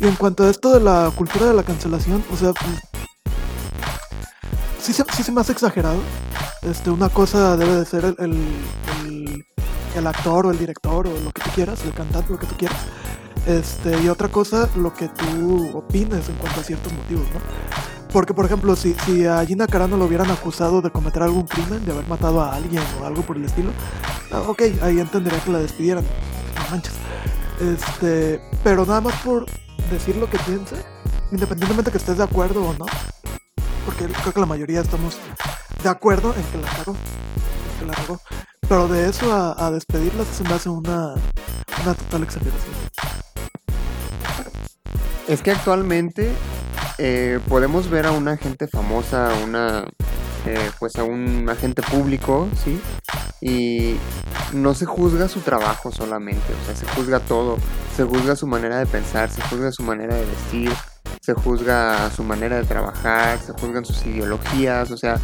Y 0.02 0.08
en 0.08 0.16
cuanto 0.16 0.44
a 0.44 0.50
esto 0.50 0.74
de 0.74 0.80
la 0.80 1.12
cultura 1.16 1.46
de 1.48 1.54
la 1.54 1.64
cancelación, 1.64 2.24
o 2.32 2.38
sea, 2.38 2.52
pues, 2.54 2.80
sí, 4.82 4.94
sí 4.94 5.24
se 5.24 5.32
me 5.32 5.42
hace 5.42 5.52
exagerado. 5.52 6.00
Este, 6.62 6.90
una 6.90 7.10
cosa 7.10 7.58
debe 7.58 7.76
de 7.76 7.86
ser 7.86 8.06
el, 8.06 8.16
el, 8.20 8.32
el- 9.06 9.46
el 9.96 10.08
actor 10.08 10.48
o 10.48 10.52
el 10.52 10.58
director 10.58 11.06
o 11.08 11.12
lo 11.20 11.32
que 11.32 11.42
tú 11.44 11.50
quieras, 11.54 11.84
el 11.86 11.94
cantante, 11.94 12.32
lo 12.34 12.40
que 12.40 12.48
tú 12.48 12.56
quieras. 12.58 12.80
Este, 13.46 14.02
y 14.02 14.08
otra 14.08 14.30
cosa, 14.30 14.70
lo 14.76 14.94
que 14.94 15.10
tú 15.10 15.78
opines 15.78 16.30
en 16.30 16.36
cuanto 16.36 16.62
a 16.62 16.64
ciertos 16.64 16.94
motivos, 16.94 17.28
¿no? 17.34 17.42
Porque, 18.12 18.34
por 18.34 18.46
ejemplo, 18.46 18.76
si, 18.76 18.94
si 19.06 19.26
a 19.26 19.44
Gina 19.46 19.68
Carano 19.68 19.98
lo 19.98 20.06
hubieran 20.06 20.30
acusado 20.30 20.82
de 20.82 20.92
cometer 20.92 21.24
algún 21.24 21.48
crimen, 21.48 21.84
de 21.84 21.92
haber 21.92 22.08
matado 22.08 22.42
a 22.42 22.54
alguien 22.54 22.84
o 23.02 23.06
algo 23.06 23.24
por 23.24 23.38
el 23.38 23.46
estilo, 23.46 23.72
ah, 24.32 24.44
ok, 24.48 24.62
ahí 24.82 25.00
entendería 25.00 25.40
que 25.44 25.52
la 25.52 25.60
despidieran. 25.60 26.04
No 26.56 26.72
manches. 26.72 26.94
Este, 27.60 28.40
pero 28.64 28.86
nada 28.86 29.02
más 29.02 29.16
por 29.22 29.46
decir 29.92 30.16
lo 30.16 30.30
que 30.30 30.38
piense, 30.40 30.76
independientemente 31.32 31.92
que 31.92 31.98
estés 31.98 32.18
de 32.18 32.24
acuerdo 32.24 32.64
o 32.64 32.74
no, 32.74 32.86
porque 33.86 34.06
creo 34.06 34.34
que 34.34 34.40
la 34.40 34.46
mayoría 34.46 34.82
estamos 34.82 35.18
de 35.82 35.90
acuerdo 35.90 36.34
en 36.36 36.44
que 36.44 36.58
la 36.58 36.72
cagó. 36.78 36.92
en 36.94 37.80
que 37.80 37.86
la 37.86 37.94
cagó. 37.94 38.20
Pero 38.68 38.88
de 38.88 39.10
eso 39.10 39.34
a, 39.34 39.68
a 39.68 39.72
despedirla 39.72 40.24
se 40.26 40.44
me 40.44 40.54
hace 40.54 40.70
una, 40.70 41.16
una 41.84 41.94
total 41.94 42.24
exageración. 42.24 42.74
Es 45.28 45.42
que 45.42 45.52
actualmente 45.52 46.32
eh, 46.98 47.40
podemos 47.48 47.90
ver 47.90 48.06
a 48.06 48.12
una 48.12 48.36
gente 48.36 48.68
famosa, 48.68 49.32
a 49.32 49.44
una, 49.44 49.86
eh, 50.46 50.70
pues 50.80 50.98
a 50.98 51.06
un 51.06 51.48
agente 51.50 51.82
público, 51.82 52.50
¿sí? 52.64 52.80
Y 53.40 53.96
no 54.54 54.74
se 54.74 54.86
juzga 54.86 55.30
su 55.30 55.40
trabajo 55.40 55.92
solamente, 55.92 56.54
o 56.62 56.66
sea, 56.66 56.76
se 56.76 56.86
juzga 56.88 57.20
todo, 57.22 57.58
se 57.96 58.04
juzga 58.04 58.36
su 58.36 58.48
manera 58.48 58.78
de 58.78 58.86
pensar, 58.86 59.30
se 59.30 59.42
juzga 59.44 59.72
su 59.72 59.84
manera 59.84 60.14
de 60.16 60.26
vestir, 60.26 60.72
se 61.22 61.34
juzga 61.34 62.12
su 62.12 62.24
manera 62.24 62.58
de 62.58 62.66
trabajar, 62.66 63.40
se 63.40 63.54
juzgan 63.54 63.86
sus 63.86 64.06
ideologías, 64.06 64.92
o 64.92 64.98
sea, 64.98 65.20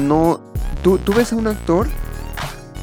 no, 0.00 0.40
tú, 0.82 0.98
tú 0.98 1.12
ves 1.12 1.32
a 1.32 1.36
un 1.36 1.46
actor 1.46 1.86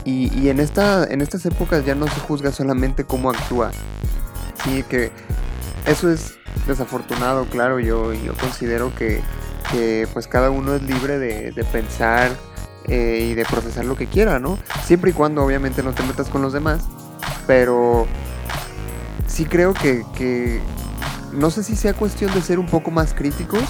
y, 0.05 0.31
y 0.39 0.49
en, 0.49 0.59
esta, 0.59 1.03
en 1.05 1.21
estas 1.21 1.45
épocas 1.45 1.83
ya 1.85 1.95
no 1.95 2.07
se 2.07 2.19
juzga 2.21 2.51
solamente 2.51 3.05
cómo 3.05 3.31
actúa, 3.31 3.71
sí, 4.63 4.83
que 4.83 5.11
eso 5.85 6.09
es 6.09 6.37
desafortunado, 6.67 7.45
claro, 7.45 7.79
yo, 7.79 8.13
yo 8.13 8.33
considero 8.35 8.93
que, 8.95 9.21
que 9.71 10.07
pues 10.13 10.27
cada 10.27 10.49
uno 10.49 10.75
es 10.75 10.83
libre 10.83 11.19
de, 11.19 11.51
de 11.51 11.63
pensar 11.63 12.31
eh, 12.87 13.29
y 13.31 13.33
de 13.33 13.45
procesar 13.45 13.85
lo 13.85 13.95
que 13.95 14.07
quiera, 14.07 14.39
¿no? 14.39 14.57
Siempre 14.85 15.11
y 15.11 15.13
cuando 15.13 15.43
obviamente 15.43 15.83
no 15.83 15.93
te 15.93 16.03
metas 16.03 16.29
con 16.29 16.41
los 16.41 16.51
demás, 16.51 16.83
pero 17.47 18.07
sí 19.25 19.45
creo 19.45 19.73
que, 19.73 20.03
que 20.15 20.61
no 21.31 21.49
sé 21.49 21.63
si 21.63 21.75
sea 21.75 21.93
cuestión 21.93 22.33
de 22.33 22.41
ser 22.41 22.59
un 22.59 22.67
poco 22.67 22.91
más 22.91 23.13
críticos 23.13 23.63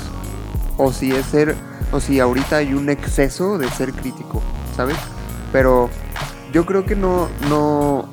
o 0.77 0.91
si 0.91 1.11
es 1.11 1.25
ser, 1.27 1.55
o 1.91 1.99
si 1.99 2.19
ahorita 2.19 2.57
hay 2.57 2.73
un 2.73 2.89
exceso 2.89 3.57
de 3.57 3.69
ser 3.69 3.93
crítico, 3.93 4.41
¿sabes? 4.75 4.97
Pero 5.51 5.89
yo 6.51 6.65
creo 6.65 6.86
que 6.86 6.95
no, 6.95 7.29
no, 7.49 8.09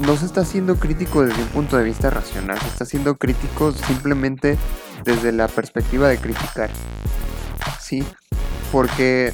no 0.00 0.16
se 0.16 0.26
está 0.26 0.44
siendo 0.44 0.76
crítico 0.76 1.24
desde 1.24 1.42
un 1.42 1.48
punto 1.48 1.76
de 1.76 1.84
vista 1.84 2.10
racional, 2.10 2.58
se 2.60 2.68
está 2.68 2.84
siendo 2.84 3.16
crítico 3.16 3.72
simplemente 3.72 4.56
desde 5.04 5.32
la 5.32 5.48
perspectiva 5.48 6.08
de 6.08 6.18
criticar. 6.18 6.70
Sí, 7.80 8.04
porque 8.70 9.32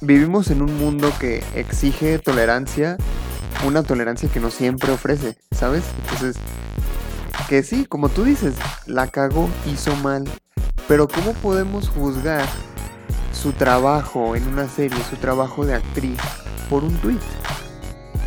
vivimos 0.00 0.50
en 0.50 0.62
un 0.62 0.76
mundo 0.78 1.12
que 1.18 1.44
exige 1.54 2.18
tolerancia, 2.18 2.96
una 3.66 3.82
tolerancia 3.82 4.28
que 4.28 4.40
no 4.40 4.50
siempre 4.50 4.92
ofrece, 4.92 5.36
¿sabes? 5.50 5.84
Entonces, 6.02 6.36
que 7.48 7.62
sí, 7.62 7.84
como 7.84 8.08
tú 8.08 8.24
dices, 8.24 8.54
la 8.86 9.08
cagó, 9.08 9.48
hizo 9.66 9.94
mal, 9.96 10.24
pero 10.88 11.08
¿cómo 11.08 11.32
podemos 11.34 11.88
juzgar 11.88 12.46
su 13.32 13.52
trabajo 13.52 14.36
en 14.36 14.46
una 14.48 14.68
serie, 14.68 14.98
su 15.08 15.16
trabajo 15.16 15.66
de 15.66 15.74
actriz, 15.74 16.18
por 16.68 16.84
un 16.84 16.94
tweet? 16.98 17.18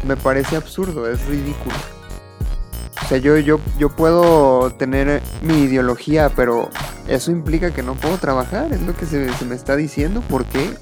Me 0.04 0.18
parece 0.18 0.56
absurdo, 0.56 1.10
es 1.10 1.26
ridículo. 1.26 1.76
O 3.04 3.08
sea, 3.08 3.18
yo, 3.18 3.38
yo, 3.38 3.60
yo 3.78 3.90
puedo 3.90 4.72
tener 4.72 5.22
mi 5.42 5.64
ideología, 5.64 6.30
pero 6.36 6.70
eso 7.08 7.32
implica 7.32 7.72
que 7.72 7.84
no 7.84 7.96
puedo 7.96 8.18
trabajar, 8.18 8.72
es 8.72 8.82
lo 8.82 8.96
que 8.96 9.06
se, 9.06 9.34
se 9.34 9.46
me 9.46 9.56
está 9.56 9.76
diciendo, 9.76 10.22
¿por 10.22 10.46
qué? 10.46 10.74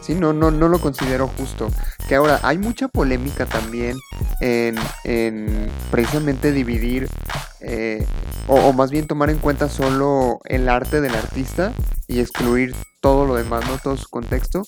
Sí, 0.00 0.14
no, 0.14 0.32
no, 0.32 0.50
no 0.50 0.68
lo 0.68 0.78
considero 0.80 1.28
justo. 1.28 1.68
Que 2.08 2.14
ahora, 2.16 2.38
hay 2.42 2.58
mucha 2.58 2.88
polémica 2.88 3.46
también 3.46 3.96
en, 4.40 4.76
en 5.04 5.70
precisamente 5.90 6.52
dividir, 6.52 7.08
eh, 7.60 8.06
o, 8.46 8.56
o 8.56 8.72
más 8.74 8.90
bien 8.90 9.06
tomar 9.06 9.30
en 9.30 9.38
cuenta 9.38 9.70
solo 9.70 10.40
el 10.44 10.68
arte 10.68 11.00
del 11.00 11.14
artista 11.14 11.72
y 12.06 12.20
excluir 12.20 12.74
todo 13.00 13.24
lo 13.24 13.34
demás, 13.34 13.64
¿no? 13.66 13.78
Todo 13.78 13.96
su 13.96 14.08
contexto. 14.10 14.62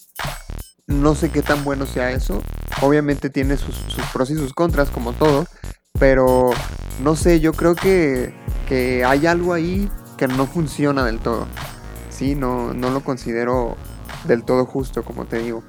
No 0.86 1.14
sé 1.14 1.30
qué 1.30 1.42
tan 1.42 1.64
bueno 1.64 1.84
sea 1.84 2.12
eso. 2.12 2.42
Obviamente 2.80 3.28
tiene 3.28 3.56
sus, 3.56 3.76
pros 4.12 4.30
y 4.30 4.36
sus 4.36 4.52
contras, 4.54 4.90
como 4.90 5.12
todo. 5.12 5.46
Pero 5.98 6.50
no 7.02 7.16
sé, 7.16 7.40
yo 7.40 7.52
creo 7.52 7.74
que, 7.74 8.32
que 8.68 9.04
hay 9.04 9.26
algo 9.26 9.52
ahí 9.52 9.90
que 10.16 10.28
no 10.28 10.46
funciona 10.46 11.04
del 11.04 11.18
todo. 11.18 11.46
Sí, 12.10 12.34
no, 12.34 12.72
no 12.72 12.90
lo 12.90 13.00
considero 13.00 13.76
del 14.24 14.44
todo 14.44 14.64
justo, 14.64 15.02
como 15.02 15.26
te 15.26 15.38
digo. 15.38 15.64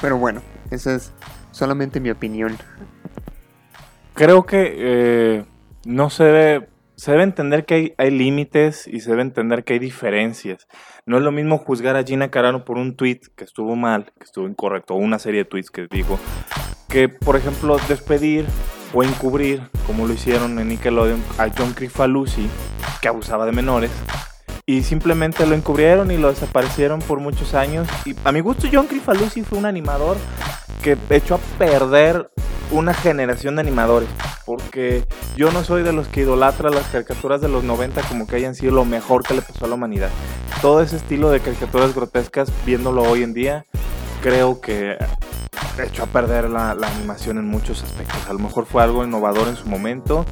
Pero 0.00 0.18
bueno, 0.18 0.42
esa 0.70 0.94
es 0.94 1.12
solamente 1.50 2.00
mi 2.00 2.10
opinión. 2.10 2.56
Creo 4.14 4.44
que 4.44 4.74
eh, 4.76 5.44
no 5.84 6.10
se 6.10 6.24
debe, 6.24 6.68
se 6.96 7.12
debe 7.12 7.22
entender 7.22 7.64
que 7.64 7.74
hay, 7.74 7.94
hay 7.96 8.10
límites 8.10 8.86
y 8.86 9.00
se 9.00 9.10
debe 9.10 9.22
entender 9.22 9.64
que 9.64 9.74
hay 9.74 9.78
diferencias. 9.78 10.68
No 11.10 11.16
es 11.16 11.24
lo 11.24 11.32
mismo 11.32 11.58
juzgar 11.58 11.96
a 11.96 12.04
Gina 12.04 12.30
Carano 12.30 12.64
por 12.64 12.78
un 12.78 12.94
tweet 12.94 13.22
que 13.34 13.42
estuvo 13.42 13.74
mal, 13.74 14.12
que 14.16 14.22
estuvo 14.22 14.46
incorrecto, 14.46 14.94
o 14.94 14.98
una 14.98 15.18
serie 15.18 15.40
de 15.40 15.44
tweets 15.44 15.72
que 15.72 15.88
dijo, 15.90 16.20
que 16.88 17.08
por 17.08 17.34
ejemplo 17.34 17.78
despedir 17.88 18.46
o 18.94 19.02
encubrir, 19.02 19.60
como 19.88 20.06
lo 20.06 20.12
hicieron 20.12 20.56
en 20.60 20.68
Nickelodeon, 20.68 21.20
a 21.36 21.48
John 21.48 21.72
Crifalusi, 21.72 22.48
que 23.02 23.08
abusaba 23.08 23.44
de 23.44 23.50
menores, 23.50 23.90
y 24.66 24.82
simplemente 24.82 25.46
lo 25.46 25.54
encubrieron 25.54 26.10
y 26.10 26.16
lo 26.16 26.28
desaparecieron 26.28 27.00
por 27.00 27.20
muchos 27.20 27.54
años. 27.54 27.88
Y 28.04 28.14
a 28.24 28.32
mi 28.32 28.40
gusto, 28.40 28.68
John 28.72 28.86
Crifalusi 28.86 29.42
fue 29.42 29.58
un 29.58 29.66
animador 29.66 30.16
que 30.82 30.96
echó 31.10 31.36
a 31.36 31.38
perder 31.58 32.30
una 32.70 32.94
generación 32.94 33.56
de 33.56 33.62
animadores. 33.62 34.08
Porque 34.46 35.04
yo 35.36 35.52
no 35.52 35.64
soy 35.64 35.82
de 35.82 35.92
los 35.92 36.08
que 36.08 36.22
idolatra 36.22 36.70
las 36.70 36.86
caricaturas 36.88 37.40
de 37.40 37.48
los 37.48 37.64
90 37.64 38.02
como 38.02 38.26
que 38.26 38.36
hayan 38.36 38.54
sido 38.54 38.72
lo 38.72 38.84
mejor 38.84 39.22
que 39.22 39.34
le 39.34 39.42
pasó 39.42 39.64
a 39.64 39.68
la 39.68 39.74
humanidad. 39.74 40.10
Todo 40.60 40.82
ese 40.82 40.96
estilo 40.96 41.30
de 41.30 41.40
caricaturas 41.40 41.94
grotescas, 41.94 42.50
viéndolo 42.66 43.02
hoy 43.02 43.22
en 43.22 43.32
día, 43.32 43.66
creo 44.22 44.60
que 44.60 44.96
echó 45.84 46.02
a 46.02 46.06
perder 46.06 46.50
la, 46.50 46.74
la 46.74 46.88
animación 46.88 47.38
en 47.38 47.46
muchos 47.46 47.82
aspectos. 47.82 48.18
A 48.28 48.32
lo 48.32 48.38
mejor 48.38 48.66
fue 48.66 48.82
algo 48.82 49.04
innovador 49.04 49.48
en 49.48 49.56
su 49.56 49.66
momento. 49.66 50.26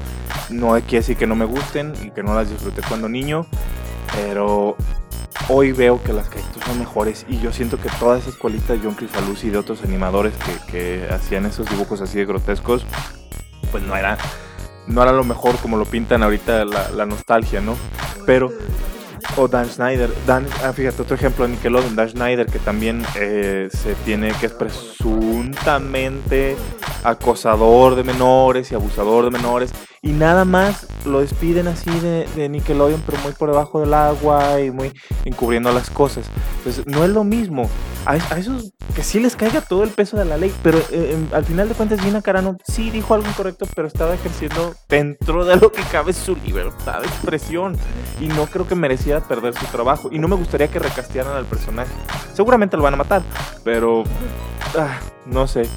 No 0.50 0.72
quiere 0.72 0.98
decir 0.98 1.16
que 1.16 1.26
no 1.26 1.36
me 1.36 1.44
gusten 1.44 1.92
y 2.02 2.10
que 2.10 2.22
no 2.22 2.34
las 2.34 2.50
disfruté 2.50 2.82
cuando 2.88 3.08
niño. 3.08 3.46
Pero 4.14 4.76
hoy 5.48 5.72
veo 5.72 6.02
que 6.02 6.12
las 6.12 6.28
caricaturas 6.28 6.68
son 6.68 6.78
mejores 6.78 7.26
y 7.28 7.38
yo 7.38 7.52
siento 7.52 7.78
que 7.78 7.88
toda 7.98 8.18
esa 8.18 8.30
escuelita 8.30 8.72
de 8.72 8.80
John 8.80 8.94
Crifalusi 8.94 9.48
y 9.48 9.50
de 9.50 9.59
otros 9.59 9.82
animadores 9.82 10.34
que, 10.70 11.06
hacían 11.11 11.46
esos 11.46 11.68
dibujos 11.68 12.00
así 12.00 12.18
de 12.18 12.26
grotescos, 12.26 12.84
pues 13.70 13.82
no 13.84 13.96
era, 13.96 14.18
no 14.86 15.02
era 15.02 15.12
lo 15.12 15.24
mejor 15.24 15.56
como 15.56 15.76
lo 15.76 15.84
pintan 15.84 16.22
ahorita 16.22 16.64
la, 16.64 16.90
la 16.90 17.06
nostalgia, 17.06 17.61
¿no? 17.61 17.76
Pero, 18.26 18.52
o 19.36 19.48
Dan 19.48 19.70
Schneider, 19.70 20.11
Dan, 20.26 20.46
ah, 20.62 20.72
fíjate, 20.72 21.02
otro 21.02 21.14
ejemplo 21.14 21.46
de 21.46 21.52
Nickelodeon, 21.52 21.96
Dan 21.96 22.11
Schneider, 22.11 22.46
que 22.46 22.59
también 22.59 23.04
eh, 23.14 23.68
se 23.70 23.94
tiene 23.94 24.32
que 24.32 24.46
es 24.46 24.52
presuntamente 24.52 26.56
acosador 27.04 27.94
de 27.94 28.04
menores 28.04 28.72
y 28.72 28.74
abusador 28.74 29.24
de 29.24 29.30
menores, 29.30 29.72
y 30.03 30.12
nada 30.12 30.44
más 30.44 30.86
lo 31.05 31.20
despiden 31.20 31.68
así 31.68 31.90
de, 32.01 32.26
de 32.36 32.49
Nickelodeon, 32.49 33.03
pero 33.07 33.18
muy 33.22 33.32
por 33.32 33.51
debajo 33.51 33.80
del 33.80 33.94
agua 33.94 34.61
y 34.61 34.70
muy 34.70 34.92
encubriendo 35.24 35.72
las 35.72 35.90
cosas. 35.90 36.26
Entonces, 36.59 36.86
no 36.86 37.05
es 37.05 37.11
lo 37.11 37.24
mismo. 37.24 37.68
A, 38.07 38.12
a 38.12 38.38
esos 38.38 38.72
que 38.94 39.03
sí 39.03 39.20
les 39.20 39.36
caiga 39.36 39.61
todo 39.61 39.82
el 39.84 39.90
peso 39.90 40.16
de 40.16 40.24
la 40.24 40.36
ley, 40.36 40.53
pero 40.62 40.80
eh, 40.90 41.16
al 41.32 41.44
final 41.44 41.68
de 41.68 41.74
cuentas 41.74 42.01
Gina 42.01 42.22
Carano 42.22 42.57
sí 42.66 42.90
dijo 42.90 43.14
algo 43.14 43.28
incorrecto, 43.28 43.66
pero 43.74 43.86
estaba 43.86 44.14
ejerciendo 44.14 44.74
dentro 44.88 45.44
de 45.44 45.57
lo 45.57 45.70
que 45.72 45.82
cabe 45.82 46.12
su 46.12 46.36
libertad 46.36 47.01
de 47.01 47.07
expresión 47.07 47.76
y 48.20 48.28
no 48.28 48.46
creo 48.46 48.66
que 48.66 48.74
mereciera 48.74 49.20
perder 49.20 49.55
su 49.55 49.66
trabajo 49.66 50.09
y 50.11 50.18
no 50.18 50.28
me 50.28 50.36
gustaría 50.36 50.68
que 50.68 50.78
recastearan 50.78 51.36
al 51.36 51.44
personaje. 51.44 51.92
Seguramente 52.34 52.76
lo 52.76 52.82
van 52.82 52.94
a 52.94 52.99
matar, 52.99 53.22
pero 53.62 54.05
ah, 54.76 54.99
no 55.26 55.46
sé. 55.46 55.68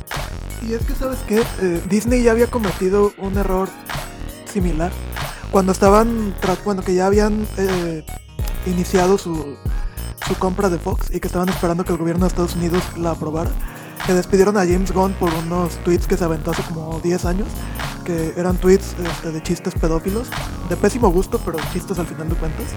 Y 0.62 0.74
es 0.74 0.86
que, 0.86 0.94
¿sabes 0.94 1.20
qué? 1.28 1.42
Eh, 1.62 1.82
Disney 1.90 2.24
ya 2.24 2.32
había 2.32 2.48
cometido 2.48 3.14
un 3.18 3.38
error 3.38 3.68
similar. 4.52 4.92
Cuando 5.52 5.72
estaban, 5.72 6.34
bueno, 6.64 6.82
que 6.82 6.94
ya 6.94 7.08
habían 7.08 7.48
eh, 7.58 8.06
iniciado 8.66 9.18
su, 9.18 9.58
su 10.28 10.36
compra 10.36 10.70
de 10.70 10.78
Fox 10.78 11.14
y 11.14 11.20
que 11.20 11.28
estaban 11.28 11.50
esperando 11.50 11.84
que 11.84 11.92
el 11.92 11.98
gobierno 11.98 12.26
de 12.26 12.30
Estados 12.30 12.56
Unidos 12.56 12.84
la 12.98 13.12
aprobara, 13.12 13.52
que 14.06 14.14
despidieron 14.14 14.58
a 14.58 14.62
James 14.62 14.92
Gunn 14.92 15.14
por 15.14 15.34
unos 15.34 15.76
tweets 15.84 16.08
que 16.08 16.18
se 16.18 16.24
aventó 16.24 16.52
hace 16.52 16.64
como 16.64 17.00
10 17.00 17.26
años, 17.26 17.48
que 18.06 18.34
eran 18.38 18.58
tweets 18.58 18.96
este, 19.00 19.32
de 19.32 19.44
chistes 19.44 19.74
pedófilos, 19.76 20.28
de 20.70 20.78
pésimo 20.78 21.10
gusto, 21.10 21.40
pero 21.44 21.58
chistes 21.74 22.00
al 22.00 22.08
final 22.08 22.30
de 22.30 22.36
cuentas. 22.36 22.68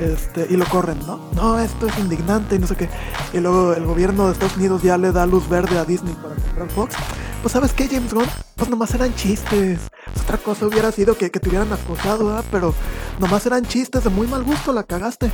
Este, 0.00 0.46
y 0.50 0.56
lo 0.56 0.64
corren, 0.66 0.98
¿no? 1.06 1.20
No, 1.34 1.58
esto 1.58 1.86
es 1.86 1.98
indignante 1.98 2.56
y 2.56 2.58
no 2.58 2.66
sé 2.66 2.76
qué. 2.76 2.88
Y 3.32 3.38
luego 3.38 3.74
el 3.74 3.84
gobierno 3.84 4.26
de 4.26 4.32
Estados 4.32 4.56
Unidos 4.56 4.82
ya 4.82 4.98
le 4.98 5.12
da 5.12 5.26
luz 5.26 5.48
verde 5.48 5.78
a 5.78 5.84
Disney 5.84 6.14
para 6.14 6.34
comprar 6.34 6.70
Fox. 6.70 6.96
Pues 7.42 7.52
sabes 7.52 7.72
qué, 7.72 7.88
James 7.88 8.14
Gunn, 8.14 8.26
pues 8.56 8.70
nomás 8.70 8.94
eran 8.94 9.14
chistes. 9.14 9.80
Otra 10.22 10.38
cosa 10.38 10.66
hubiera 10.66 10.92
sido 10.92 11.16
que, 11.16 11.30
que 11.30 11.40
te 11.40 11.48
hubieran 11.48 11.72
acosado, 11.72 12.26
¿verdad? 12.26 12.44
Pero 12.52 12.74
nomás 13.18 13.44
eran 13.46 13.64
chistes 13.64 14.04
de 14.04 14.10
muy 14.10 14.28
mal 14.28 14.44
gusto, 14.44 14.72
la 14.72 14.84
cagaste. 14.84 15.30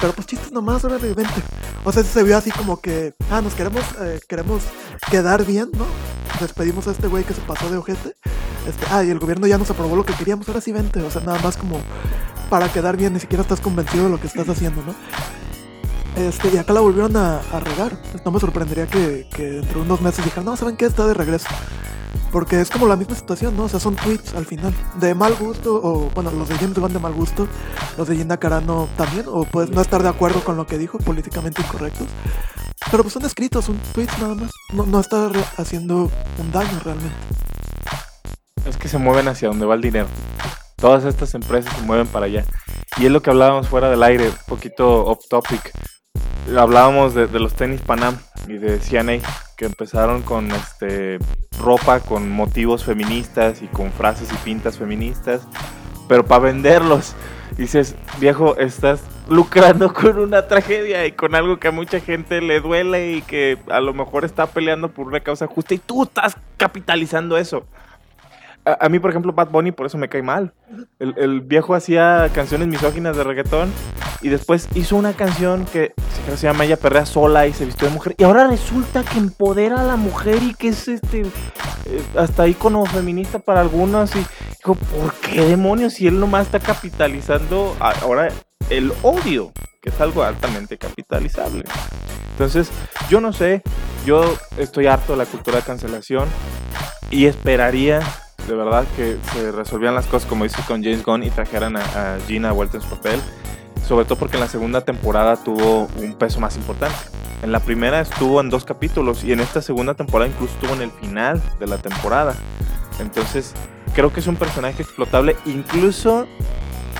Pero 0.00 0.12
pues 0.12 0.26
chistes 0.26 0.50
nomás, 0.50 0.82
ahora 0.84 0.98
vente. 0.98 1.42
O 1.84 1.92
sea, 1.92 2.02
se 2.02 2.22
vio 2.24 2.36
así 2.36 2.50
como 2.50 2.80
que, 2.80 3.14
ah, 3.30 3.40
nos 3.40 3.54
queremos, 3.54 3.84
eh, 4.00 4.20
queremos 4.28 4.62
quedar 5.10 5.44
bien, 5.44 5.70
¿no? 5.74 5.86
Despedimos 6.40 6.88
a 6.88 6.90
este 6.90 7.06
güey 7.06 7.22
que 7.22 7.34
se 7.34 7.40
pasó 7.42 7.70
de 7.70 7.76
ojete. 7.76 8.16
Este, 8.66 8.86
ah, 8.90 9.04
y 9.04 9.10
el 9.10 9.20
gobierno 9.20 9.46
ya 9.46 9.58
nos 9.58 9.70
aprobó 9.70 9.94
lo 9.94 10.04
que 10.04 10.14
queríamos, 10.14 10.48
ahora 10.48 10.60
sí 10.60 10.72
vente. 10.72 11.00
O 11.02 11.10
sea, 11.10 11.22
nada 11.22 11.38
más 11.40 11.56
como 11.56 11.78
para 12.52 12.70
quedar 12.70 12.98
bien, 12.98 13.14
ni 13.14 13.18
siquiera 13.18 13.40
estás 13.40 13.62
convencido 13.62 14.04
de 14.04 14.10
lo 14.10 14.20
que 14.20 14.26
estás 14.26 14.46
haciendo, 14.46 14.82
¿no? 14.82 14.94
Este, 16.22 16.50
y 16.52 16.58
acá 16.58 16.74
la 16.74 16.80
volvieron 16.80 17.16
a, 17.16 17.38
a 17.38 17.60
regar. 17.60 17.96
No 18.26 18.30
me 18.30 18.38
sorprendería 18.38 18.86
que, 18.86 19.26
que 19.34 19.44
dentro 19.44 19.80
de 19.80 19.86
unos 19.86 20.02
meses 20.02 20.22
dijeran, 20.22 20.44
no, 20.44 20.54
¿saben 20.54 20.76
qué? 20.76 20.84
Está 20.84 21.06
de 21.06 21.14
regreso. 21.14 21.46
Porque 22.30 22.60
es 22.60 22.68
como 22.68 22.86
la 22.86 22.96
misma 22.96 23.16
situación, 23.16 23.56
¿no? 23.56 23.64
O 23.64 23.68
sea, 23.70 23.80
son 23.80 23.96
tweets 23.96 24.34
al 24.34 24.44
final. 24.44 24.74
De 25.00 25.14
mal 25.14 25.34
gusto, 25.36 25.80
o 25.82 26.10
bueno, 26.14 26.30
los 26.30 26.46
de 26.46 26.56
James 26.56 26.78
Gunn 26.78 26.92
de 26.92 26.98
mal 26.98 27.14
gusto, 27.14 27.48
los 27.96 28.06
de 28.06 28.16
Gina 28.16 28.36
Carano 28.36 28.86
también, 28.98 29.24
o 29.28 29.44
puedes 29.44 29.70
no 29.70 29.80
estar 29.80 30.02
de 30.02 30.10
acuerdo 30.10 30.44
con 30.44 30.58
lo 30.58 30.66
que 30.66 30.76
dijo, 30.76 30.98
políticamente 30.98 31.62
incorrectos. 31.62 32.08
Pero 32.90 33.02
pues 33.02 33.14
son 33.14 33.24
escritos, 33.24 33.64
son 33.64 33.78
tweets 33.94 34.18
nada 34.18 34.34
más. 34.34 34.50
No, 34.74 34.84
no 34.84 35.00
está 35.00 35.30
haciendo 35.56 36.10
un 36.38 36.52
daño 36.52 36.78
realmente. 36.84 37.16
Es 38.66 38.76
que 38.76 38.88
se 38.88 38.98
mueven 38.98 39.26
hacia 39.28 39.48
donde 39.48 39.64
va 39.64 39.74
el 39.74 39.80
dinero. 39.80 40.08
Todas 40.82 41.04
estas 41.04 41.32
empresas 41.36 41.72
se 41.76 41.82
mueven 41.82 42.08
para 42.08 42.26
allá. 42.26 42.44
Y 42.98 43.06
es 43.06 43.12
lo 43.12 43.22
que 43.22 43.30
hablábamos 43.30 43.68
fuera 43.68 43.88
del 43.88 44.02
aire, 44.02 44.30
un 44.30 44.36
poquito 44.48 45.04
off 45.06 45.28
topic. 45.28 45.70
Hablábamos 46.58 47.14
de, 47.14 47.28
los 47.38 47.54
tenis 47.54 47.80
Panam 47.80 48.18
y 48.48 48.54
de 48.54 48.80
CNA, 48.80 49.24
que 49.56 49.66
empezaron 49.66 50.22
con 50.22 50.50
este 50.50 51.20
ropa 51.60 52.00
con 52.00 52.28
motivos 52.28 52.82
feministas 52.82 53.62
y 53.62 53.68
con 53.68 53.92
frases 53.92 54.32
y 54.32 54.36
pintas 54.38 54.76
feministas, 54.76 55.42
pero 56.08 56.26
para 56.26 56.46
venderlos. 56.46 57.14
Dices, 57.56 57.94
viejo, 58.18 58.56
estás 58.56 59.02
lucrando 59.28 59.94
con 59.94 60.18
una 60.18 60.48
tragedia 60.48 61.06
y 61.06 61.12
con 61.12 61.36
algo 61.36 61.60
que 61.60 61.68
a 61.68 61.70
mucha 61.70 62.00
gente 62.00 62.40
le 62.40 62.58
duele 62.58 63.12
y 63.12 63.22
que 63.22 63.56
a 63.70 63.80
lo 63.80 63.94
mejor 63.94 64.24
está 64.24 64.46
peleando 64.48 64.88
por 64.88 65.06
una 65.06 65.20
causa 65.20 65.46
justa 65.46 65.74
y 65.74 65.78
tú 65.78 66.02
estás 66.02 66.36
capitalizando 66.56 67.38
eso. 67.38 67.64
A, 68.64 68.88
mí, 68.88 69.00
por 69.00 69.10
ejemplo, 69.10 69.32
Bad 69.32 69.50
Bunny 69.50 69.72
por 69.72 69.86
eso 69.86 69.98
me 69.98 70.08
cae 70.08 70.22
mal. 70.22 70.52
El, 71.00 71.40
viejo 71.40 71.74
hacía 71.74 72.30
canciones 72.32 72.68
misóginas 72.68 73.16
de 73.16 73.24
reggaetón 73.24 73.72
y 74.20 74.28
después 74.28 74.68
hizo 74.74 74.94
una 74.94 75.14
canción 75.14 75.64
que 75.64 75.92
se 76.36 76.46
llama 76.46 76.64
Ella 76.64 76.76
Perrea 76.76 77.04
Sola 77.04 77.48
y 77.48 77.52
se 77.52 77.64
vistió 77.64 77.88
de 77.88 77.94
mujer. 77.94 78.14
Y 78.18 78.24
ahora 78.24 78.46
resulta 78.46 79.02
que 79.02 79.18
empodera 79.18 79.80
a 79.80 79.84
la 79.84 79.96
mujer 79.96 80.40
y 80.42 80.54
que 80.54 80.68
es 80.68 80.86
este 80.86 81.22
eh, 81.22 82.02
hasta 82.16 82.46
ícono 82.46 82.84
feminista 82.86 83.40
para 83.40 83.60
algunos. 83.60 84.14
Y 84.14 84.18
digo, 84.18 84.74
¿por 84.74 85.12
qué 85.14 85.44
demonios? 85.44 85.94
Si 85.94 86.06
él 86.06 86.20
nomás 86.20 86.46
está 86.46 86.60
capitalizando 86.60 87.76
ahora 87.80 88.28
el 88.70 88.92
odio, 89.02 89.52
que 89.80 89.90
es 89.90 90.00
algo 90.00 90.22
altamente 90.22 90.78
capitalizable. 90.78 91.64
Entonces, 92.30 92.70
yo 93.10 93.20
no 93.20 93.32
sé, 93.32 93.62
yo 94.06 94.36
estoy 94.56 94.86
harto 94.86 95.12
de 95.12 95.18
la 95.18 95.26
cultura 95.26 95.56
de 95.58 95.64
cancelación 95.64 96.28
y 97.10 97.26
esperaría 97.26 98.00
de 98.46 98.54
verdad 98.54 98.84
que 98.96 99.18
se 99.32 99.52
resolvieran 99.52 99.94
las 99.94 100.06
cosas 100.06 100.28
como 100.28 100.44
dice 100.44 100.62
con 100.66 100.82
James 100.82 101.04
Gunn 101.04 101.22
y 101.22 101.30
trajeran 101.30 101.76
a, 101.76 101.80
a 101.80 102.18
Gina 102.26 102.48
de 102.48 102.54
vuelta 102.54 102.76
en 102.76 102.82
su 102.82 102.88
papel. 102.88 103.20
Sobre 103.86 104.04
todo 104.04 104.16
porque 104.16 104.36
en 104.36 104.40
la 104.40 104.48
segunda 104.48 104.82
temporada 104.82 105.36
tuvo 105.36 105.88
un 105.96 106.14
peso 106.14 106.40
más 106.40 106.56
importante. 106.56 106.96
En 107.42 107.50
la 107.50 107.60
primera 107.60 108.00
estuvo 108.00 108.40
en 108.40 108.50
dos 108.50 108.64
capítulos 108.64 109.24
y 109.24 109.32
en 109.32 109.40
esta 109.40 109.60
segunda 109.60 109.94
temporada 109.94 110.30
incluso 110.30 110.54
estuvo 110.54 110.74
en 110.74 110.82
el 110.82 110.90
final 110.92 111.42
de 111.58 111.66
la 111.66 111.78
temporada. 111.78 112.36
Entonces 113.00 113.54
creo 113.94 114.12
que 114.12 114.20
es 114.20 114.26
un 114.26 114.36
personaje 114.36 114.82
explotable. 114.82 115.36
Incluso, 115.44 116.26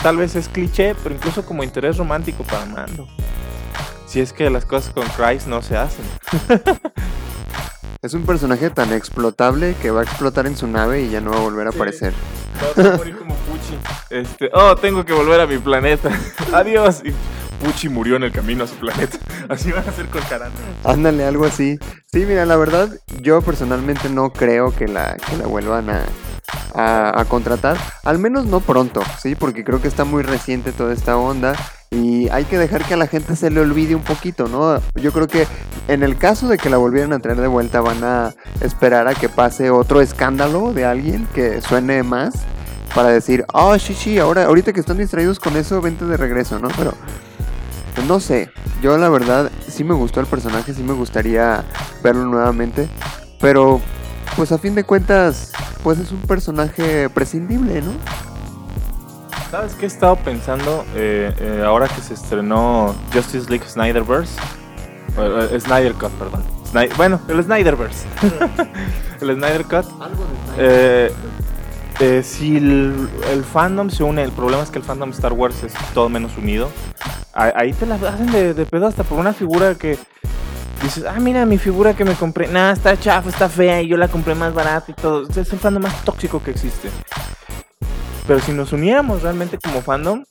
tal 0.03 0.16
vez 0.16 0.34
es 0.34 0.49
cliché, 0.49 0.95
pero 1.03 1.14
incluso 1.14 1.45
como 1.45 1.62
interés 1.62 1.97
romántico 1.97 2.45
para 2.45 2.66
Mando. 2.66 3.07
Si 4.07 4.20
es 4.20 4.32
que 4.32 4.51
las 4.51 4.66
cosas 4.66 4.93
con 4.93 5.07
Christ 5.09 5.47
no 5.47 5.62
se 5.62 5.76
hacen. 5.76 6.05
Es 8.03 8.14
un 8.14 8.24
personaje 8.26 8.68
tan 8.70 8.92
explotable 8.92 9.76
que 9.80 9.92
va 9.92 10.00
a 10.00 10.03
explotar 10.03 10.46
en 10.48 10.57
su 10.57 10.66
nave 10.66 11.03
y 11.03 11.11
ya 11.11 11.20
no 11.20 11.30
va 11.30 11.36
a 11.36 11.40
volver 11.40 11.68
a 11.68 11.70
Sí. 11.70 11.76
aparecer. 11.76 12.12
Va 12.76 12.94
a 12.94 12.96
morir 12.96 13.16
como 13.16 13.34
Pucci. 13.36 13.78
Este, 14.11 14.50
oh, 14.53 14.74
tengo 14.74 15.05
que 15.05 15.12
volver 15.12 15.40
a 15.40 15.46
mi 15.46 15.59
planeta. 15.59 16.11
Adiós. 16.53 17.00
Y 17.05 17.12
Pucci 17.64 17.88
murió 17.88 18.16
en 18.16 18.24
el 18.24 18.32
camino 18.32 18.64
a 18.64 18.66
su 18.66 18.74
planeta. 18.74 19.18
Así 19.48 19.70
van 19.70 19.88
a 19.88 19.92
ser 19.92 20.07
con 20.07 20.20
Carana. 20.22 20.50
Ándale, 20.82 21.24
algo 21.24 21.44
así. 21.44 21.78
Sí, 22.12 22.24
mira, 22.26 22.44
la 22.44 22.57
verdad, 22.57 22.88
yo 23.20 23.40
personalmente 23.40 24.09
no 24.09 24.32
creo 24.32 24.74
que 24.74 24.88
la, 24.88 25.16
que 25.16 25.36
la 25.36 25.46
vuelvan 25.46 25.88
a, 25.90 26.03
a, 26.74 27.20
a 27.20 27.24
contratar. 27.26 27.76
Al 28.03 28.18
menos 28.18 28.46
no 28.46 28.59
pronto, 28.61 29.00
¿sí? 29.22 29.36
Porque 29.36 29.62
creo 29.62 29.80
que 29.80 29.86
está 29.88 30.05
muy 30.05 30.24
reciente 30.24 30.72
toda 30.72 30.92
esta 30.92 31.16
onda. 31.16 31.55
Y 31.93 32.30
hay 32.30 32.45
que 32.47 32.57
dejar 32.57 32.82
que 32.84 32.95
a 32.95 32.97
la 32.97 33.07
gente 33.07 33.36
se 33.36 33.51
le 33.51 33.61
olvide 33.61 33.95
un 33.95 34.03
poquito, 34.03 34.49
¿no? 34.49 34.80
Yo 34.95 35.12
creo 35.12 35.28
que 35.28 35.47
en 35.88 36.03
el 36.03 36.16
caso 36.16 36.49
de 36.49 36.57
que 36.57 36.70
la 36.70 36.78
volvieran 36.78 37.12
a 37.12 37.18
traer 37.18 37.38
de 37.38 37.49
vuelta, 37.49 37.82
van 37.82 38.03
a 38.03 38.34
esperar 38.62 39.09
a 39.09 39.14
que 39.14 39.28
pase 39.28 39.70
otro 39.70 40.01
escándalo 40.01 40.72
de 40.72 40.86
alguien 40.86 41.28
que 41.34 41.61
suene 41.61 42.03
más. 42.03 42.34
Para 42.95 43.09
decir, 43.09 43.45
oh, 43.53 43.78
sí, 43.78 43.95
sí, 43.95 44.18
ahora, 44.18 44.45
ahorita 44.45 44.72
que 44.72 44.80
están 44.80 44.99
distraídos 44.99 45.38
con 45.38 45.57
eso, 45.57 45.80
vente 45.80 46.05
de 46.05 46.16
regreso, 46.16 46.59
¿no? 46.59 46.68
Pero 46.76 46.93
pues 47.95 48.07
no 48.07 48.20
sé, 48.20 48.51
yo 48.82 48.97
la 48.97 49.09
verdad 49.09 49.51
sí 49.66 49.84
me 49.84 49.95
gustó 49.95 50.20
el 50.20 50.26
personaje, 50.26 50.72
sí 50.72 50.82
me 50.82 50.93
gustaría 50.95 51.64
verlo 52.03 52.24
nuevamente, 52.24 52.88
pero 53.40 53.80
pues 54.36 54.53
a 54.53 54.59
fin 54.59 54.74
de 54.74 54.84
cuentas, 54.84 55.53
pues 55.82 55.99
es 55.99 56.11
un 56.11 56.20
personaje 56.22 57.09
prescindible, 57.11 57.82
¿no? 57.82 57.93
¿Sabes 59.53 59.74
qué 59.74 59.84
he 59.84 59.86
estado 59.88 60.16
pensando 60.16 60.82
eh, 60.94 61.30
eh, 61.38 61.62
ahora 61.62 61.86
que 61.86 62.00
se 62.00 62.14
estrenó 62.14 62.94
Justice 63.12 63.50
League 63.50 63.68
Snyderverse? 63.68 64.40
Eh, 65.18 65.61
Snyder 65.61 65.92
Cut, 65.92 66.11
perdón. 66.12 66.42
Sny- 66.72 66.88
bueno, 66.96 67.20
el 67.28 67.44
Snyderverse. 67.44 68.07
el 69.20 69.34
Snyder 69.34 69.64
Cut. 69.64 69.84
Eh, 70.57 71.12
eh, 72.00 72.22
si 72.24 72.57
el, 72.57 73.11
el 73.30 73.44
fandom 73.44 73.90
se 73.90 74.03
une, 74.03 74.22
el 74.22 74.32
problema 74.32 74.62
es 74.62 74.70
que 74.70 74.78
el 74.78 74.84
fandom 74.84 75.11
de 75.11 75.16
Star 75.16 75.34
Wars 75.34 75.62
es 75.62 75.74
todo 75.92 76.09
menos 76.09 76.34
unido. 76.38 76.70
Ahí 77.34 77.74
te 77.74 77.84
la 77.84 77.96
hacen 77.96 78.32
de, 78.32 78.55
de 78.55 78.64
pedo 78.64 78.86
hasta 78.86 79.05
por 79.05 79.18
una 79.18 79.34
figura 79.34 79.74
que 79.74 79.98
dices, 80.82 81.05
ah, 81.07 81.20
mira 81.20 81.44
mi 81.44 81.59
figura 81.59 81.92
que 81.92 82.07
me 82.07 82.14
compré. 82.14 82.48
Nah, 82.48 82.72
está 82.72 82.98
chafa, 82.98 83.28
está 83.28 83.50
fea 83.50 83.82
y 83.82 83.88
yo 83.88 83.98
la 83.98 84.09
compré 84.09 84.34
más 84.34 84.55
barata 84.55 84.90
y 84.92 84.94
todo. 84.94 85.28
Es 85.28 85.36
el 85.36 85.59
fandom 85.59 85.82
más 85.82 86.03
tóxico 86.07 86.42
que 86.42 86.53
existe. 86.53 86.88
Pero 88.26 88.40
si 88.40 88.52
nos 88.52 88.72
uniéramos 88.72 89.22
realmente 89.22 89.58
como 89.58 89.82
fandom, 89.82 90.24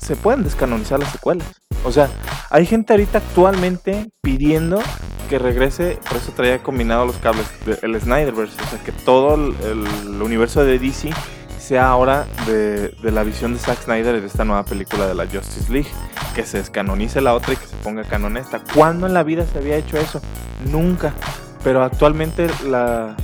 se 0.00 0.16
pueden 0.16 0.44
descanonizar 0.44 0.98
las 1.00 1.10
secuelas. 1.12 1.46
O 1.84 1.92
sea, 1.92 2.08
hay 2.50 2.66
gente 2.66 2.92
ahorita 2.92 3.18
actualmente 3.18 4.08
pidiendo 4.22 4.80
que 5.28 5.38
regrese, 5.38 5.98
por 6.08 6.18
eso 6.18 6.32
traía 6.32 6.62
combinado 6.62 7.04
los 7.06 7.16
cables, 7.16 7.46
de- 7.64 7.78
el 7.82 8.00
Snyderverse. 8.00 8.56
O 8.62 8.66
sea, 8.68 8.78
que 8.84 8.92
todo 8.92 9.34
el, 9.34 10.22
universo 10.22 10.64
de 10.64 10.78
DC 10.78 11.10
sea 11.58 11.88
ahora 11.88 12.26
de, 12.46 12.88
de 12.90 13.10
la 13.12 13.24
visión 13.24 13.52
de 13.52 13.58
Zack 13.58 13.82
Snyder 13.84 14.14
y 14.16 14.20
de 14.20 14.26
esta 14.28 14.44
nueva 14.44 14.64
película 14.64 15.06
de 15.06 15.14
la 15.14 15.26
Justice 15.26 15.72
League. 15.72 15.88
Que 16.34 16.44
se 16.44 16.58
descanonice 16.58 17.20
la 17.20 17.34
otra 17.34 17.54
y 17.54 17.56
que 17.56 17.66
se 17.66 17.76
ponga 17.76 18.04
canon 18.04 18.36
esta. 18.36 18.60
¿Cuándo 18.74 19.06
en 19.06 19.14
la 19.14 19.22
vida 19.22 19.44
se 19.46 19.58
había 19.58 19.76
hecho 19.76 19.96
eso? 19.96 20.20
Nunca. 20.70 21.12
Pero 21.64 21.82
actualmente 21.82 22.46
la, 22.64 23.16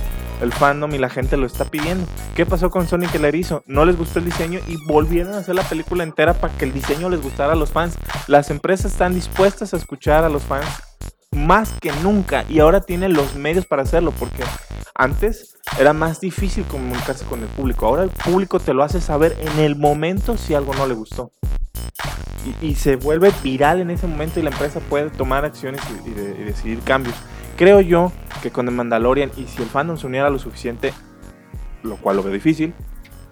el 0.43 0.53
fandom 0.53 0.93
y 0.93 0.97
la 0.97 1.09
gente 1.09 1.37
lo 1.37 1.45
está 1.45 1.65
pidiendo. 1.65 2.05
¿Qué 2.35 2.45
pasó 2.45 2.69
con 2.69 2.87
Sonic 2.87 3.15
el 3.15 3.25
Erizo? 3.25 3.63
No 3.65 3.85
les 3.85 3.97
gustó 3.97 4.19
el 4.19 4.25
diseño 4.25 4.59
y 4.67 4.77
volvieron 4.85 5.33
a 5.33 5.39
hacer 5.39 5.55
la 5.55 5.63
película 5.63 6.03
entera 6.03 6.33
para 6.33 6.53
que 6.55 6.65
el 6.65 6.73
diseño 6.73 7.09
les 7.09 7.21
gustara 7.21 7.53
a 7.53 7.55
los 7.55 7.71
fans. 7.71 7.95
Las 8.27 8.49
empresas 8.51 8.91
están 8.91 9.15
dispuestas 9.15 9.73
a 9.73 9.77
escuchar 9.77 10.23
a 10.23 10.29
los 10.29 10.43
fans 10.43 10.67
más 11.31 11.71
que 11.81 11.91
nunca 12.03 12.45
y 12.47 12.59
ahora 12.59 12.81
tienen 12.81 13.13
los 13.13 13.35
medios 13.35 13.65
para 13.65 13.81
hacerlo 13.81 14.11
porque 14.19 14.43
antes 14.95 15.55
era 15.79 15.93
más 15.93 16.19
difícil 16.19 16.63
comunicarse 16.65 17.25
con 17.25 17.41
el 17.41 17.47
público. 17.47 17.87
Ahora 17.87 18.03
el 18.03 18.11
público 18.11 18.59
te 18.59 18.73
lo 18.73 18.83
hace 18.83 19.01
saber 19.01 19.35
en 19.39 19.59
el 19.59 19.75
momento 19.75 20.37
si 20.37 20.53
algo 20.53 20.73
no 20.75 20.85
le 20.87 20.93
gustó. 20.93 21.31
Y, 22.61 22.75
se 22.75 22.97
vuelve 22.97 23.31
viral 23.41 23.79
en 23.79 23.89
ese 23.89 24.05
momento 24.05 24.37
y 24.37 24.43
la 24.43 24.49
empresa 24.49 24.81
puede 24.81 25.09
tomar 25.09 25.45
acciones 25.45 25.81
y 26.05 26.09
decidir 26.09 26.81
cambios. 26.81 27.15
Creo 27.57 27.81
yo 27.81 28.11
que 28.41 28.51
con 28.51 28.67
el 28.67 28.73
Mandalorian 28.73 29.31
y 29.37 29.45
si 29.45 29.61
el 29.61 29.69
fandom 29.69 29.97
se 29.97 30.07
uniera 30.07 30.29
lo 30.29 30.39
suficiente, 30.39 30.93
lo 31.83 31.97
cual 31.97 32.17
lo 32.17 32.23
veo 32.23 32.33
difícil, 32.33 32.73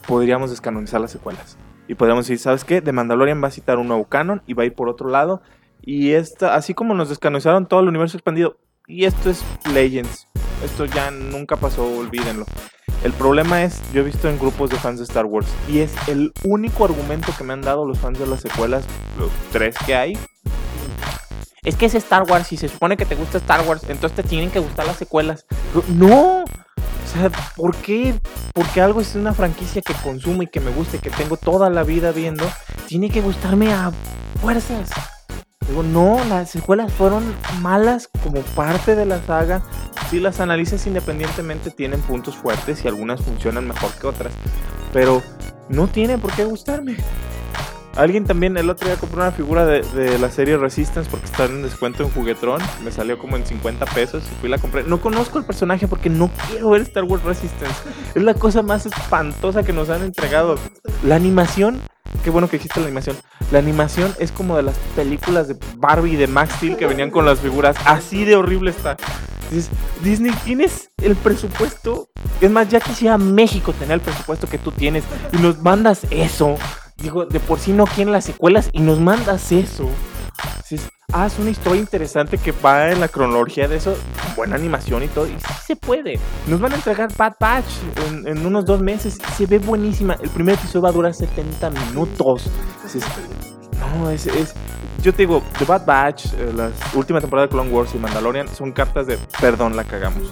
podríamos 0.08 0.50
descanonizar 0.52 1.02
las 1.02 1.12
secuelas. 1.12 1.58
Y 1.88 1.96
podríamos 1.96 2.26
decir, 2.26 2.40
¿sabes 2.40 2.64
qué? 2.64 2.82
The 2.82 2.92
Mandalorian 2.92 3.44
va 3.44 3.48
a 3.48 3.52
citar 3.52 3.78
un 3.78 3.88
nuevo 3.88 4.06
canon 4.06 4.42
y 4.48 4.54
va 4.54 4.64
a 4.64 4.66
ir 4.66 4.74
por 4.74 4.90
otro 4.90 5.10
lado. 5.10 5.42
Y 5.82 6.12
esta, 6.12 6.56
así 6.56 6.74
como 6.74 6.94
nos 6.94 7.10
descanonizaron 7.10 7.66
todo 7.66 7.80
el 7.80 7.88
universo 7.88 8.18
expandido, 8.18 8.58
y 8.88 9.06
esto 9.06 9.30
es 9.30 9.44
Legends. 9.74 10.28
Esto 10.64 10.86
ya 10.86 11.10
nunca 11.10 11.56
pasó, 11.56 11.86
olvídenlo. 11.86 12.46
El 13.04 13.14
problema 13.14 13.64
es, 13.64 13.82
yo 13.92 14.02
he 14.02 14.06
visto 14.06 14.30
en 14.30 14.38
grupos 14.38 14.70
de 14.70 14.78
fans 14.78 15.00
de 15.00 15.06
Star 15.06 15.26
Wars, 15.26 15.48
y 15.68 15.80
es 15.80 15.92
el 16.08 16.32
único 16.44 16.86
argumento 16.86 17.34
que 17.36 17.44
me 17.44 17.54
han 17.54 17.62
dado 17.62 17.86
los 17.86 17.98
fans 17.98 18.20
de 18.20 18.28
las 18.28 18.42
secuelas, 18.42 18.86
los 19.18 19.32
tres 19.52 19.76
que 19.86 19.96
hay. 19.96 20.18
Es 21.64 21.76
que 21.76 21.86
es 21.86 21.94
Star 21.94 22.24
Wars 22.24 22.52
y 22.54 22.58
se 22.58 22.68
supone 22.68 22.98
que 22.98 23.06
te 23.06 23.14
gusta 23.14 23.38
Star 23.38 23.68
Wars, 23.68 23.84
entonces 23.88 24.16
te 24.16 24.24
tienen 24.24 24.50
que 24.50 24.58
gustar 24.58 24.88
las 24.88 24.98
secuelas. 24.98 25.46
No, 25.90 26.44
o 26.44 27.14
sea, 27.14 27.30
¿por 27.56 27.76
qué? 27.76 28.16
Porque 28.52 28.82
algo 28.82 29.00
es 29.00 29.14
una 29.14 29.32
franquicia 29.32 29.84
que 29.84 29.94
consumo 29.94 30.42
y 30.42 30.48
que 30.48 30.60
me 30.60 30.72
gusta 30.72 30.98
que 30.98 31.12
tengo 31.12 31.38
toda 31.38 31.70
la 31.70 31.84
vida 31.84 32.12
viendo, 32.14 32.44
tiene 32.88 33.12
que 33.12 33.22
gustarme 33.22 33.72
a 33.72 33.92
fuerzas. 34.42 34.90
Digo, 35.68 35.84
no, 35.84 36.20
las 36.30 36.50
secuelas 36.50 36.92
fueron 36.94 37.32
malas 37.60 38.10
como 38.24 38.42
parte 38.42 38.96
de 38.96 39.06
la 39.06 39.22
saga. 39.22 39.62
Si 40.10 40.20
las 40.20 40.40
analizas 40.40 40.88
independientemente 40.88 41.70
tienen 41.70 42.02
puntos 42.02 42.36
fuertes 42.36 42.84
y 42.84 42.88
algunas 42.88 43.22
funcionan 43.22 43.68
mejor 43.68 43.92
que 44.00 44.08
otras. 44.08 44.34
Pero 44.92 45.22
no 45.70 45.88
tiene 45.88 46.18
por 46.18 46.32
qué 46.34 46.44
gustarme. 46.44 46.98
Alguien 47.96 48.26
también 48.26 48.56
el 48.58 48.70
otro 48.70 48.88
día 48.88 48.98
compró 48.98 49.22
una 49.22 49.32
figura 49.32 49.66
de, 49.66 49.82
de 49.82 50.18
la 50.18 50.32
serie 50.32 50.58
Resistance 50.58 51.10
porque 51.10 51.26
está 51.26 51.46
en 51.46 51.62
descuento 51.62 52.04
en 52.04 52.10
Juguetron. 52.12 52.62
Me 52.84 52.92
salió 52.92 53.18
como 53.18 53.36
en 53.36 53.46
50 53.46 53.86
pesos 53.88 54.24
y 54.32 54.36
fui 54.40 54.48
y 54.48 54.52
la 54.52 54.58
compré. 54.58 54.84
No 54.84 55.02
conozco 55.02 55.38
el 55.38 55.46
personaje 55.46 55.88
porque 55.88 56.10
no 56.10 56.32
quiero 56.48 56.70
ver 56.70 56.82
Star 56.82 57.04
Wars 57.04 57.24
Resistance. 57.24 57.76
Es 58.16 58.24
la 58.24 58.34
cosa 58.34 58.62
más 58.62 58.86
espantosa 58.86 59.64
que 59.64 59.74
nos 59.74 59.90
han 59.90 60.04
entregado. 60.04 60.56
La 61.04 61.16
animación, 61.16 61.82
qué 62.24 62.30
bueno 62.30 62.50
que 62.50 62.56
existe 62.56 62.80
la 62.80 62.86
animación. 62.86 63.18
La 63.52 63.60
animación 63.60 64.14
es 64.20 64.32
como 64.32 64.56
de 64.56 64.64
las 64.64 64.78
películas 64.96 65.50
de 65.50 65.58
Barbie 65.76 66.14
y 66.14 66.16
de 66.16 66.28
Max 66.28 66.54
Steel 66.56 66.78
que 66.78 66.88
venían 66.88 67.12
con 67.12 67.26
las 67.26 67.40
figuras. 67.40 67.76
Así 67.86 68.24
de 68.24 68.38
horrible 68.38 68.72
está. 68.72 68.96
Disney, 70.02 70.32
tienes 70.46 70.92
el 71.02 71.16
presupuesto. 71.18 72.10
Es 72.40 72.50
más, 72.50 72.70
ya 72.70 72.80
quisiera 72.80 73.18
México 73.18 73.74
tener 73.74 73.96
el 73.96 74.02
presupuesto 74.02 74.48
que 74.48 74.58
tú 74.58 74.72
tienes 74.72 75.04
y 75.34 75.38
nos 75.38 75.62
mandas 75.62 76.08
eso. 76.10 76.56
Digo, 77.02 77.26
de 77.26 77.40
por 77.40 77.60
sí 77.60 77.74
no 77.74 77.86
quieren 77.86 78.12
las 78.12 78.26
secuelas 78.26 78.70
y 78.74 78.80
nos 78.82 79.00
mandas 79.00 79.52
eso. 79.52 79.90
Dices, 80.58 80.90
haz 81.12 81.40
una 81.40 81.50
historia 81.50 81.80
interesante 81.80 82.38
que 82.38 82.52
va 82.52 82.90
en 82.90 83.00
la 83.00 83.08
cronología 83.08 83.68
de 83.68 83.78
eso, 83.78 83.96
buena 84.36 84.56
animación 84.56 85.04
y 85.04 85.08
todo. 85.08 85.28
Y 85.28 85.32
sí 85.32 85.54
se 85.66 85.76
puede. 85.76 86.20
Nos 86.48 86.60
van 86.60 86.74
a 86.74 86.76
entregar 86.76 87.10
Bad 87.18 87.34
Batch 87.40 87.72
en, 88.26 88.46
unos 88.46 88.66
dos 88.66 88.82
meses. 88.82 89.18
Se 89.36 89.46
ve 89.46 89.60
buenísima. 89.60 90.16
El 90.22 90.30
primer 90.30 90.56
episodio 90.56 90.84
va 90.84 90.90
a 90.90 90.94
durar 90.94 91.14
70 91.14 91.70
minutos. 91.70 92.50
No, 93.80 94.10
es, 94.10 94.28
es- 94.28 94.54
Yo 95.02 95.12
te 95.12 95.24
digo, 95.24 95.42
The 95.58 95.66
Bad 95.66 95.86
Batch, 95.86 96.26
eh, 96.34 96.54
la 96.56 96.70
última 96.94 97.20
temporada 97.20 97.48
de 97.48 97.52
Clone 97.52 97.72
Wars 97.72 97.96
y 97.96 97.98
Mandalorian 97.98 98.48
son 98.48 98.72
cartas 98.72 99.08
de 99.08 99.18
perdón, 99.40 99.76
la 99.76 99.84
cagamos. 99.84 100.32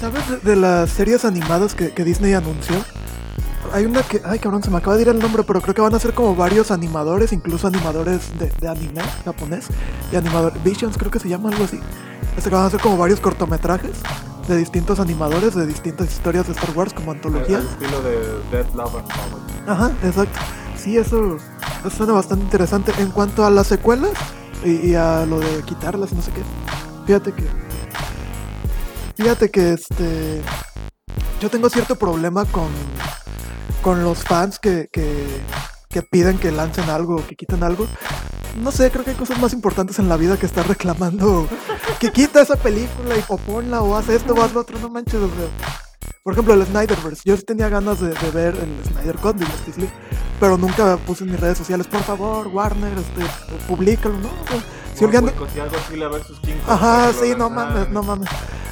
¿Sabes 0.00 0.42
de, 0.42 0.56
las 0.56 0.90
series 0.90 1.24
animadas 1.24 1.74
que 1.74 2.04
Disney 2.04 2.32
anunció? 2.34 2.74
Hay 3.72 3.84
una 3.84 4.02
que, 4.02 4.20
ay 4.24 4.38
cabrón, 4.38 4.62
se 4.62 4.70
me 4.70 4.78
acaba 4.78 4.96
de 4.96 5.02
ir 5.02 5.08
el 5.08 5.18
nombre, 5.18 5.44
pero 5.44 5.60
creo 5.60 5.74
que 5.74 5.80
van 5.80 5.94
a 5.94 5.98
ser 5.98 6.14
como 6.14 6.34
varios 6.34 6.70
animadores, 6.70 7.32
incluso 7.32 7.66
animadores 7.66 8.36
de, 8.38 8.50
de 8.60 8.68
anime 8.68 9.02
japonés, 9.24 9.66
y 10.12 10.16
animador 10.16 10.52
Visions 10.64 10.96
creo 10.96 11.10
que 11.10 11.18
se 11.18 11.28
llama 11.28 11.50
algo 11.50 11.64
así. 11.64 11.78
Este 12.36 12.50
que 12.50 12.56
van 12.56 12.66
a 12.66 12.70
ser 12.70 12.80
como 12.80 12.96
varios 12.96 13.20
cortometrajes 13.20 13.92
de 14.48 14.56
distintos 14.56 14.98
animadores 14.98 15.54
de 15.54 15.66
distintas 15.66 16.10
historias 16.10 16.46
de 16.46 16.52
Star 16.52 16.76
Wars 16.76 16.92
como 16.92 17.12
antología. 17.12 17.58
estilo 17.58 18.02
de 18.02 18.18
Dead 18.50 18.66
Love 18.74 18.96
and 18.96 19.68
Ajá, 19.68 19.92
exacto. 20.02 20.38
Sí, 20.76 20.96
eso, 20.96 21.36
eso 21.80 21.90
suena 21.90 22.14
bastante 22.14 22.44
interesante. 22.44 22.92
En 22.98 23.10
cuanto 23.10 23.44
a 23.44 23.50
las 23.50 23.66
secuelas 23.66 24.12
y, 24.64 24.88
y 24.88 24.94
a 24.94 25.26
lo 25.26 25.38
de 25.38 25.62
quitarlas 25.62 26.12
y 26.12 26.14
no 26.16 26.22
sé 26.22 26.32
qué, 26.32 26.42
fíjate 27.06 27.32
que. 27.32 27.44
Fíjate 29.16 29.50
que 29.50 29.74
este. 29.74 30.42
Yo 31.40 31.50
tengo 31.50 31.68
cierto 31.68 31.96
problema 31.96 32.44
con. 32.46 32.68
Con 33.82 34.04
los 34.04 34.22
fans 34.24 34.58
que, 34.58 34.88
que, 34.92 36.02
piden 36.02 36.38
que 36.38 36.50
lancen 36.50 36.88
algo 36.90 37.16
o 37.16 37.26
que 37.26 37.36
quiten 37.36 37.62
algo. 37.62 37.86
No 38.62 38.72
sé, 38.72 38.90
creo 38.90 39.04
que 39.04 39.10
hay 39.10 39.16
cosas 39.16 39.38
más 39.38 39.52
importantes 39.52 39.98
en 39.98 40.08
la 40.08 40.16
vida 40.16 40.36
que 40.36 40.46
estar 40.46 40.66
reclamando 40.66 41.48
que 42.00 42.10
quita 42.10 42.42
esa 42.42 42.56
película 42.56 43.16
y 43.16 43.24
o 43.28 43.36
ponla 43.36 43.82
o 43.82 43.96
haz 43.96 44.08
esto 44.08 44.34
o 44.34 44.42
haz 44.42 44.52
lo 44.52 44.60
otro. 44.60 44.78
No 44.78 44.90
manches, 44.90 45.14
o 45.14 45.28
sea. 45.28 45.80
Por 46.22 46.34
ejemplo, 46.34 46.54
el 46.54 46.66
Snyderverse. 46.66 47.22
Yo 47.24 47.42
tenía 47.42 47.68
ganas 47.68 48.00
de, 48.00 48.12
ver 48.30 48.54
el 48.54 48.84
Snyder 48.92 49.16
Cut 49.16 49.36
de 49.36 49.46
Justice 49.46 49.80
League, 49.80 49.94
pero 50.38 50.58
nunca 50.58 50.98
puse 50.98 51.24
en 51.24 51.30
mis 51.30 51.40
redes 51.40 51.56
sociales, 51.56 51.86
por 51.86 52.02
favor, 52.02 52.48
Warner, 52.48 52.92
este, 52.98 53.24
publícalo, 53.66 54.18
¿no? 54.18 54.28
Si 56.42 56.52
Ajá, 56.66 57.12
sí, 57.12 57.32
no 57.36 57.50
mames, 57.50 57.88
no 57.90 58.02
mames. 58.02 58.28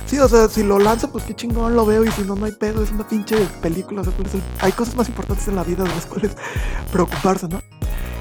Sí, 0.06 0.18
o 0.18 0.28
sea, 0.28 0.48
si 0.48 0.62
lo 0.62 0.78
lanza, 0.78 1.10
pues 1.12 1.24
qué 1.24 1.34
chingón 1.34 1.74
lo 1.74 1.84
veo, 1.84 2.04
y 2.04 2.10
si 2.12 2.22
no, 2.22 2.34
no 2.34 2.46
hay 2.46 2.52
pedo, 2.52 2.82
es 2.82 2.90
una 2.90 3.06
pinche 3.06 3.36
película. 3.60 4.00
o 4.00 4.04
sea, 4.04 4.12
¿cuál 4.14 4.26
es 4.28 4.34
el- 4.34 4.42
Hay 4.60 4.72
cosas 4.72 4.94
más 4.96 5.08
importantes 5.08 5.46
en 5.48 5.56
la 5.56 5.64
vida 5.64 5.84
de 5.84 5.90
las 5.90 6.06
cuales 6.06 6.32
preocuparse, 6.92 7.48
¿no? 7.48 7.60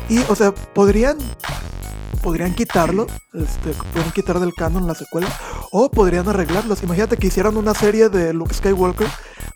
Y, 0.10 0.20
o 0.30 0.36
sea, 0.36 0.54
podrían 0.54 1.18
podrían 2.22 2.54
quitarlo, 2.56 3.08
este, 3.34 3.72
podrían 3.94 4.12
quitar 4.12 4.40
del 4.40 4.54
canon 4.54 4.86
la 4.88 4.96
secuela, 4.96 5.28
o 5.72 5.90
podrían 5.90 6.28
arreglarlos. 6.28 6.84
Imagínate 6.84 7.16
que 7.16 7.28
hicieran 7.28 7.56
una 7.56 7.74
serie 7.74 8.10
de 8.10 8.34
Luke 8.34 8.54
Skywalker 8.54 9.08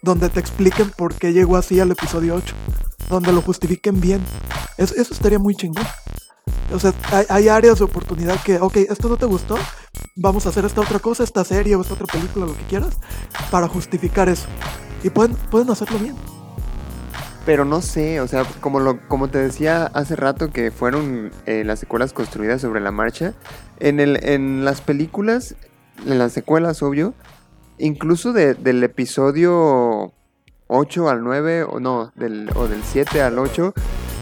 donde 0.02 0.30
te 0.30 0.40
expliquen 0.40 0.90
por 0.92 1.14
qué 1.16 1.34
llegó 1.34 1.58
así 1.58 1.80
al 1.82 1.92
episodio 1.92 2.36
8, 2.36 2.56
donde 3.10 3.34
lo 3.34 3.42
justifiquen 3.42 4.00
bien. 4.00 4.24
Eso 4.78 4.96
estaría 4.98 5.40
muy 5.40 5.56
chingón. 5.56 5.84
O 6.74 6.80
sea, 6.80 6.94
hay, 7.30 7.48
áreas 7.50 7.80
de 7.80 7.86
oportunidad 7.86 8.42
que, 8.44 8.60
ok, 8.60 8.78
esto 8.78 9.10
no 9.10 9.18
te 9.18 9.26
gustó, 9.26 9.58
vamos 10.16 10.46
a 10.46 10.50
hacer 10.50 10.66
esta 10.66 10.82
otra 10.82 11.00
cosa, 11.00 11.24
esta 11.24 11.44
serie 11.44 11.76
o 11.76 11.82
esta 11.82 11.94
otra 11.96 12.08
película, 12.08 12.46
lo 12.46 12.56
que 12.56 12.64
quieras, 12.64 12.98
para 13.50 13.68
justificar 13.68 14.30
eso. 14.30 14.48
Y 15.04 15.10
pueden, 15.10 15.36
pueden 15.36 15.70
hacerlo 15.70 16.00
bien. 16.00 16.16
Pero 17.46 17.66
no 17.66 17.82
sé, 17.82 18.22
o 18.22 18.28
sea, 18.28 18.44
como, 18.62 18.80
lo, 18.80 19.00
como 19.08 19.28
te 19.30 19.40
decía 19.40 19.86
hace 19.94 20.16
rato 20.16 20.52
que 20.52 20.70
fueron 20.72 21.32
eh, 21.48 21.64
las 21.66 21.80
secuelas 21.80 22.14
construidas 22.14 22.62
sobre 22.62 22.82
la 22.82 22.92
marcha, 22.92 23.34
en, 23.80 24.00
el, 24.00 24.24
en 24.24 24.64
las 24.64 24.82
películas, 24.82 25.56
en 26.06 26.20
las 26.20 26.34
secuelas, 26.34 26.84
obvio, 26.84 27.16
incluso 27.80 28.32
de- 28.32 28.54
del 28.54 28.84
episodio 28.84 30.14
8 30.68 31.10
al 31.10 31.24
9, 31.24 31.64
o 31.64 31.80
no, 31.80 32.12
o 32.56 32.68
del 32.68 32.84
7 32.84 33.24
al 33.24 33.40
8, 33.40 33.74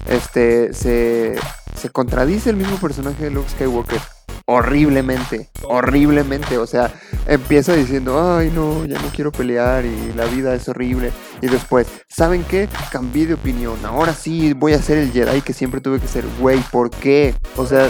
este, 0.07 0.73
se, 0.73 1.35
se 1.79 1.89
contradice 1.89 2.49
el 2.49 2.57
mismo 2.57 2.77
personaje 2.77 3.23
de 3.23 3.31
Luke 3.31 3.49
Skywalker. 3.49 4.01
Horriblemente, 4.45 5.49
horriblemente. 5.63 6.57
O 6.57 6.67
sea, 6.67 6.91
empieza 7.27 7.73
diciendo, 7.73 8.35
ay 8.35 8.51
no, 8.53 8.85
ya 8.85 8.99
no 8.99 9.07
quiero 9.09 9.31
pelear 9.31 9.85
y 9.85 10.13
la 10.13 10.25
vida 10.25 10.53
es 10.55 10.67
horrible. 10.67 11.11
Y 11.41 11.47
después, 11.47 11.87
¿saben 12.07 12.43
qué? 12.43 12.67
Cambié 12.91 13.27
de 13.27 13.35
opinión. 13.35 13.77
Ahora 13.85 14.13
sí 14.13 14.53
voy 14.53 14.73
a 14.73 14.81
ser 14.81 14.97
el 14.97 15.11
Jedi 15.11 15.41
que 15.41 15.53
siempre 15.53 15.81
tuve 15.81 15.99
que 15.99 16.07
ser. 16.07 16.25
Güey, 16.39 16.59
¿por 16.71 16.89
qué? 16.89 17.35
O 17.55 17.65
sea, 17.65 17.89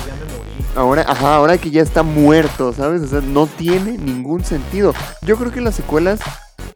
ahora, 0.75 1.05
ajá, 1.07 1.35
ahora 1.35 1.57
que 1.57 1.71
ya 1.71 1.81
está 1.81 2.03
muerto, 2.03 2.73
¿sabes? 2.73 3.01
O 3.01 3.07
sea, 3.07 3.21
no 3.21 3.47
tiene 3.47 3.97
ningún 3.97 4.43
sentido. 4.43 4.93
Yo 5.21 5.37
creo 5.37 5.51
que 5.51 5.61
las 5.61 5.75
secuelas, 5.75 6.19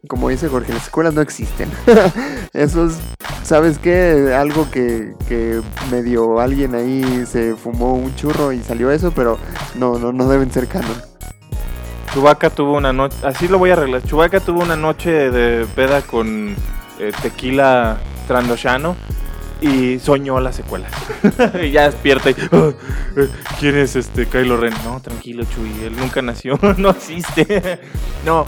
como 0.08 0.30
dice 0.30 0.48
Jorge, 0.50 0.74
las 0.74 0.84
secuelas 0.84 1.14
no 1.14 1.22
existen. 1.22 1.70
Eso 2.54 2.86
es, 2.88 2.94
¿sabes 3.44 3.78
qué? 3.80 4.34
Algo 4.38 4.70
que, 4.72 5.14
que 5.28 5.62
medio 5.92 6.40
alguien 6.40 6.76
ahí 6.76 7.26
se 7.26 7.56
fumó 7.56 7.94
un 7.94 8.16
churro 8.16 8.52
y 8.52 8.62
salió 8.62 8.92
eso, 8.92 9.12
pero 9.12 9.38
no, 9.76 9.98
no, 9.98 10.12
no 10.14 10.28
deben 10.30 10.52
ser 10.52 10.68
canon. 10.68 11.02
Chubaca 12.14 12.50
tuvo 12.52 12.78
una 12.78 12.94
noche, 12.94 13.18
así 13.24 13.48
lo 13.48 13.58
voy 13.58 13.72
a 13.72 13.74
arreglar. 13.74 14.04
Chubaca 14.04 14.40
tuvo 14.40 14.62
una 14.62 14.76
noche 14.76 15.32
de 15.32 15.66
peda 15.76 16.02
con 16.04 16.56
eh, 17.00 17.12
tequila 17.24 17.98
trandoshano 18.28 18.96
y 19.62 19.98
soñó 19.98 20.40
las 20.40 20.56
secuelas. 20.56 20.92
y 21.64 21.72
ya 21.72 21.90
despierta 21.90 22.30
y, 22.30 22.36
"Ah, 22.52 22.72
eh, 23.18 23.30
¿quién 23.60 23.78
es 23.78 23.96
este 23.96 24.28
Kylo 24.28 24.58
Ren? 24.58 24.74
No, 24.84 25.00
tranquilo, 25.00 25.44
Chuy, 25.46 25.86
él 25.86 25.96
nunca 25.98 26.22
nació, 26.22 26.60
no 26.78 26.92
existe. 26.92 27.80
no. 28.26 28.46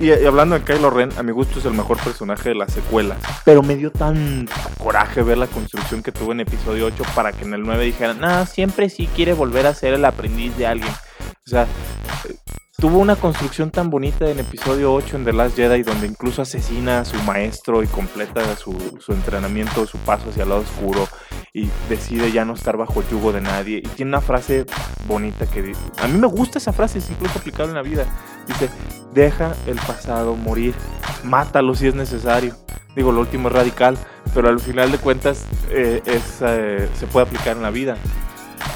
Y, 0.00 0.06
y 0.06 0.24
hablando 0.26 0.58
de 0.58 0.64
Kylo 0.64 0.90
Ren, 0.90 1.10
a 1.16 1.22
mi 1.22 1.32
gusto 1.32 1.58
es 1.58 1.64
el 1.64 1.74
mejor 1.74 1.98
personaje 1.98 2.50
de 2.50 2.54
las 2.54 2.72
secuelas. 2.72 3.18
Pero 3.44 3.62
me 3.62 3.76
dio 3.76 3.90
tan 3.90 4.48
coraje 4.78 5.22
ver 5.22 5.38
la 5.38 5.46
construcción 5.46 6.02
que 6.02 6.12
tuvo 6.12 6.32
en 6.32 6.40
episodio 6.40 6.86
8 6.86 7.02
para 7.14 7.32
que 7.32 7.44
en 7.44 7.54
el 7.54 7.62
9 7.62 7.84
dijeran, 7.84 8.20
no, 8.20 8.46
siempre 8.46 8.88
sí 8.90 9.08
quiere 9.14 9.32
volver 9.32 9.66
a 9.66 9.74
ser 9.74 9.94
el 9.94 10.04
aprendiz 10.04 10.56
de 10.56 10.66
alguien. 10.66 10.92
O 11.46 11.50
sea, 11.50 11.66
tuvo 12.76 12.98
una 12.98 13.16
construcción 13.16 13.72
tan 13.72 13.90
bonita 13.90 14.30
en 14.30 14.38
episodio 14.38 14.94
8 14.94 15.16
en 15.16 15.24
The 15.24 15.32
Last 15.32 15.56
Jedi, 15.56 15.82
donde 15.82 16.06
incluso 16.06 16.42
asesina 16.42 17.00
a 17.00 17.04
su 17.04 17.16
maestro 17.24 17.82
y 17.82 17.88
completa 17.88 18.54
su, 18.54 18.98
su 19.00 19.12
entrenamiento, 19.12 19.84
su 19.86 19.98
paso 19.98 20.30
hacia 20.30 20.44
el 20.44 20.50
lado 20.50 20.60
oscuro 20.60 21.08
y 21.52 21.68
decide 21.88 22.30
ya 22.30 22.44
no 22.44 22.54
estar 22.54 22.76
bajo 22.76 23.00
el 23.00 23.08
yugo 23.08 23.32
de 23.32 23.40
nadie. 23.40 23.78
Y 23.78 23.88
tiene 23.88 24.10
una 24.10 24.20
frase 24.20 24.64
bonita 25.06 25.46
que 25.46 25.62
dice, 25.62 25.80
a 25.98 26.06
mí 26.06 26.18
me 26.18 26.28
gusta 26.28 26.58
esa 26.58 26.72
frase, 26.72 26.98
es 26.98 27.10
incluso 27.10 27.38
aplicable 27.38 27.70
en 27.70 27.76
la 27.76 27.82
vida. 27.82 28.06
Dice, 28.48 28.68
deja 29.14 29.54
el 29.66 29.76
pasado 29.76 30.34
morir, 30.34 30.74
mátalo 31.22 31.74
si 31.74 31.86
es 31.86 31.94
necesario. 31.94 32.54
Digo, 32.96 33.12
lo 33.12 33.20
último 33.20 33.48
es 33.48 33.54
radical, 33.54 33.96
pero 34.34 34.48
al 34.48 34.58
final 34.58 34.90
de 34.90 34.98
cuentas 34.98 35.44
eh, 35.70 36.02
eh, 36.06 36.88
se 36.98 37.06
puede 37.06 37.26
aplicar 37.26 37.56
en 37.56 37.62
la 37.62 37.70
vida. 37.70 37.96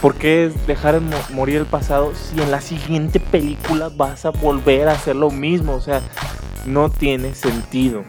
¿Por 0.00 0.14
qué 0.14 0.52
dejar 0.66 1.00
mo- 1.00 1.16
morir 1.32 1.56
el 1.56 1.66
pasado 1.66 2.12
si 2.14 2.40
en 2.40 2.50
la 2.50 2.60
siguiente 2.60 3.18
película 3.20 3.88
vas 3.96 4.24
a 4.24 4.30
volver 4.30 4.88
a 4.88 4.92
hacer 4.92 5.16
lo 5.16 5.30
mismo? 5.30 5.74
O 5.74 5.80
sea, 5.80 6.00
no 6.66 6.88
tiene 6.90 7.34
sentido. 7.34 8.02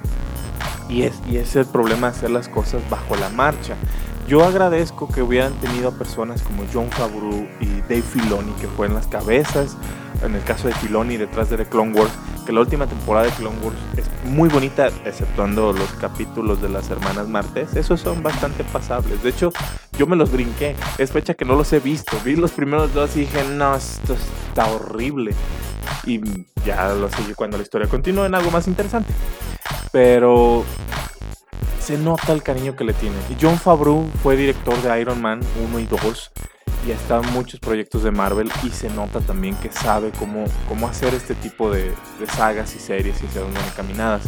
Y, 0.90 1.04
es, 1.04 1.14
y 1.28 1.38
es 1.38 1.56
el 1.56 1.66
problema 1.66 2.12
de 2.12 2.18
hacer 2.18 2.30
las 2.32 2.50
cosas 2.50 2.82
bajo 2.90 3.16
la 3.16 3.30
marcha. 3.30 3.76
Yo 4.28 4.44
agradezco 4.44 5.08
que 5.08 5.22
hubieran 5.22 5.54
tenido 5.56 5.90
a 5.90 5.92
personas 5.92 6.42
como 6.42 6.64
John 6.74 6.90
Favreau 6.92 7.48
y 7.60 7.82
Dave 7.82 8.02
Filoni, 8.02 8.52
que 8.54 8.68
fueron 8.68 8.96
las 8.96 9.08
cabezas, 9.08 9.76
en 10.24 10.36
el 10.36 10.44
caso 10.44 10.68
de 10.68 10.74
Filoni, 10.76 11.18
detrás 11.18 11.50
de 11.50 11.58
The 11.58 11.66
Clone 11.66 11.94
Wars, 11.94 12.12
que 12.46 12.52
la 12.52 12.62
última 12.62 12.88
temporada 12.88 13.26
de 13.26 13.32
Clone 13.34 13.58
Wars 13.62 13.76
es 13.98 14.10
muy 14.30 14.50
bonita, 14.50 14.88
exceptuando 15.06 15.74
los 15.74 15.90
capítulos 15.94 16.62
de 16.62 16.70
las 16.70 16.90
hermanas 16.90 17.28
Martes. 17.28 17.76
Esos 17.76 18.02
son 18.02 18.24
bastante 18.24 18.64
pasables. 18.64 19.22
De 19.24 19.30
hecho, 19.30 19.52
yo 19.98 20.08
me 20.08 20.16
los 20.16 20.32
brinqué. 20.32 20.76
Es 20.98 21.12
fecha 21.12 21.34
que 21.34 21.46
no 21.46 21.56
los 21.56 21.72
he 21.74 21.80
visto. 21.80 22.18
Vi 22.24 22.36
los 22.36 22.52
primeros 22.52 22.94
dos 22.94 23.16
y 23.16 23.22
dije, 23.22 23.44
no, 23.44 23.76
esto 23.76 24.16
está 24.48 24.66
horrible. 24.68 25.34
Y 26.06 26.22
ya 26.66 26.94
lo 26.94 27.10
seguí 27.10 27.34
cuando 27.34 27.58
la 27.58 27.64
historia 27.64 27.88
continúa 27.88 28.26
en 28.26 28.36
algo 28.36 28.52
más 28.52 28.68
interesante. 28.68 29.14
Pero 29.92 30.64
se 31.80 31.98
nota 31.98 32.34
el 32.34 32.44
cariño 32.44 32.76
que 32.76 32.84
le 32.84 32.94
tiene. 32.94 33.16
John 33.42 33.58
Favreau 33.58 34.10
fue 34.22 34.36
director 34.36 34.76
de 34.82 35.02
Iron 35.02 35.22
Man 35.22 35.42
1 35.70 35.80
y 35.80 35.86
2 35.86 36.32
y 36.86 36.92
estado 36.92 37.24
en 37.24 37.32
muchos 37.34 37.60
proyectos 37.60 38.04
de 38.04 38.12
Marvel 38.12 38.52
y 38.64 38.70
se 38.70 38.90
nota 38.90 39.20
también 39.22 39.56
que 39.56 39.72
sabe 39.72 40.12
cómo, 40.20 40.46
cómo 40.68 40.88
hacer 40.88 41.14
este 41.14 41.34
tipo 41.36 41.72
de, 41.72 41.94
de 42.20 42.28
sagas 42.36 42.76
y 42.76 42.80
series 42.80 43.22
y 43.24 43.26
hacia 43.28 43.42
dónde 43.42 43.60
encaminadas. 43.72 44.24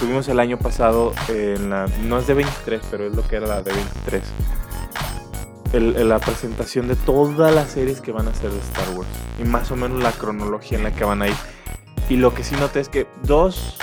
Tuvimos 0.00 0.26
el 0.28 0.40
año 0.40 0.58
pasado, 0.58 1.12
en 1.28 1.70
la, 1.70 1.86
no 2.04 2.18
es 2.18 2.26
de 2.26 2.34
23, 2.34 2.80
pero 2.90 3.06
es 3.06 3.14
lo 3.14 3.26
que 3.28 3.36
era 3.36 3.46
la 3.46 3.62
de 3.62 3.72
23, 3.72 4.22
el- 5.74 5.96
el- 5.96 6.08
la 6.08 6.18
presentación 6.18 6.88
de 6.88 6.96
todas 6.96 7.54
las 7.54 7.70
series 7.70 8.00
que 8.00 8.10
van 8.12 8.26
a 8.28 8.34
ser 8.34 8.50
de 8.50 8.58
Star 8.60 8.88
Wars 8.96 9.08
y 9.40 9.44
más 9.44 9.70
o 9.70 9.76
menos 9.76 10.02
la 10.02 10.12
cronología 10.12 10.78
en 10.78 10.84
la 10.84 10.92
que 10.92 11.04
van 11.04 11.22
a 11.22 11.28
ir. 11.28 11.36
Y 12.08 12.16
lo 12.16 12.34
que 12.34 12.42
sí 12.44 12.54
noté 12.56 12.80
es 12.80 12.88
que 12.88 13.06
dos, 13.22 13.76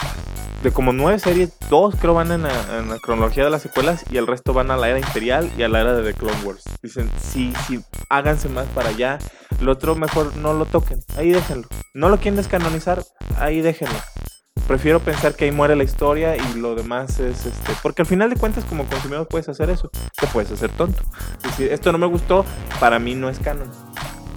de 0.63 0.71
como 0.71 0.91
nueve 0.91 1.19
series, 1.19 1.53
dos 1.69 1.95
creo 1.95 2.13
van 2.13 2.31
en 2.31 2.43
la, 2.43 2.97
cronología 3.01 3.43
de 3.43 3.49
las 3.49 3.61
secuelas 3.61 4.03
y 4.11 4.17
el 4.17 4.27
resto 4.27 4.53
van 4.53 4.71
a 4.71 4.77
la 4.77 4.89
era 4.89 4.99
imperial 4.99 5.49
y 5.57 5.63
a 5.63 5.69
la 5.69 5.81
era 5.81 5.93
de 5.93 6.11
The 6.11 6.17
Clone 6.17 6.41
Wars. 6.43 6.63
Dicen, 6.81 7.09
sí, 7.21 7.53
sí, 7.67 7.79
háganse 8.09 8.49
más 8.49 8.67
para 8.67 8.89
allá. 8.89 9.19
Lo 9.61 9.71
otro 9.71 9.95
mejor 9.95 10.35
no 10.37 10.53
lo 10.53 10.65
toquen, 10.65 10.99
ahí 11.17 11.31
déjenlo. 11.31 11.67
No 11.93 12.09
lo 12.09 12.17
quieren 12.17 12.35
descanonizar, 12.35 13.03
ahí 13.37 13.61
déjenlo. 13.61 13.95
Prefiero 14.67 14.99
pensar 14.99 15.35
que 15.35 15.45
ahí 15.45 15.51
muere 15.51 15.75
la 15.75 15.83
historia 15.83 16.35
y 16.35 16.59
lo 16.59 16.75
demás 16.75 17.19
es 17.19 17.45
este. 17.45 17.71
Porque 17.81 18.03
al 18.03 18.05
final 18.05 18.29
de 18.29 18.35
cuentas, 18.35 18.65
como 18.65 18.85
consumidor, 18.85 19.27
puedes 19.27 19.49
hacer 19.49 19.69
eso. 19.69 19.89
Te 20.19 20.27
puedes 20.27 20.51
hacer 20.51 20.69
tonto. 20.71 21.01
Es 21.37 21.51
decir, 21.51 21.71
esto 21.71 21.91
no 21.91 21.97
me 21.97 22.05
gustó, 22.05 22.45
para 22.79 22.99
mí 22.99 23.15
no 23.15 23.29
es 23.29 23.39
canon. 23.39 23.71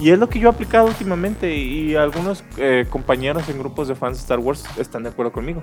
Y 0.02 0.10
es 0.10 0.18
lo 0.18 0.28
que 0.28 0.40
yo 0.40 0.48
he 0.48 0.52
aplicado 0.52 0.86
últimamente. 0.88 1.54
Y 1.54 1.94
algunos 1.94 2.42
eh, 2.56 2.86
compañeros 2.90 3.48
en 3.48 3.58
grupos 3.58 3.86
de 3.86 3.94
fans 3.94 4.16
de 4.16 4.22
Star 4.22 4.40
Wars 4.40 4.64
están 4.76 5.04
de 5.04 5.10
acuerdo 5.10 5.30
conmigo. 5.30 5.62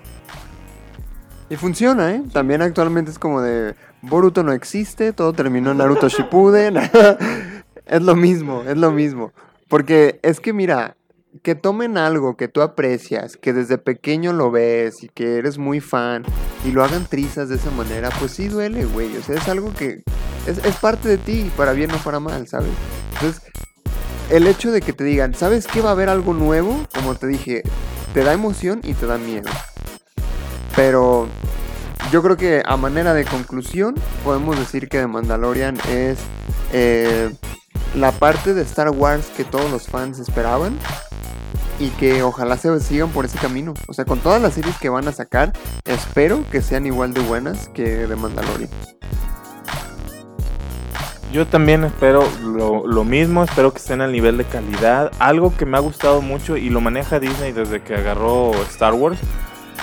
Y 1.50 1.58
funciona, 1.58 2.16
¿eh? 2.16 2.24
También 2.32 2.62
actualmente 2.62 3.12
es 3.12 3.20
como 3.20 3.42
de 3.42 3.76
Boruto 4.02 4.44
no 4.44 4.54
existe, 4.54 5.12
todo 5.12 5.34
terminó 5.34 5.72
en 5.72 5.80
Naruto 5.80 6.08
Shippuden. 6.08 6.78
es 7.86 8.02
lo 8.02 8.16
mismo, 8.16 8.64
es 8.66 8.78
lo 8.78 8.92
mismo. 8.92 9.34
Porque 9.68 10.22
es 10.24 10.40
que 10.40 10.54
mira, 10.54 10.96
que 11.44 11.56
tomen 11.56 11.98
algo 11.98 12.38
que 12.38 12.48
tú 12.48 12.62
aprecias, 12.62 13.36
que 13.36 13.52
desde 13.52 13.78
pequeño 13.78 14.32
lo 14.32 14.52
ves 14.52 15.04
y 15.04 15.10
que 15.10 15.36
eres 15.36 15.58
muy 15.58 15.82
fan 15.82 16.24
y 16.64 16.72
lo 16.72 16.82
hagan 16.82 17.06
trizas 17.06 17.50
de 17.50 17.56
esa 17.56 17.72
manera, 17.72 18.10
pues 18.20 18.32
sí 18.32 18.48
duele, 18.48 18.86
güey. 18.86 19.18
O 19.18 19.22
sea, 19.22 19.36
es 19.36 19.50
algo 19.50 19.74
que 19.74 20.04
es, 20.48 20.60
es 20.60 20.76
parte 20.78 21.10
de 21.10 21.18
ti, 21.18 21.52
para 21.58 21.74
bien 21.74 21.92
o 21.92 21.98
para 21.98 22.22
mal, 22.22 22.48
¿sabes? 22.48 22.72
Entonces, 23.16 23.42
el 24.30 24.48
hecho 24.48 24.72
de 24.72 24.82
que 24.82 24.94
te 24.94 25.04
digan, 25.04 25.34
¿sabes 25.34 25.68
qué 25.68 25.82
va 25.82 25.90
a 25.90 25.92
haber 25.94 26.10
algo 26.10 26.34
nuevo? 26.34 26.86
Como 26.94 27.16
te 27.16 27.28
dije, 27.28 27.64
te 28.14 28.24
da 28.24 28.34
emoción 28.34 28.82
y 28.84 28.94
te 28.94 29.06
da 29.06 29.18
miedo. 29.18 29.50
Pero 30.76 31.28
yo 32.12 32.22
creo 32.22 32.38
que 32.38 32.62
a 32.66 32.78
manera 32.78 33.14
de 33.14 33.26
conclusión 33.26 33.96
podemos 34.24 34.58
decir 34.58 34.88
que 34.88 35.00
The 35.00 35.08
Mandalorian 35.08 35.78
es 35.90 36.20
eh, 36.72 37.32
la 37.96 38.12
parte 38.12 38.54
de 38.54 38.62
Star 38.62 38.90
Wars 38.92 39.28
que 39.36 39.44
todos 39.44 39.70
los 39.72 39.88
fans 39.88 40.20
esperaban 40.20 40.78
y 41.80 41.90
que 41.92 42.24
ojalá 42.24 42.58
se 42.58 42.80
sigan 42.82 43.10
por 43.10 43.26
ese 43.26 43.38
camino. 43.38 43.74
O 43.88 43.94
sea, 43.94 44.06
con 44.06 44.20
todas 44.20 44.42
las 44.42 44.54
series 44.54 44.78
que 44.78 44.90
van 44.90 45.08
a 45.08 45.12
sacar, 45.12 45.54
espero 45.86 46.44
que 46.52 46.62
sean 46.62 46.86
igual 46.86 47.14
de 47.14 47.22
buenas 47.22 47.70
que 47.70 48.06
The 48.08 48.16
Mandalorian. 48.16 48.70
Yo 51.32 51.46
también 51.46 51.84
espero 51.84 52.28
lo, 52.42 52.88
lo 52.88 53.04
mismo, 53.04 53.44
espero 53.44 53.72
que 53.72 53.78
estén 53.78 54.02
al 54.02 54.12
nivel 54.12 54.38
de 54.38 54.46
calidad. 54.46 55.12
Algo 55.20 55.56
que 55.56 55.66
me 55.66 55.78
ha 55.78 55.80
gustado 55.80 56.22
mucho 56.22 56.58
y 56.58 56.70
lo 56.72 56.82
maneja 56.82 57.20
Disney 57.20 57.52
desde 57.52 57.82
que 57.82 57.94
agarró 57.96 58.52
Star 58.64 58.94
Wars 58.96 59.20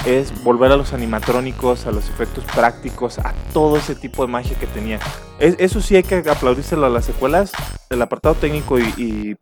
es 0.04 0.42
volver 0.42 0.72
a 0.72 0.76
los 0.76 0.92
animatrónicos, 0.92 1.86
a 1.86 1.92
los 1.92 2.08
efectos 2.08 2.44
prácticos, 2.54 3.18
a 3.20 3.32
todo 3.52 3.76
ese 3.76 3.94
tipo 3.94 4.26
de 4.26 4.32
magia 4.32 4.58
que 4.58 4.66
tenía. 4.66 4.98
Es- 5.38 5.54
eso 5.58 5.80
sí 5.80 5.94
hay 5.94 6.02
que 6.02 6.16
aplaudírselo 6.28 6.84
a 6.86 6.90
las 6.90 7.04
secuelas. 7.04 7.52
El 7.90 8.02
apartado 8.02 8.34
técnico 8.34 8.78
y, 8.80 8.82
y, 8.96 9.36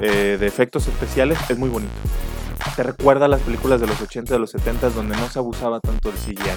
eh, 0.00 0.36
de 0.38 0.46
efectos 0.46 0.86
especiales 0.86 1.38
es 1.48 1.58
muy 1.58 1.70
bonito. 1.70 1.92
Te 2.76 2.82
recuerda 2.82 3.26
a 3.26 3.28
las 3.28 3.40
películas 3.40 3.80
de 3.80 3.86
los 3.86 4.00
80 4.00 4.32
de 4.32 4.38
los 4.38 4.50
70 4.50 4.90
donde 4.90 5.16
no 5.16 5.28
se 5.28 5.38
abusaba 5.38 5.80
tanto 5.80 6.10
del 6.10 6.18
CGI. 6.18 6.50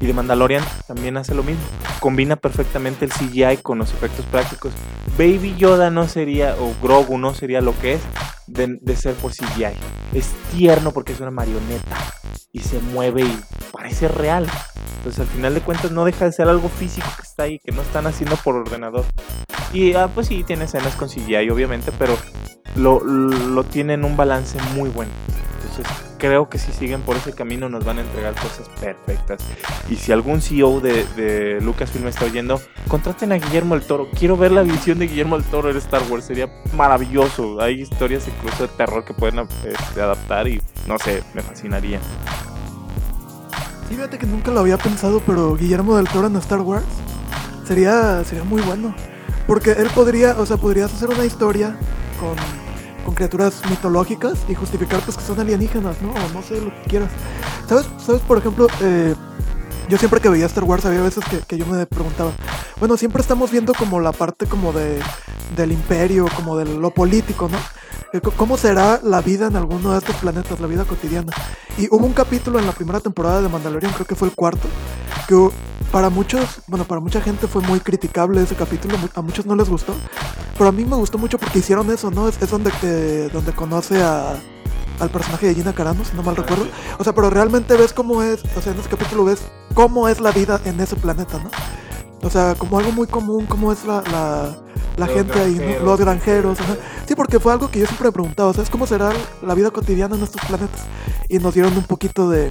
Y 0.00 0.06
de 0.06 0.14
Mandalorian 0.14 0.64
también 0.86 1.16
hace 1.16 1.34
lo 1.34 1.42
mismo. 1.42 1.62
Combina 2.00 2.36
perfectamente 2.36 3.04
el 3.04 3.12
CGI 3.12 3.58
con 3.62 3.78
los 3.78 3.92
efectos 3.92 4.24
prácticos. 4.26 4.72
Baby 5.18 5.54
Yoda 5.56 5.90
no 5.90 6.08
sería, 6.08 6.56
o 6.58 6.74
Grogu 6.82 7.18
no 7.18 7.34
sería 7.34 7.60
lo 7.60 7.78
que 7.78 7.94
es 7.94 8.00
de, 8.46 8.96
ser 8.96 9.14
por 9.14 9.32
CGI. 9.32 9.76
Es 10.14 10.30
tierno 10.56 10.92
porque 10.92 11.12
es 11.12 11.20
una 11.20 11.30
marioneta 11.30 11.96
y 12.52 12.60
se 12.60 12.80
mueve 12.80 13.22
y 13.22 13.40
parece 13.72 14.08
real. 14.08 14.46
Entonces 14.98 15.20
al 15.20 15.26
final 15.28 15.54
de 15.54 15.60
cuentas 15.60 15.90
no 15.92 16.04
deja 16.04 16.24
de 16.24 16.32
ser 16.32 16.48
algo 16.48 16.68
físico 16.68 17.08
que 17.16 17.22
está 17.22 17.44
ahí, 17.44 17.58
que 17.58 17.72
no 17.72 17.82
están 17.82 18.06
haciendo 18.06 18.36
por 18.36 18.56
ordenador. 18.56 19.04
Y 19.72 19.94
ah, 19.94 20.08
pues 20.12 20.26
sí, 20.26 20.42
tiene 20.42 20.64
escenas 20.64 20.94
con 20.96 21.08
CGI 21.08 21.48
obviamente, 21.50 21.92
pero 21.98 22.16
lo, 22.76 23.00
lo 23.00 23.64
tiene 23.64 23.94
en 23.94 24.04
un 24.04 24.16
balance 24.16 24.58
muy 24.74 24.90
bueno. 24.90 25.12
Entonces 25.70 25.96
creo 26.18 26.48
que 26.48 26.58
si 26.58 26.72
siguen 26.72 27.00
por 27.02 27.16
ese 27.16 27.32
camino 27.32 27.68
nos 27.68 27.84
van 27.84 27.98
a 27.98 28.00
entregar 28.00 28.34
cosas 28.34 28.68
perfectas. 28.80 29.40
Y 29.88 29.96
si 29.96 30.12
algún 30.12 30.40
CEO 30.40 30.80
de, 30.80 31.04
de 31.16 31.60
Lucasfilm 31.60 32.08
está 32.08 32.24
oyendo, 32.24 32.60
contraten 32.88 33.32
a 33.32 33.36
Guillermo 33.36 33.74
el 33.74 33.82
Toro. 33.82 34.08
Quiero 34.18 34.36
ver 34.36 34.50
la 34.50 34.62
visión 34.62 34.98
de 34.98 35.06
Guillermo 35.06 35.36
el 35.36 35.44
Toro 35.44 35.70
en 35.70 35.76
Star 35.76 36.02
Wars. 36.10 36.24
Sería 36.24 36.48
maravilloso. 36.74 37.60
Hay 37.60 37.82
historias 37.82 38.26
incluso 38.26 38.66
de 38.66 38.68
terror 38.68 39.04
que 39.04 39.14
pueden 39.14 39.46
este, 39.64 40.00
adaptar 40.00 40.48
y 40.48 40.60
no 40.86 40.98
sé, 40.98 41.22
me 41.34 41.42
fascinaría. 41.42 42.00
Sí, 43.88 43.94
fíjate 43.94 44.18
que 44.18 44.26
nunca 44.26 44.50
lo 44.50 44.60
había 44.60 44.78
pensado, 44.78 45.22
pero 45.24 45.56
Guillermo 45.56 45.96
del 45.96 46.08
Toro 46.08 46.26
en 46.26 46.36
Star 46.36 46.60
Wars 46.60 46.84
sería, 47.66 48.24
sería 48.24 48.44
muy 48.44 48.60
bueno. 48.62 48.94
Porque 49.46 49.72
él 49.72 49.88
podría, 49.94 50.36
o 50.38 50.46
sea, 50.46 50.56
podrías 50.56 50.92
hacer 50.92 51.10
una 51.10 51.24
historia 51.24 51.76
con, 52.20 52.36
con 53.04 53.14
criaturas 53.14 53.62
mitológicas 53.68 54.38
y 54.48 54.54
justificar 54.54 55.00
pues 55.00 55.16
que 55.16 55.22
son 55.22 55.40
alienígenas, 55.40 56.00
¿no? 56.02 56.10
O 56.10 56.28
no 56.34 56.42
sé, 56.42 56.60
lo 56.60 56.70
que 56.70 56.88
quieras. 56.88 57.10
¿Sabes? 57.68 57.88
¿Sabes? 57.98 58.22
Por 58.22 58.38
ejemplo, 58.38 58.66
eh, 58.82 59.14
yo 59.90 59.98
siempre 59.98 60.20
que 60.20 60.28
veía 60.28 60.46
Star 60.46 60.62
Wars 60.62 60.84
había 60.86 61.02
veces 61.02 61.24
que, 61.48 61.58
yo 61.58 61.66
me 61.66 61.84
preguntaba, 61.84 62.30
bueno, 62.78 62.96
siempre 62.96 63.20
estamos 63.20 63.50
viendo 63.50 63.74
como 63.74 63.98
la 63.98 64.12
parte 64.12 64.46
como 64.46 64.72
de 64.72 65.00
del 65.56 65.72
imperio, 65.72 66.28
como 66.36 66.56
de 66.56 66.64
lo 66.64 66.90
político, 66.92 67.48
¿no? 67.48 67.58
Eh, 68.12 68.20
¿Cómo 68.20 68.56
será 68.56 69.00
la 69.02 69.20
vida 69.20 69.48
en 69.48 69.56
alguno 69.56 69.90
de 69.90 69.98
estos 69.98 70.14
planetas, 70.16 70.60
la 70.60 70.68
vida 70.68 70.84
cotidiana? 70.84 71.32
Y 71.76 71.88
hubo 71.90 72.06
un 72.06 72.12
capítulo 72.12 72.60
en 72.60 72.66
la 72.66 72.72
primera 72.72 73.00
temporada 73.00 73.42
de 73.42 73.48
Mandalorian, 73.48 73.92
creo 73.92 74.06
que 74.06 74.14
fue 74.14 74.28
el 74.28 74.34
cuarto, 74.34 74.68
que 75.26 75.50
para 75.90 76.08
muchos, 76.08 76.60
bueno, 76.68 76.84
para 76.84 77.00
mucha 77.00 77.20
gente 77.20 77.48
fue 77.48 77.60
muy 77.62 77.80
criticable 77.80 78.40
ese 78.40 78.54
capítulo, 78.54 78.96
a 79.12 79.22
muchos 79.22 79.44
no 79.44 79.56
les 79.56 79.68
gustó, 79.68 79.96
pero 80.56 80.68
a 80.68 80.72
mí 80.72 80.84
me 80.84 80.94
gustó 80.94 81.18
mucho 81.18 81.36
porque 81.36 81.58
hicieron 81.58 81.90
eso, 81.90 82.12
¿no? 82.12 82.28
Es, 82.28 82.40
es 82.40 82.48
donde, 82.48 82.70
eh, 82.82 83.28
donde 83.32 83.52
conoce 83.52 84.00
a, 84.00 84.36
al 85.00 85.10
personaje 85.10 85.46
de 85.46 85.54
Gina 85.54 85.72
Carano, 85.72 86.04
si 86.04 86.14
no 86.14 86.22
mal 86.22 86.36
recuerdo. 86.36 86.66
O 86.98 87.04
sea, 87.04 87.14
pero 87.14 87.30
realmente 87.30 87.76
ves 87.76 87.92
cómo 87.92 88.22
es, 88.22 88.42
o 88.56 88.60
sea, 88.60 88.72
en 88.72 88.78
ese 88.78 88.88
capítulo 88.88 89.24
ves 89.24 89.40
cómo 89.74 90.08
es 90.08 90.20
la 90.20 90.30
vida 90.30 90.60
en 90.64 90.78
ese 90.80 90.96
planeta, 90.96 91.38
¿no? 91.38 91.50
O 92.22 92.30
sea, 92.30 92.54
como 92.54 92.78
algo 92.78 92.92
muy 92.92 93.06
común, 93.06 93.46
cómo 93.46 93.72
es 93.72 93.84
la, 93.84 94.02
la, 94.96 95.06
gente 95.06 95.40
ahí, 95.40 95.54
¿no? 95.54 95.86
los 95.86 95.98
granjeros. 95.98 96.60
ajá. 96.60 96.76
Sí, 97.08 97.14
porque 97.14 97.40
fue 97.40 97.52
algo 97.52 97.70
que 97.70 97.80
yo 97.80 97.86
siempre 97.86 98.08
me 98.08 98.12
preguntaba, 98.12 98.52
¿sabes 98.52 98.68
cómo 98.68 98.86
será 98.86 99.10
la 99.42 99.54
vida 99.54 99.70
cotidiana 99.70 100.16
en 100.16 100.22
estos 100.22 100.44
planetas? 100.46 100.82
Y 101.28 101.38
nos 101.38 101.54
dieron 101.54 101.74
un 101.76 101.84
poquito 101.84 102.28
de, 102.28 102.50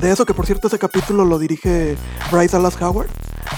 de 0.00 0.10
eso, 0.10 0.26
que 0.26 0.34
por 0.34 0.46
cierto 0.46 0.66
ese 0.66 0.78
capítulo 0.78 1.24
lo 1.24 1.38
dirige 1.38 1.96
Bryce 2.32 2.56
Dallas 2.56 2.80
Howard, 2.82 3.08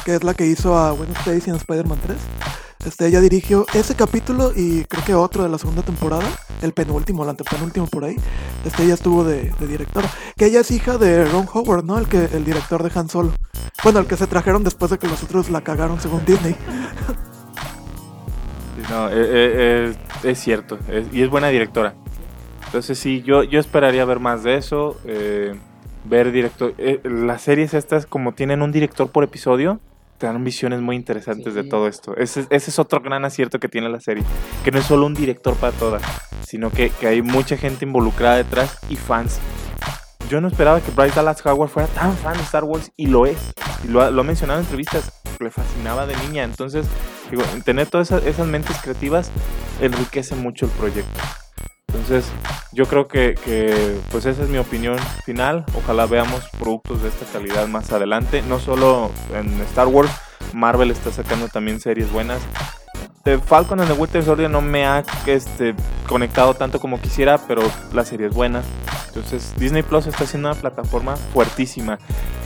que 0.05 0.17
es 0.17 0.25
la 0.25 0.35
que 0.35 0.47
hizo 0.47 0.79
a 0.79 0.95
Stacy 1.21 1.51
en 1.51 1.57
Spider-Man 1.57 1.99
3. 2.07 2.19
Este, 2.85 3.07
ella 3.07 3.21
dirigió 3.21 3.67
ese 3.75 3.95
capítulo 3.95 4.53
y 4.57 4.85
creo 4.85 5.05
que 5.05 5.15
otro 5.15 5.43
de 5.43 5.51
la 5.51 5.59
segunda 5.59 5.83
temporada, 5.83 6.25
el 6.63 6.73
penúltimo, 6.73 7.25
el 7.25 7.31
antepenúltimo 7.31 7.87
por 7.87 8.05
ahí. 8.05 8.17
Este, 8.65 8.85
ella 8.85 8.95
estuvo 8.95 9.23
de, 9.25 9.53
directora. 9.61 10.09
Que 10.37 10.47
ella 10.47 10.61
es 10.61 10.71
hija 10.71 10.97
de 10.97 11.25
Ron 11.27 11.47
Howard, 11.53 11.85
¿no? 11.85 11.99
El, 11.99 12.09
que, 12.09 12.25
el 12.33 12.45
director 12.45 12.83
de 12.83 12.99
Han 12.99 13.09
Solo. 13.09 13.33
Bueno, 13.85 13.99
el 14.01 14.07
que 14.07 14.17
se 14.17 14.27
trajeron 14.27 14.65
después 14.65 14.91
de 14.91 14.99
que 14.99 15.09
los 15.09 15.23
otros 15.23 15.51
la 15.51 15.61
cagaron 15.63 16.01
según 16.01 16.25
Disney. 16.25 16.57
No, 18.89 19.09
eh, 19.09 19.13
eh, 19.13 19.95
eh, 20.25 20.31
es 20.31 20.39
cierto. 20.41 20.79
y 21.13 21.21
es 21.23 21.29
buena 21.29 21.49
directora. 21.49 21.95
Entonces 22.67 22.99
sí, 22.99 23.23
yo, 23.23 23.43
yo 23.43 23.61
esperaría 23.61 24.05
ver 24.05 24.21
más 24.21 24.43
de 24.43 24.57
eso. 24.57 24.97
eh, 25.05 25.55
ver 26.05 26.33
director. 26.33 26.75
eh, 26.79 27.01
las 27.05 27.43
series 27.43 27.75
estas, 27.75 28.07
como 28.07 28.33
tienen 28.33 28.63
un 28.63 28.73
director 28.73 29.11
por 29.11 29.23
episodio, 29.23 29.81
te 30.21 30.27
dan 30.27 30.45
visiones 30.45 30.81
muy 30.81 30.95
interesantes 30.97 31.55
de 31.55 31.63
Sí. 31.63 31.69
todo 31.71 31.89
esto. 31.89 32.15
Ese, 32.17 32.47
ese 32.51 32.71
es 32.71 32.79
otro 32.79 33.01
gran 33.01 33.25
acierto 33.25 33.59
que 33.59 33.69
tiene 33.69 33.89
la 33.89 34.01
serie. 34.01 34.23
Que 34.63 34.71
no 34.71 34.79
es 34.79 34.85
solo 34.85 35.07
un 35.07 35.15
director 35.15 35.55
para 35.57 35.73
todas, 35.73 36.03
sino 36.47 36.71
que, 36.71 36.91
que 36.91 37.07
hay 37.09 37.23
mucha 37.23 37.57
gente 37.57 37.85
involucrada 37.87 38.37
detrás 38.37 38.79
y 38.91 38.97
fans. 38.97 39.39
Yo 40.29 40.41
no 40.41 40.47
esperaba 40.49 40.81
que 40.81 40.91
Bryce 40.93 41.17
Dallas 41.17 41.45
Howard 41.45 41.71
fuera 41.71 41.89
tan 41.89 42.15
fan 42.17 42.37
de 42.37 42.43
Star 42.45 42.65
Wars 42.65 42.93
y 42.97 43.07
lo 43.07 43.25
es. 43.27 43.39
Y 43.83 43.89
lo 43.89 44.03
ha, 44.03 44.11
lo 44.11 44.21
ha 44.21 44.25
mencionado 44.25 44.61
en 44.61 44.65
entrevistas. 44.67 45.11
Le 45.41 45.51
fascinaba 45.51 46.07
de 46.07 46.15
niña. 46.19 46.45
Entonces, 46.45 46.87
digo, 47.31 47.43
tener 47.65 47.89
todas 47.89 48.11
esas, 48.13 48.25
esas 48.27 48.47
mentes 48.47 48.77
creativas 48.83 49.31
enriquece 49.81 50.37
mucho 50.37 50.67
el 50.67 50.73
proyecto. 50.73 51.19
Entonces, 51.93 52.31
Yo 52.73 52.87
creo 52.87 53.09
que, 53.09 53.35
que, 53.35 53.99
pues 54.13 54.27
esa 54.27 54.45
es 54.45 54.49
mi 54.49 54.59
opinión 54.59 54.97
final. 55.25 55.65
Ojalá 55.77 56.07
veamos 56.07 56.49
productos 56.59 57.03
de 57.03 57.09
esta 57.09 57.27
calidad 57.27 57.67
más 57.67 57.91
adelante. 57.91 58.43
No 58.43 58.61
solo 58.61 59.11
en 59.35 59.61
Star 59.63 59.89
Wars, 59.89 60.11
Marvel 60.53 60.93
está 60.93 61.11
sacando 61.11 61.49
también 61.49 61.81
series 61.81 62.13
buenas. 62.13 62.41
The 63.25 63.39
Falcon 63.39 63.81
and 63.81 63.93
the 63.93 63.99
Winter 63.99 64.23
Soldier 64.23 64.49
no 64.49 64.63
me 64.63 64.87
ha 64.87 65.03
este, 65.27 65.75
conectado 66.09 66.55
tanto 66.55 66.79
como 66.79 67.01
quisiera, 67.01 67.39
pero 67.39 67.63
la 67.93 68.05
serie 68.05 68.29
es 68.29 68.35
buena. 68.35 68.63
Entonces 69.09 69.53
Disney 69.59 69.83
Plus 69.83 70.07
está 70.07 70.25
haciendo 70.25 70.51
una 70.51 70.61
plataforma 70.61 71.17
fuertísima. 71.17 71.99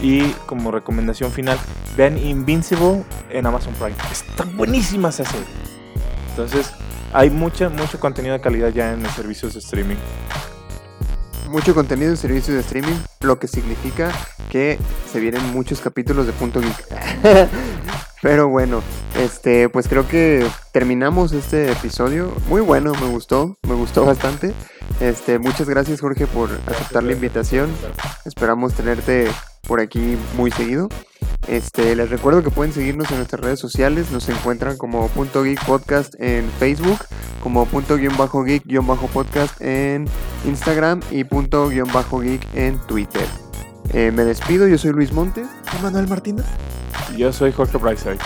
Y 0.03 0.30
como 0.47 0.70
recomendación 0.70 1.30
final, 1.30 1.59
vean 1.97 2.16
Invincible 2.16 3.05
en 3.30 3.47
Amazon 3.47 3.74
Prime. 3.74 3.95
Está 4.11 4.45
buenísima 4.57 5.11
esa 5.11 5.24
serie. 5.24 5.47
Entonces 6.30 6.72
hay 7.14 7.30
mucha, 7.30 7.68
mucho 7.68 8.00
contenido 8.00 8.34
de 8.34 8.40
calidad 8.40 8.70
ya 8.70 8.92
en 8.92 9.02
los 9.02 9.12
servicios 9.12 9.54
de 9.54 9.60
streaming. 9.60 9.96
Mucho 11.48 11.72
contenido 11.72 12.10
en 12.10 12.16
servicios 12.16 12.56
de 12.56 12.60
streaming, 12.60 12.96
lo 13.20 13.38
que 13.38 13.46
significa 13.46 14.10
que 14.50 14.78
se 15.10 15.20
vienen 15.20 15.40
muchos 15.52 15.80
capítulos 15.80 16.26
de 16.26 16.32
Punto 16.32 16.60
Geek. 16.60 17.48
Pero 18.22 18.48
bueno, 18.48 18.82
este, 19.16 19.68
pues 19.68 19.86
creo 19.86 20.08
que 20.08 20.44
terminamos 20.72 21.32
este 21.32 21.70
episodio. 21.70 22.32
Muy 22.48 22.62
bueno, 22.62 22.92
me 23.00 23.08
gustó, 23.08 23.58
me 23.62 23.74
gustó 23.74 24.04
bastante. 24.04 24.52
Este, 24.98 25.38
muchas 25.38 25.68
gracias 25.68 26.00
Jorge 26.00 26.26
por 26.26 26.50
aceptar 26.66 27.04
la 27.04 27.12
invitación. 27.12 27.70
Esperamos 28.24 28.74
tenerte 28.74 29.28
por 29.66 29.80
aquí 29.80 30.16
muy 30.36 30.50
seguido. 30.50 30.88
Este, 31.48 31.94
les 31.94 32.08
recuerdo 32.08 32.42
que 32.42 32.50
pueden 32.50 32.72
seguirnos 32.72 33.10
en 33.10 33.18
nuestras 33.18 33.40
redes 33.40 33.60
sociales. 33.60 34.10
Nos 34.10 34.28
encuentran 34.28 34.76
como 34.78 35.08
Punto 35.08 35.42
Geek 35.42 35.64
Podcast 35.66 36.14
en 36.18 36.48
Facebook, 36.58 36.98
como 37.42 37.66
Punto 37.66 37.96
Guión 37.96 38.16
Bajo 38.16 38.44
Geek 38.44 38.64
Guión 38.64 38.86
Bajo 38.86 39.08
Podcast 39.08 39.60
en 39.60 40.06
Instagram 40.46 41.00
y 41.10 41.24
Punto 41.24 41.68
Guión 41.68 41.90
Bajo 41.92 42.20
Geek 42.20 42.46
en 42.54 42.78
Twitter. 42.86 43.26
Eh, 43.92 44.10
me 44.10 44.24
despido, 44.24 44.66
yo 44.66 44.78
soy 44.78 44.92
Luis 44.92 45.12
Montes. 45.12 45.46
Manuel 45.82 46.08
Martínez. 46.08 46.46
Yo 47.16 47.32
soy 47.32 47.52
Jorge 47.52 47.76
Brightside. 47.78 48.18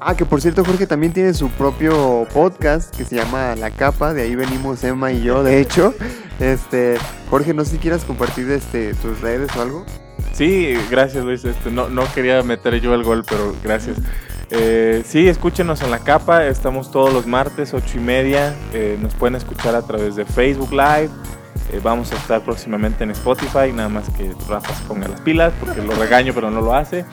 Ah, 0.00 0.16
que 0.16 0.24
por 0.24 0.40
cierto, 0.40 0.64
Jorge 0.64 0.86
también 0.86 1.12
tiene 1.12 1.32
su 1.32 1.48
propio 1.50 2.26
podcast 2.32 2.94
que 2.96 3.04
se 3.04 3.16
llama 3.16 3.54
La 3.56 3.70
Capa, 3.70 4.12
de 4.12 4.22
ahí 4.22 4.34
venimos 4.34 4.82
Emma 4.82 5.12
y 5.12 5.22
yo, 5.22 5.42
de 5.42 5.60
hecho. 5.60 5.94
Este, 6.40 6.96
Jorge, 7.30 7.54
no 7.54 7.64
sé 7.64 7.72
si 7.72 7.78
quieras 7.78 8.04
compartir 8.04 8.50
este, 8.50 8.94
tus 8.94 9.20
redes 9.20 9.54
o 9.54 9.62
algo. 9.62 9.86
Sí, 10.32 10.74
gracias 10.90 11.24
Luis. 11.24 11.44
Este, 11.44 11.70
no, 11.70 11.88
no 11.88 12.04
quería 12.14 12.42
meter 12.42 12.80
yo 12.80 12.94
el 12.94 13.02
gol, 13.02 13.24
pero 13.28 13.54
gracias. 13.62 13.98
Eh, 14.50 15.02
sí, 15.06 15.28
escúchenos 15.28 15.80
en 15.82 15.90
La 15.90 16.00
Capa, 16.00 16.46
estamos 16.46 16.90
todos 16.90 17.12
los 17.12 17.26
martes, 17.26 17.72
ocho 17.72 17.98
y 17.98 18.00
media. 18.00 18.54
Eh, 18.72 18.98
nos 19.00 19.14
pueden 19.14 19.34
escuchar 19.34 19.74
a 19.74 19.82
través 19.82 20.16
de 20.16 20.24
Facebook 20.24 20.72
Live. 20.72 21.08
Eh, 21.72 21.80
vamos 21.82 22.12
a 22.12 22.16
estar 22.16 22.42
próximamente 22.42 23.04
en 23.04 23.12
Spotify, 23.12 23.72
nada 23.74 23.88
más 23.88 24.10
que 24.10 24.30
Rafa 24.48 24.74
se 24.74 24.84
ponga 24.84 25.08
las 25.08 25.22
pilas, 25.22 25.54
porque 25.58 25.80
lo 25.80 25.94
regaño, 25.94 26.34
pero 26.34 26.50
no 26.50 26.60
lo 26.60 26.74
hace. 26.74 27.06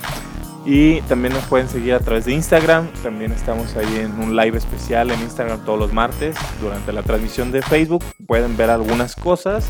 Y 0.65 0.99
también 1.03 1.33
nos 1.33 1.45
pueden 1.45 1.69
seguir 1.69 1.93
a 1.93 1.99
través 1.99 2.25
de 2.25 2.33
Instagram. 2.33 2.91
También 3.01 3.31
estamos 3.31 3.75
ahí 3.77 3.99
en 3.99 4.19
un 4.19 4.35
live 4.35 4.57
especial 4.57 5.09
en 5.09 5.21
Instagram 5.21 5.63
todos 5.63 5.79
los 5.79 5.93
martes. 5.93 6.35
Durante 6.61 6.91
la 6.91 7.03
transmisión 7.03 7.51
de 7.51 7.61
Facebook 7.61 8.03
pueden 8.27 8.57
ver 8.57 8.69
algunas 8.69 9.15
cosas. 9.15 9.69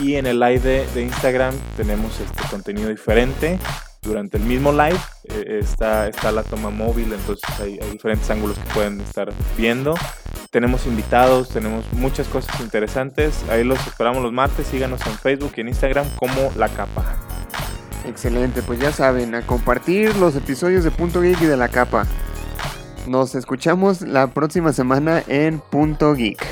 Y 0.00 0.16
en 0.16 0.26
el 0.26 0.40
live 0.40 0.86
de, 0.94 1.02
Instagram 1.02 1.54
tenemos 1.76 2.18
este 2.20 2.42
contenido 2.50 2.88
diferente. 2.88 3.58
Durante 4.02 4.38
el 4.38 4.44
mismo 4.44 4.72
live 4.72 4.98
eh, 5.28 5.58
está, 5.60 6.08
está 6.08 6.32
la 6.32 6.42
toma 6.42 6.70
móvil, 6.70 7.12
entonces 7.12 7.44
hay 7.60 7.78
diferentes 7.92 8.30
ángulos 8.30 8.58
que 8.58 8.74
pueden 8.74 9.00
estar 9.02 9.30
viendo. 9.58 9.94
Tenemos 10.50 10.86
invitados, 10.86 11.50
tenemos 11.50 11.84
muchas 11.92 12.26
cosas 12.28 12.58
interesantes. 12.60 13.44
Ahí 13.50 13.62
los 13.62 13.78
esperamos 13.86 14.22
los 14.22 14.32
martes. 14.32 14.66
Síganos 14.66 15.06
en 15.06 15.12
Facebook 15.18 15.52
y 15.56 15.60
en 15.60 15.68
Instagram 15.68 16.06
como 16.18 16.50
La 16.56 16.68
Capa. 16.68 17.04
Excelente, 18.06 18.62
pues 18.62 18.80
ya 18.80 18.92
saben, 18.92 19.34
a 19.34 19.42
compartir 19.42 20.16
los 20.16 20.34
episodios 20.34 20.84
de 20.84 20.90
Punto 20.90 21.20
Geek 21.20 21.42
y 21.42 21.46
de 21.46 21.56
la 21.56 21.68
capa. 21.68 22.06
Nos 23.06 23.34
escuchamos 23.34 24.02
la 24.02 24.28
próxima 24.28 24.72
semana 24.72 25.22
en 25.28 25.60
Punto 25.60 26.14
Geek. 26.14 26.44